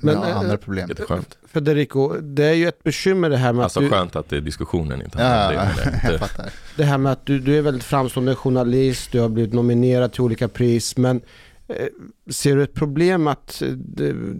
Men, 0.00 0.16
har 0.16 0.28
eh, 0.28 0.36
andra 0.36 0.56
problem. 0.56 0.88
Jätteskönt. 0.88 1.38
Federico, 1.48 2.08
det 2.20 2.44
är 2.44 2.52
ju 2.52 2.68
ett 2.68 2.82
bekymmer 2.82 3.30
det 3.30 3.36
här 3.36 3.52
med 3.52 3.62
Alltså 3.64 3.80
att 3.80 3.84
du, 3.84 3.90
skönt 3.90 4.16
att 4.16 4.28
det 4.28 4.36
är 4.36 4.40
diskussionen 4.40 5.02
inte 5.02 5.22
handlar 5.22 5.52
Ja, 5.52 5.60
det. 5.84 5.90
men 5.90 6.00
jag 6.02 6.12
det. 6.12 6.18
fattar. 6.18 6.50
det 6.76 6.84
här 6.84 6.98
med 6.98 7.12
att 7.12 7.26
du, 7.26 7.38
du 7.40 7.58
är 7.58 7.62
väldigt 7.62 7.84
framstående 7.84 8.34
journalist, 8.34 9.12
du 9.12 9.20
har 9.20 9.28
blivit 9.28 9.52
nominerad 9.54 10.12
till 10.12 10.20
olika 10.20 10.48
pris, 10.48 10.96
men 10.96 11.16
eh, 11.16 11.22
ser 12.30 12.56
du 12.56 12.62
ett 12.62 12.74
problem 12.74 13.26
att 13.26 13.62
eh, 13.62 13.68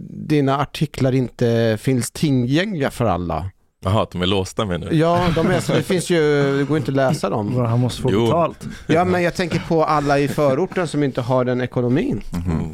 dina 0.09 0.57
artiklar 0.57 1.11
inte 1.15 1.77
finns 1.81 2.11
tillgängliga 2.11 2.91
för 2.91 3.05
alla? 3.05 3.49
Jaha, 3.83 4.03
att 4.03 4.11
de 4.11 4.21
är 4.21 4.25
låsta 4.25 4.65
med 4.65 4.79
nu? 4.79 4.87
Ja, 4.91 5.27
de 5.35 5.47
är, 5.47 5.59
så 5.59 5.73
det 5.73 5.83
finns 5.83 6.09
ju, 6.09 6.17
det 6.57 6.63
går 6.63 6.77
inte 6.77 6.91
att 6.91 6.95
läsa 6.95 7.29
dem. 7.29 7.55
Han 7.55 7.79
måste 7.79 8.01
få 8.01 8.11
Jo. 8.11 8.25
betalt. 8.25 8.67
Ja, 8.87 9.05
men 9.05 9.23
jag 9.23 9.35
tänker 9.35 9.59
på 9.67 9.83
alla 9.85 10.19
i 10.19 10.27
förorten 10.27 10.87
som 10.87 11.03
inte 11.03 11.21
har 11.21 11.45
den 11.45 11.61
ekonomin. 11.61 12.21
Mm. 12.45 12.65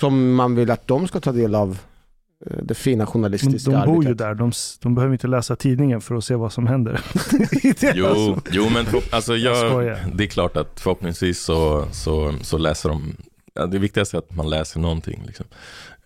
Som 0.00 0.34
man 0.34 0.54
vill 0.54 0.70
att 0.70 0.86
de 0.86 1.08
ska 1.08 1.20
ta 1.20 1.32
del 1.32 1.54
av 1.54 1.78
eh, 2.50 2.56
det 2.62 2.74
fina 2.74 2.96
Men 2.98 3.06
journalistiska 3.06 3.70
de 3.70 3.86
bor 3.86 4.04
ju 4.04 4.10
arbetet. 4.10 4.18
där. 4.18 4.34
De, 4.34 4.52
de 4.82 4.94
behöver 4.94 5.12
inte 5.14 5.26
läsa 5.26 5.56
tidningen 5.56 6.00
för 6.00 6.14
att 6.14 6.24
se 6.24 6.34
vad 6.34 6.52
som 6.52 6.66
händer. 6.66 7.00
Jo, 7.94 8.38
jo 8.50 8.68
men 8.68 8.86
alltså 9.10 9.36
Jag 9.36 9.84
jag, 9.84 9.98
det 10.14 10.24
är 10.24 10.28
klart 10.28 10.56
att 10.56 10.80
förhoppningsvis 10.80 11.42
så, 11.42 11.84
så, 11.92 12.34
så 12.42 12.58
läser 12.58 12.88
de, 12.88 13.16
ja, 13.54 13.66
det 13.66 13.78
viktigaste 13.78 14.16
är 14.16 14.18
att 14.18 14.34
man 14.34 14.50
läser 14.50 14.80
någonting. 14.80 15.22
Liksom. 15.26 15.46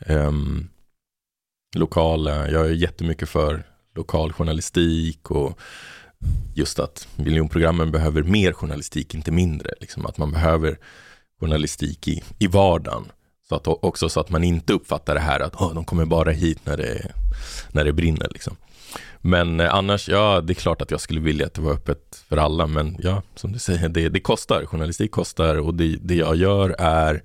Um, 0.06 0.68
lokala, 1.76 2.50
jag 2.50 2.66
är 2.66 2.72
jättemycket 2.72 3.28
för 3.28 3.66
lokal 3.94 4.32
journalistik 4.32 5.30
och 5.30 5.60
just 6.54 6.78
att 6.78 7.08
miljonprogrammen 7.16 7.92
behöver 7.92 8.22
mer 8.22 8.52
journalistik, 8.52 9.14
inte 9.14 9.30
mindre. 9.30 9.70
Liksom, 9.80 10.06
att 10.06 10.18
man 10.18 10.32
behöver 10.32 10.78
journalistik 11.40 12.08
i, 12.08 12.22
i 12.38 12.46
vardagen. 12.46 13.04
Så 13.48 13.54
att, 13.54 13.66
också 13.66 14.08
så 14.08 14.20
att 14.20 14.30
man 14.30 14.44
inte 14.44 14.72
uppfattar 14.72 15.14
det 15.14 15.20
här 15.20 15.40
att 15.40 15.54
oh, 15.54 15.74
de 15.74 15.84
kommer 15.84 16.04
bara 16.04 16.30
hit 16.30 16.60
när 16.64 16.76
det, 16.76 17.12
när 17.72 17.84
det 17.84 17.92
brinner. 17.92 18.28
Liksom. 18.30 18.56
Men 19.26 19.60
eh, 19.60 19.74
annars, 19.74 20.08
ja, 20.08 20.40
det 20.40 20.52
är 20.52 20.54
klart 20.54 20.82
att 20.82 20.90
jag 20.90 21.00
skulle 21.00 21.20
vilja 21.20 21.46
att 21.46 21.54
det 21.54 21.60
var 21.60 21.72
öppet 21.72 22.24
för 22.28 22.36
alla, 22.36 22.66
men 22.66 22.96
ja, 22.98 23.22
som 23.34 23.52
du 23.52 23.58
säger, 23.58 23.88
det, 23.88 24.08
det 24.08 24.20
kostar. 24.20 24.66
Journalistik 24.66 25.10
kostar 25.10 25.56
och 25.56 25.74
det, 25.74 25.96
det 26.02 26.14
jag 26.14 26.36
gör 26.36 26.76
är 26.78 27.22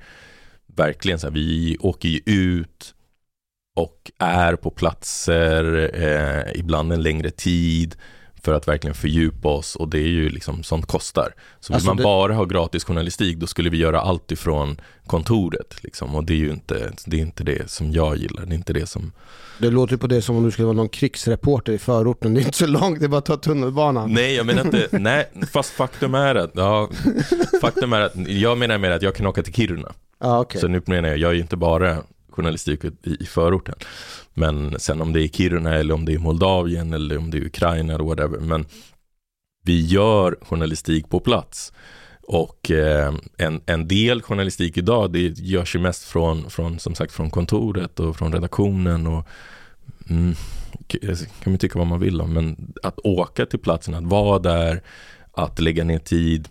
verkligen 0.75 1.19
så 1.19 1.27
här, 1.27 1.33
vi 1.33 1.77
åker 1.79 2.09
ju 2.09 2.21
ut 2.25 2.93
och 3.75 4.11
är 4.17 4.55
på 4.55 4.69
platser, 4.69 5.91
eh, 5.93 6.59
ibland 6.59 6.93
en 6.93 7.03
längre 7.03 7.29
tid 7.29 7.95
för 8.43 8.53
att 8.53 8.67
verkligen 8.67 8.93
fördjupa 8.95 9.49
oss 9.49 9.75
och 9.75 9.87
det 9.89 9.97
är 9.99 10.07
ju 10.07 10.29
liksom, 10.29 10.63
sånt 10.63 10.85
kostar. 10.85 11.33
Så 11.59 11.73
vill 11.73 11.75
Alltså 11.75 11.87
man 11.89 11.97
det- 11.97 12.03
bara 12.03 12.33
ha 12.33 12.45
gratis 12.45 12.83
journalistik, 12.83 13.37
då 13.37 13.47
skulle 13.47 13.69
vi 13.69 13.77
göra 13.77 14.01
allt 14.01 14.31
ifrån 14.31 14.81
kontoret 15.05 15.83
liksom, 15.83 16.15
och 16.15 16.23
det 16.23 16.33
är 16.33 16.37
ju 16.37 16.49
inte 16.51 16.91
det, 17.05 17.17
är 17.17 17.21
inte 17.21 17.43
det 17.43 17.69
som 17.71 17.91
jag 17.91 18.17
gillar, 18.17 18.45
det 18.45 18.53
är 18.53 18.55
inte 18.57 18.73
det 18.73 18.85
som 18.85 19.11
Det 19.59 19.69
låter 19.69 19.93
ju 19.93 19.97
på 19.97 20.07
det 20.07 20.21
som 20.21 20.35
om 20.35 20.43
du 20.43 20.51
skulle 20.51 20.65
vara 20.65 20.75
någon 20.77 20.89
krigsreporter 20.89 21.73
i 21.73 21.77
förorten. 21.77 22.33
Det 22.33 22.39
är 22.41 22.45
inte 22.45 22.57
så 22.57 22.67
långt, 22.67 22.99
det 22.99 23.05
är 23.05 23.07
bara 23.07 23.17
att 23.17 23.25
ta 23.25 23.37
tunnelbanan. 23.37 24.13
Nej, 24.13 24.35
jag 24.35 24.45
menar 24.45 24.61
inte, 24.65 24.87
nej, 24.99 25.29
fast 25.51 25.69
faktum 25.69 26.15
är 26.15 26.35
att, 26.35 26.51
ja, 26.55 26.89
faktum 27.61 27.93
är 27.93 28.01
att, 28.01 28.13
jag 28.27 28.57
menar 28.57 28.77
mer 28.77 28.91
att 28.91 29.01
jag 29.01 29.15
kan 29.15 29.25
åka 29.27 29.43
till 29.43 29.53
Kiruna. 29.53 29.91
Ja, 30.19 30.39
okej. 30.39 30.61
Så 30.61 30.67
nu 30.67 30.81
menar 30.85 31.09
jag, 31.09 31.17
jag 31.17 31.29
är 31.29 31.35
ju 31.35 31.41
inte 31.41 31.57
bara 31.57 31.97
journalistik 32.41 32.85
i, 32.85 33.17
i 33.19 33.25
förorten. 33.25 33.75
Men 34.33 34.79
sen 34.79 35.01
om 35.01 35.13
det 35.13 35.21
är 35.21 35.27
Kiruna 35.27 35.75
eller 35.75 35.93
om 35.93 36.05
det 36.05 36.13
är 36.13 36.19
Moldavien 36.19 36.93
eller 36.93 37.17
om 37.17 37.31
det 37.31 37.37
är 37.37 37.45
Ukraina 37.45 37.93
eller 37.93 38.03
whatever. 38.03 38.39
Men 38.39 38.65
vi 39.63 39.85
gör 39.85 40.37
journalistik 40.41 41.09
på 41.09 41.19
plats. 41.19 41.73
Och 42.21 42.71
eh, 42.71 43.13
en, 43.37 43.61
en 43.65 43.87
del 43.87 44.21
journalistik 44.21 44.77
idag, 44.77 45.13
det 45.13 45.39
görs 45.39 45.75
ju 45.75 45.79
mest 45.79 46.03
från, 46.03 46.49
från, 46.49 46.79
som 46.79 46.95
sagt, 46.95 47.13
från 47.13 47.29
kontoret 47.29 47.99
och 47.99 48.17
från 48.17 48.33
redaktionen. 48.33 49.07
Och, 49.07 49.27
mm, 50.09 50.33
kan 51.43 51.51
man 51.51 51.57
tycka 51.57 51.79
vad 51.79 51.87
man 51.87 51.99
vill 51.99 52.21
om, 52.21 52.33
men 52.33 52.73
att 52.83 52.99
åka 52.99 53.45
till 53.45 53.59
platsen, 53.59 53.93
att 53.93 54.03
vara 54.03 54.39
där, 54.39 54.81
att 55.31 55.59
lägga 55.59 55.83
ner 55.83 55.99
tid, 55.99 56.49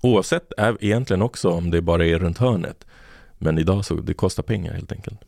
oavsett 0.00 0.52
egentligen 0.80 1.22
också 1.22 1.50
om 1.50 1.70
det 1.70 1.82
bara 1.82 2.06
är 2.06 2.18
runt 2.18 2.38
hörnet. 2.38 2.86
Men 3.38 3.58
idag 3.58 3.84
så 3.84 3.94
det 3.94 4.14
kostar 4.14 4.42
pengar 4.42 4.72
helt 4.72 4.92
enkelt. 4.92 5.20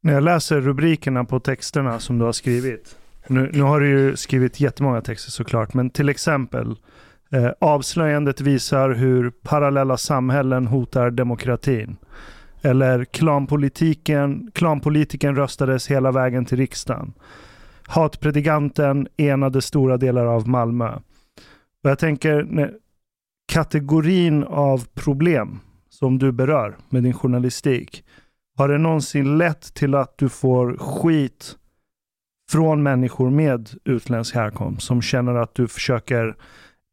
När 0.00 0.12
jag 0.12 0.22
läser 0.22 0.60
rubrikerna 0.60 1.24
på 1.24 1.40
texterna 1.40 1.98
som 1.98 2.18
du 2.18 2.24
har 2.24 2.32
skrivit. 2.32 2.96
Nu, 3.26 3.50
nu 3.52 3.62
har 3.62 3.80
du 3.80 3.88
ju 3.88 4.16
skrivit 4.16 4.60
jättemånga 4.60 5.00
texter 5.00 5.30
såklart, 5.30 5.74
men 5.74 5.90
till 5.90 6.08
exempel 6.08 6.76
eh, 7.32 7.50
avslöjandet 7.60 8.40
visar 8.40 8.90
hur 8.90 9.30
parallella 9.30 9.96
samhällen 9.96 10.66
hotar 10.66 11.10
demokratin. 11.10 11.96
Eller 12.62 13.04
klanpolitiken, 13.04 14.50
klanpolitiken 14.54 15.36
röstades 15.36 15.90
hela 15.90 16.12
vägen 16.12 16.44
till 16.44 16.58
riksdagen. 16.58 17.12
Hatpredikanten 17.86 19.08
enade 19.16 19.62
stora 19.62 19.96
delar 19.96 20.26
av 20.26 20.48
Malmö. 20.48 20.94
Och 21.82 21.90
jag 21.90 21.98
tänker, 21.98 22.42
när, 22.42 22.72
kategorin 23.52 24.44
av 24.44 24.86
problem 24.94 25.60
som 25.88 26.18
du 26.18 26.32
berör 26.32 26.76
med 26.88 27.02
din 27.02 27.12
journalistik, 27.12 28.04
har 28.56 28.68
det 28.68 28.78
någonsin 28.78 29.38
lett 29.38 29.74
till 29.74 29.94
att 29.94 30.18
du 30.18 30.28
får 30.28 30.76
skit 30.76 31.56
från 32.50 32.82
människor 32.82 33.30
med 33.30 33.70
utländsk 33.84 34.34
härkomst 34.34 34.86
som 34.86 35.02
känner 35.02 35.34
att 35.34 35.54
du 35.54 35.68
försöker 35.68 36.36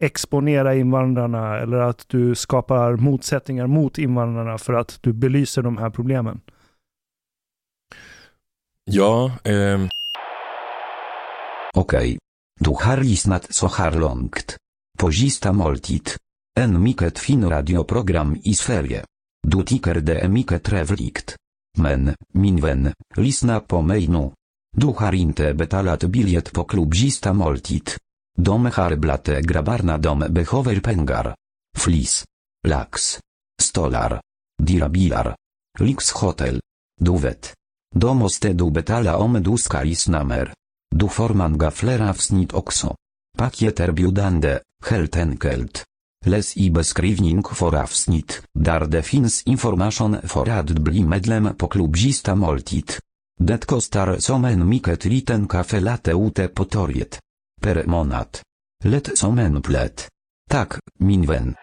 exponera 0.03 0.75
invandrarna 0.75 1.59
eller 1.59 1.77
att 1.77 2.05
du 2.07 2.35
skapar 2.35 2.95
motsättningar 2.95 3.67
mot 3.67 3.97
invandrarna 3.97 4.57
för 4.57 4.73
att 4.73 4.99
du 5.01 5.13
belyser 5.13 5.61
de 5.61 5.77
här 5.77 5.89
problemen? 5.89 6.41
Ja, 8.85 9.31
ehm, 9.43 9.89
Okej. 11.73 12.17
Du 12.59 12.69
har 12.69 12.97
lyssnat 12.97 13.53
så 13.53 13.67
här 13.67 13.91
långt. 13.91 14.57
På 14.99 15.11
sista 15.11 15.53
måltid. 15.53 16.09
En 16.59 16.83
mycket 16.83 17.19
fin 17.19 17.49
radioprogram 17.49 18.37
i 18.43 18.53
Sverige. 18.53 19.05
Du 19.47 19.63
tycker 19.63 19.95
det 19.95 20.19
är 20.19 20.27
mycket 20.27 20.63
trevligt. 20.63 21.35
Men, 21.77 22.15
min 22.33 22.61
vän, 22.61 22.93
lyssna 23.15 23.59
på 23.59 23.81
mig 23.81 24.07
nu. 24.07 24.31
Du 24.77 24.87
har 24.87 25.13
inte 25.13 25.53
betalat 25.53 26.03
biljett 26.03 26.53
på 26.53 26.63
klubb 26.63 26.93
moltit. 26.93 27.25
måltid. 27.33 27.89
De 28.37 28.65
har 28.65 28.95
dom 28.95 29.41
grabbarna 29.41 29.97
de 29.97 30.19
behöver 30.19 30.79
pengar. 30.79 31.35
Flis. 31.77 32.25
Lax. 32.67 33.19
Stolar. 33.61 34.21
Dirabilar. 34.63 35.35
Lyxhotel. 35.79 36.59
Du 36.99 37.17
vet. 37.17 37.53
Då 37.95 38.13
måste 38.13 38.53
du 38.53 38.71
betala 38.71 39.17
om 39.17 39.43
du 39.43 39.57
ska 39.57 39.83
lyssna 39.83 40.23
mer. 40.23 40.53
Du 40.95 41.07
får 41.09 41.29
många 41.29 41.71
fler 41.71 42.09
avsnitt 42.09 42.53
också. 42.53 42.95
Paket 43.37 43.79
erbjudande, 43.79 44.59
helt 46.25 46.35
enkelt. 46.35 46.35
Läs 46.35 46.57
i 46.57 46.69
beskrivning 46.69 47.43
för 47.43 47.75
avsnitt, 47.75 48.41
där 48.53 48.87
det 48.87 49.03
finns 49.03 49.43
information 49.43 50.17
för 50.23 50.49
att 50.49 50.69
bli 50.69 51.03
medlem 51.03 51.55
på 51.57 51.67
klubbista 51.67 52.35
måltid. 52.35 52.91
Det 53.39 53.65
kostar 53.65 54.19
som 54.19 54.45
en 54.45 54.69
mycket 54.69 55.05
liten 55.05 55.47
kaffe 55.47 55.79
latte 55.79 56.11
ute 56.11 56.47
på 56.47 56.65
torget. 56.65 57.19
Per 57.61 57.85
månad. 57.85 58.27
Lätt 58.83 59.17
som 59.17 59.39
en 59.39 59.61
plätt. 59.61 60.09
Tak, 60.49 60.73
min 60.99 61.27
vän. 61.27 61.55